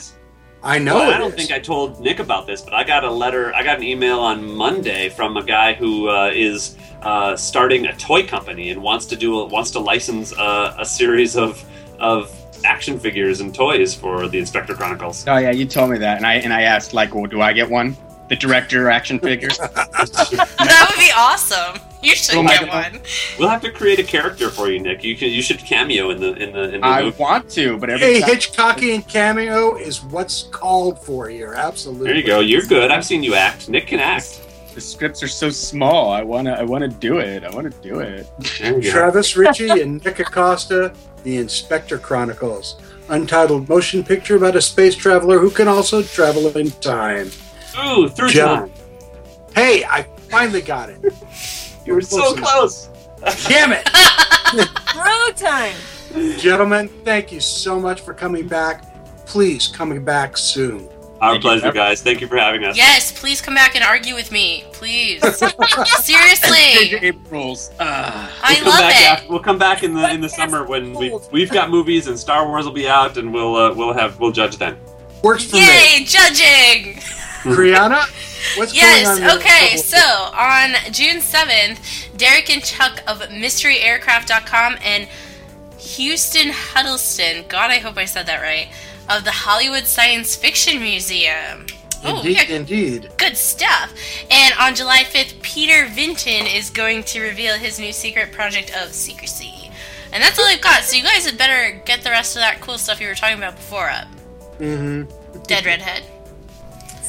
I 0.62 0.78
know. 0.78 0.96
Well, 0.96 1.10
it 1.10 1.16
I 1.16 1.18
don't 1.18 1.30
is. 1.32 1.36
think 1.36 1.52
I 1.52 1.60
told 1.60 2.02
Nick 2.02 2.20
about 2.20 2.46
this, 2.46 2.62
but 2.62 2.74
I 2.74 2.84
got 2.84 3.04
a 3.04 3.12
letter. 3.12 3.54
I 3.56 3.64
got 3.64 3.78
an 3.78 3.84
email 3.84 4.20
on 4.20 4.44
Monday 4.56 5.10
from 5.10 5.38
a 5.38 5.44
guy 5.44 5.74
who 5.74 6.10
uh, 6.10 6.32
is 6.34 6.76
uh, 7.02 7.36
starting 7.36 7.86
a 7.86 7.96
toy 7.96 8.28
company 8.28 8.70
and 8.72 8.82
wants 8.82 9.06
to 9.08 9.16
do 9.16 9.40
a, 9.40 9.46
wants 9.46 9.72
to 9.72 9.80
license 9.80 10.34
uh, 10.34 10.76
a 10.78 10.86
series 10.86 11.38
of 11.38 11.64
of 12.00 12.36
action 12.66 13.00
figures 13.00 13.40
and 13.40 13.56
toys 13.56 13.96
for 13.96 14.28
the 14.28 14.38
Inspector 14.38 14.74
Chronicles. 14.76 15.26
Oh 15.28 15.38
yeah, 15.38 15.52
you 15.52 15.66
told 15.66 15.92
me 15.92 15.98
that, 16.00 16.18
and 16.18 16.26
I 16.28 16.36
and 16.36 16.52
I 16.52 16.64
asked 16.64 16.94
like, 16.94 17.16
well, 17.16 17.26
do 17.26 17.42
I 17.42 17.54
get 17.54 17.70
one? 17.70 17.96
The 18.30 18.36
director 18.36 18.90
action 18.90 19.20
figures. 19.20 19.58
that 19.58 20.88
would 20.90 21.00
be 21.00 21.12
awesome. 21.16 21.82
You 22.02 22.16
should 22.16 22.36
Oh 22.38 22.44
get 22.44 22.62
God. 22.68 22.94
one. 22.94 23.02
We'll 23.38 23.50
have 23.50 23.62
to 23.64 23.72
create 23.72 24.00
a 24.00 24.04
character 24.04 24.50
for 24.50 24.70
you, 24.70 24.80
Nick. 24.80 25.04
You 25.04 25.18
can 25.18 25.30
you 25.32 25.42
should 25.42 25.58
cameo 25.60 26.12
in 26.12 26.20
the 26.22 26.34
in 26.36 26.54
the 26.54 26.76
in 26.76 26.82
the 26.82 26.88
I 26.88 27.04
movie. 27.04 27.18
want 27.18 27.50
to, 27.52 27.78
but 27.78 27.90
every 27.90 28.06
Hey, 28.06 28.22
time, 28.22 28.30
Hitchcockian 28.30 29.08
cameo 29.08 29.76
is 29.78 30.02
what's 30.04 30.44
called 30.44 31.04
for 31.04 31.28
here. 31.28 31.54
Absolutely. 31.56 32.06
There 32.08 32.16
you 32.16 32.24
go. 32.26 32.40
You're 32.40 32.62
good. 32.62 32.92
I've 32.92 33.04
seen 33.06 33.24
you 33.24 33.34
act. 33.36 33.68
Nick 33.68 33.88
can 33.88 34.00
act. 34.00 34.42
the 34.76 34.80
scripts 34.82 35.22
are 35.24 35.28
so 35.28 35.50
small. 35.50 36.12
I 36.12 36.22
wanna, 36.22 36.54
I 36.54 36.64
wanna 36.64 36.88
do 36.88 37.18
it. 37.18 37.44
I 37.44 37.50
wanna 37.50 37.72
do 37.82 38.00
it. 38.00 38.28
There 38.60 38.76
you 38.78 38.84
go. 38.84 38.92
Travis 38.92 39.36
Richey 39.36 39.70
and 39.82 40.04
Nick 40.06 40.20
Acosta, 40.20 40.94
The 41.24 41.38
Inspector 41.38 41.98
Chronicles, 41.98 42.80
untitled 43.10 43.68
motion 43.68 44.04
picture 44.04 44.36
about 44.38 44.56
a 44.56 44.62
space 44.62 44.96
traveler 44.96 45.40
who 45.40 45.50
can 45.50 45.68
also 45.68 46.02
travel 46.04 46.56
in 46.56 46.70
time. 46.80 47.30
Ooh, 47.78 48.08
through 48.10 48.30
Gentlemen. 48.30 48.70
time. 48.70 48.84
Hey, 49.56 49.84
I 49.86 50.04
finally 50.30 50.62
got 50.62 50.90
it. 50.90 51.00
You 51.86 51.96
were 51.96 52.02
so 52.02 52.36
close. 52.36 52.88
Damn 53.48 53.72
it! 53.72 53.88
Throw 54.94 55.32
time. 55.36 55.76
Gentlemen, 56.38 56.88
thank 57.04 57.32
you 57.32 57.40
so 57.40 57.80
much 57.80 58.02
for 58.02 58.14
coming 58.14 58.48
back. 58.48 58.84
Please 59.26 59.68
coming 59.68 60.04
back 60.06 60.38
soon. 60.38 60.88
Our 61.20 61.32
Thank 61.32 61.44
you. 61.44 61.50
pleasure, 61.50 61.72
guys. 61.72 62.04
Thank 62.04 62.22
you 62.22 62.28
for 62.28 62.38
having 62.38 62.64
us. 62.66 62.78
Yes, 62.78 63.12
please 63.20 63.42
come 63.42 63.56
back 63.56 63.74
and 63.76 63.84
argue 63.84 64.14
with 64.14 64.32
me, 64.32 64.66
please. 64.72 65.22
Seriously, 66.04 66.96
Abrams 67.02 67.32
rules. 67.32 67.72
Ah. 67.80 68.32
I 68.44 68.54
we'll 68.54 68.58
come 68.64 68.68
love 68.70 68.80
back 68.80 69.02
it. 69.02 69.08
After, 69.08 69.30
we'll 69.30 69.40
come 69.40 69.58
back 69.58 69.84
in 69.84 69.94
the 69.96 70.10
in 70.12 70.22
the 70.22 70.30
summer 70.30 70.64
when 70.66 70.94
we 70.94 71.18
we've 71.32 71.50
got 71.52 71.72
movies 71.72 72.06
and 72.08 72.20
Star 72.20 72.48
Wars 72.48 72.66
will 72.66 72.72
be 72.72 72.88
out 72.88 73.18
and 73.18 73.34
we'll 73.34 73.56
uh, 73.56 73.74
we'll 73.74 73.94
have 73.94 74.20
we'll 74.20 74.32
judge 74.32 74.58
then. 74.58 74.78
Works 75.24 75.46
for 75.46 75.58
Yay, 75.58 76.04
judging! 76.06 76.96
me. 76.96 77.02
Brianna, 77.02 77.02
what's 77.02 77.29
going 77.44 77.74
on? 77.74 78.08
Yes, 78.72 79.18
in 79.18 79.24
your 79.24 79.36
okay, 79.38 79.78
so 79.78 79.98
on 79.98 80.74
June 80.92 81.18
7th, 81.18 82.18
Derek 82.18 82.50
and 82.50 82.64
Chuck 82.64 83.02
of 83.08 83.22
MysteryAircraft.com 83.22 84.78
and 84.84 85.08
Huston 85.78 86.50
Huddleston, 86.52 87.46
God, 87.48 87.72
I 87.72 87.80
hope 87.80 87.98
I 87.98 88.06
said 88.06 88.26
that 88.28 88.42
right, 88.42 88.70
of 89.10 89.24
the 89.24 89.32
Hollywood 89.32 89.86
Science 89.86 90.36
Fiction 90.36 90.80
Museum. 90.80 91.66
Oh, 92.04 92.18
Indeed, 92.18 92.38
yeah, 92.50 92.56
indeed. 92.56 93.10
good 93.18 93.36
stuff. 93.36 93.94
And 94.32 94.54
on 94.60 94.74
July 94.76 95.04
5th, 95.04 95.42
Peter 95.42 95.88
Vinton 95.88 96.48
is 96.48 96.70
going 96.70 97.04
to 97.06 97.22
reveal 97.22 97.56
his 97.56 97.78
new 97.78 97.92
secret 97.92 98.32
project 98.32 98.72
of 98.78 98.94
secrecy. 98.94 99.70
And 100.14 100.24
that's 100.24 100.40
all 100.40 100.46
I've 100.46 100.62
got. 100.62 100.84
So 100.84 100.96
you 100.96 101.04
guys 101.04 101.26
had 101.26 101.38
better 101.38 101.82
get 101.86 102.02
the 102.02 102.10
rest 102.10 102.36
of 102.36 102.42
that 102.42 102.62
cool 102.62 102.78
stuff 102.78 103.02
you 103.02 103.08
were 103.08 103.16
talking 103.16 103.38
about 103.38 103.58
before 103.58 103.90
up. 103.90 104.08
Mm-hmm. 104.60 105.42
Dead 105.44 105.66
Redhead. 105.66 106.04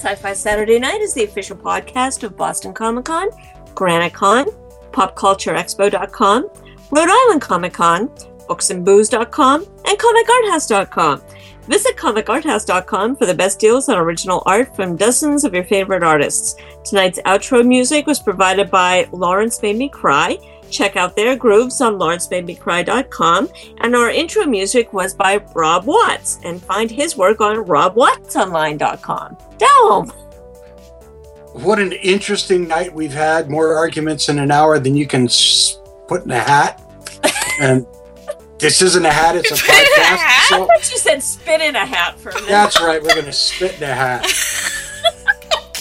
Sci 0.00 0.14
Fi 0.14 0.32
Saturday 0.32 0.78
Night 0.78 1.02
is 1.02 1.12
the 1.12 1.24
official 1.24 1.54
podcast 1.54 2.22
of 2.22 2.34
Boston 2.34 2.72
Comic 2.72 3.04
Con, 3.04 3.28
GraniteCon, 3.74 4.46
PopCultureExpo.com, 4.92 6.50
Rhode 6.90 7.08
Island 7.10 7.42
Comic 7.42 7.74
Con, 7.74 8.08
BooksandBooze.com, 8.48 9.66
and 9.84 9.98
ComicArthouse.com. 9.98 11.22
Visit 11.68 11.96
ComicArthouse.com 11.98 13.16
for 13.16 13.26
the 13.26 13.34
best 13.34 13.60
deals 13.60 13.90
on 13.90 13.98
original 13.98 14.42
art 14.46 14.74
from 14.74 14.96
dozens 14.96 15.44
of 15.44 15.52
your 15.52 15.64
favorite 15.64 16.02
artists. 16.02 16.56
Tonight's 16.82 17.20
outro 17.26 17.64
music 17.64 18.06
was 18.06 18.20
provided 18.20 18.70
by 18.70 19.06
Lawrence 19.12 19.60
Made 19.60 19.76
Me 19.76 19.90
Cry. 19.90 20.38
Check 20.70 20.96
out 20.96 21.16
their 21.16 21.36
grooves 21.36 21.80
on 21.80 21.94
lawrencemademecry.com. 21.98 23.48
And 23.78 23.96
our 23.96 24.10
intro 24.10 24.46
music 24.46 24.92
was 24.92 25.14
by 25.14 25.38
Rob 25.54 25.84
Watts. 25.86 26.38
And 26.44 26.62
find 26.62 26.90
his 26.90 27.16
work 27.16 27.40
on 27.40 27.64
robwattsonline.com. 27.64 29.36
Down! 29.58 30.08
What 31.52 31.78
an 31.80 31.92
interesting 31.92 32.68
night 32.68 32.92
we've 32.94 33.12
had. 33.12 33.50
More 33.50 33.74
arguments 33.76 34.28
in 34.28 34.38
an 34.38 34.50
hour 34.50 34.78
than 34.78 34.94
you 34.94 35.06
can 35.06 35.28
put 36.06 36.24
in 36.24 36.30
a 36.30 36.38
hat. 36.38 36.80
and 37.60 37.84
this 38.58 38.80
isn't 38.82 39.04
a 39.04 39.12
hat, 39.12 39.36
it's 39.36 39.50
a 39.50 39.54
podcast. 39.54 39.66
I 39.98 40.46
So 40.48 40.66
thought 40.66 40.90
you 40.90 40.98
said 40.98 41.22
spit 41.22 41.60
in 41.60 41.74
a 41.76 41.84
hat 41.84 42.20
for 42.20 42.28
a 42.30 42.34
minute. 42.34 42.48
that's 42.48 42.80
right, 42.80 43.02
we're 43.02 43.14
going 43.14 43.24
to 43.24 43.32
spit 43.32 43.76
in 43.78 43.82
a 43.84 43.94
hat. 43.94 44.26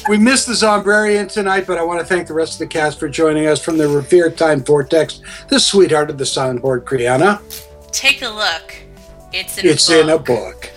We 0.09 0.17
missed 0.17 0.47
the 0.47 0.53
Zombrarian 0.53 1.31
tonight, 1.31 1.67
but 1.67 1.77
I 1.77 1.83
want 1.83 1.99
to 1.99 2.05
thank 2.05 2.27
the 2.27 2.33
rest 2.33 2.53
of 2.53 2.59
the 2.59 2.65
cast 2.65 2.99
for 2.99 3.07
joining 3.07 3.45
us 3.45 3.63
from 3.63 3.77
the 3.77 3.87
revered 3.87 4.35
time 4.39 4.63
vortex, 4.63 5.21
the 5.49 5.59
sweetheart 5.59 6.09
of 6.09 6.17
the 6.17 6.23
soundboard, 6.23 6.81
Kriana. 6.81 7.39
Take 7.91 8.23
a 8.23 8.29
look. 8.29 8.75
It's 9.31 9.59
in 9.59 9.67
It's 9.67 9.87
a 9.87 10.01
book. 10.01 10.03
in 10.03 10.09
a 10.09 10.17
book. 10.17 10.71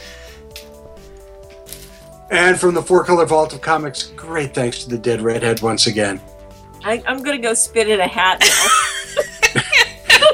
And 2.30 2.60
from 2.60 2.74
the 2.74 2.82
Four 2.82 3.04
Color 3.04 3.24
Vault 3.24 3.54
of 3.54 3.62
Comics, 3.62 4.08
great 4.08 4.52
thanks 4.52 4.84
to 4.84 4.90
the 4.90 4.98
Dead 4.98 5.22
Redhead 5.22 5.62
once 5.62 5.86
again. 5.86 6.20
I, 6.84 7.02
I'm 7.06 7.22
going 7.22 7.40
to 7.40 7.42
go 7.42 7.54
spit 7.54 7.88
in 7.88 8.00
a 8.00 8.08
hat 8.08 8.38
now. 8.40 9.62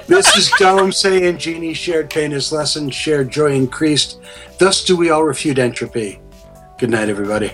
This 0.08 0.36
is 0.36 0.50
Dome 0.58 0.90
saying 0.90 1.38
Genie 1.38 1.72
shared 1.72 2.10
pain 2.10 2.32
is 2.32 2.50
lessened, 2.50 2.92
shared 2.92 3.30
joy 3.30 3.52
increased. 3.52 4.18
Thus 4.58 4.84
do 4.84 4.96
we 4.96 5.10
all 5.10 5.22
refute 5.22 5.60
entropy. 5.60 6.20
Good 6.78 6.90
night, 6.90 7.08
everybody. 7.08 7.52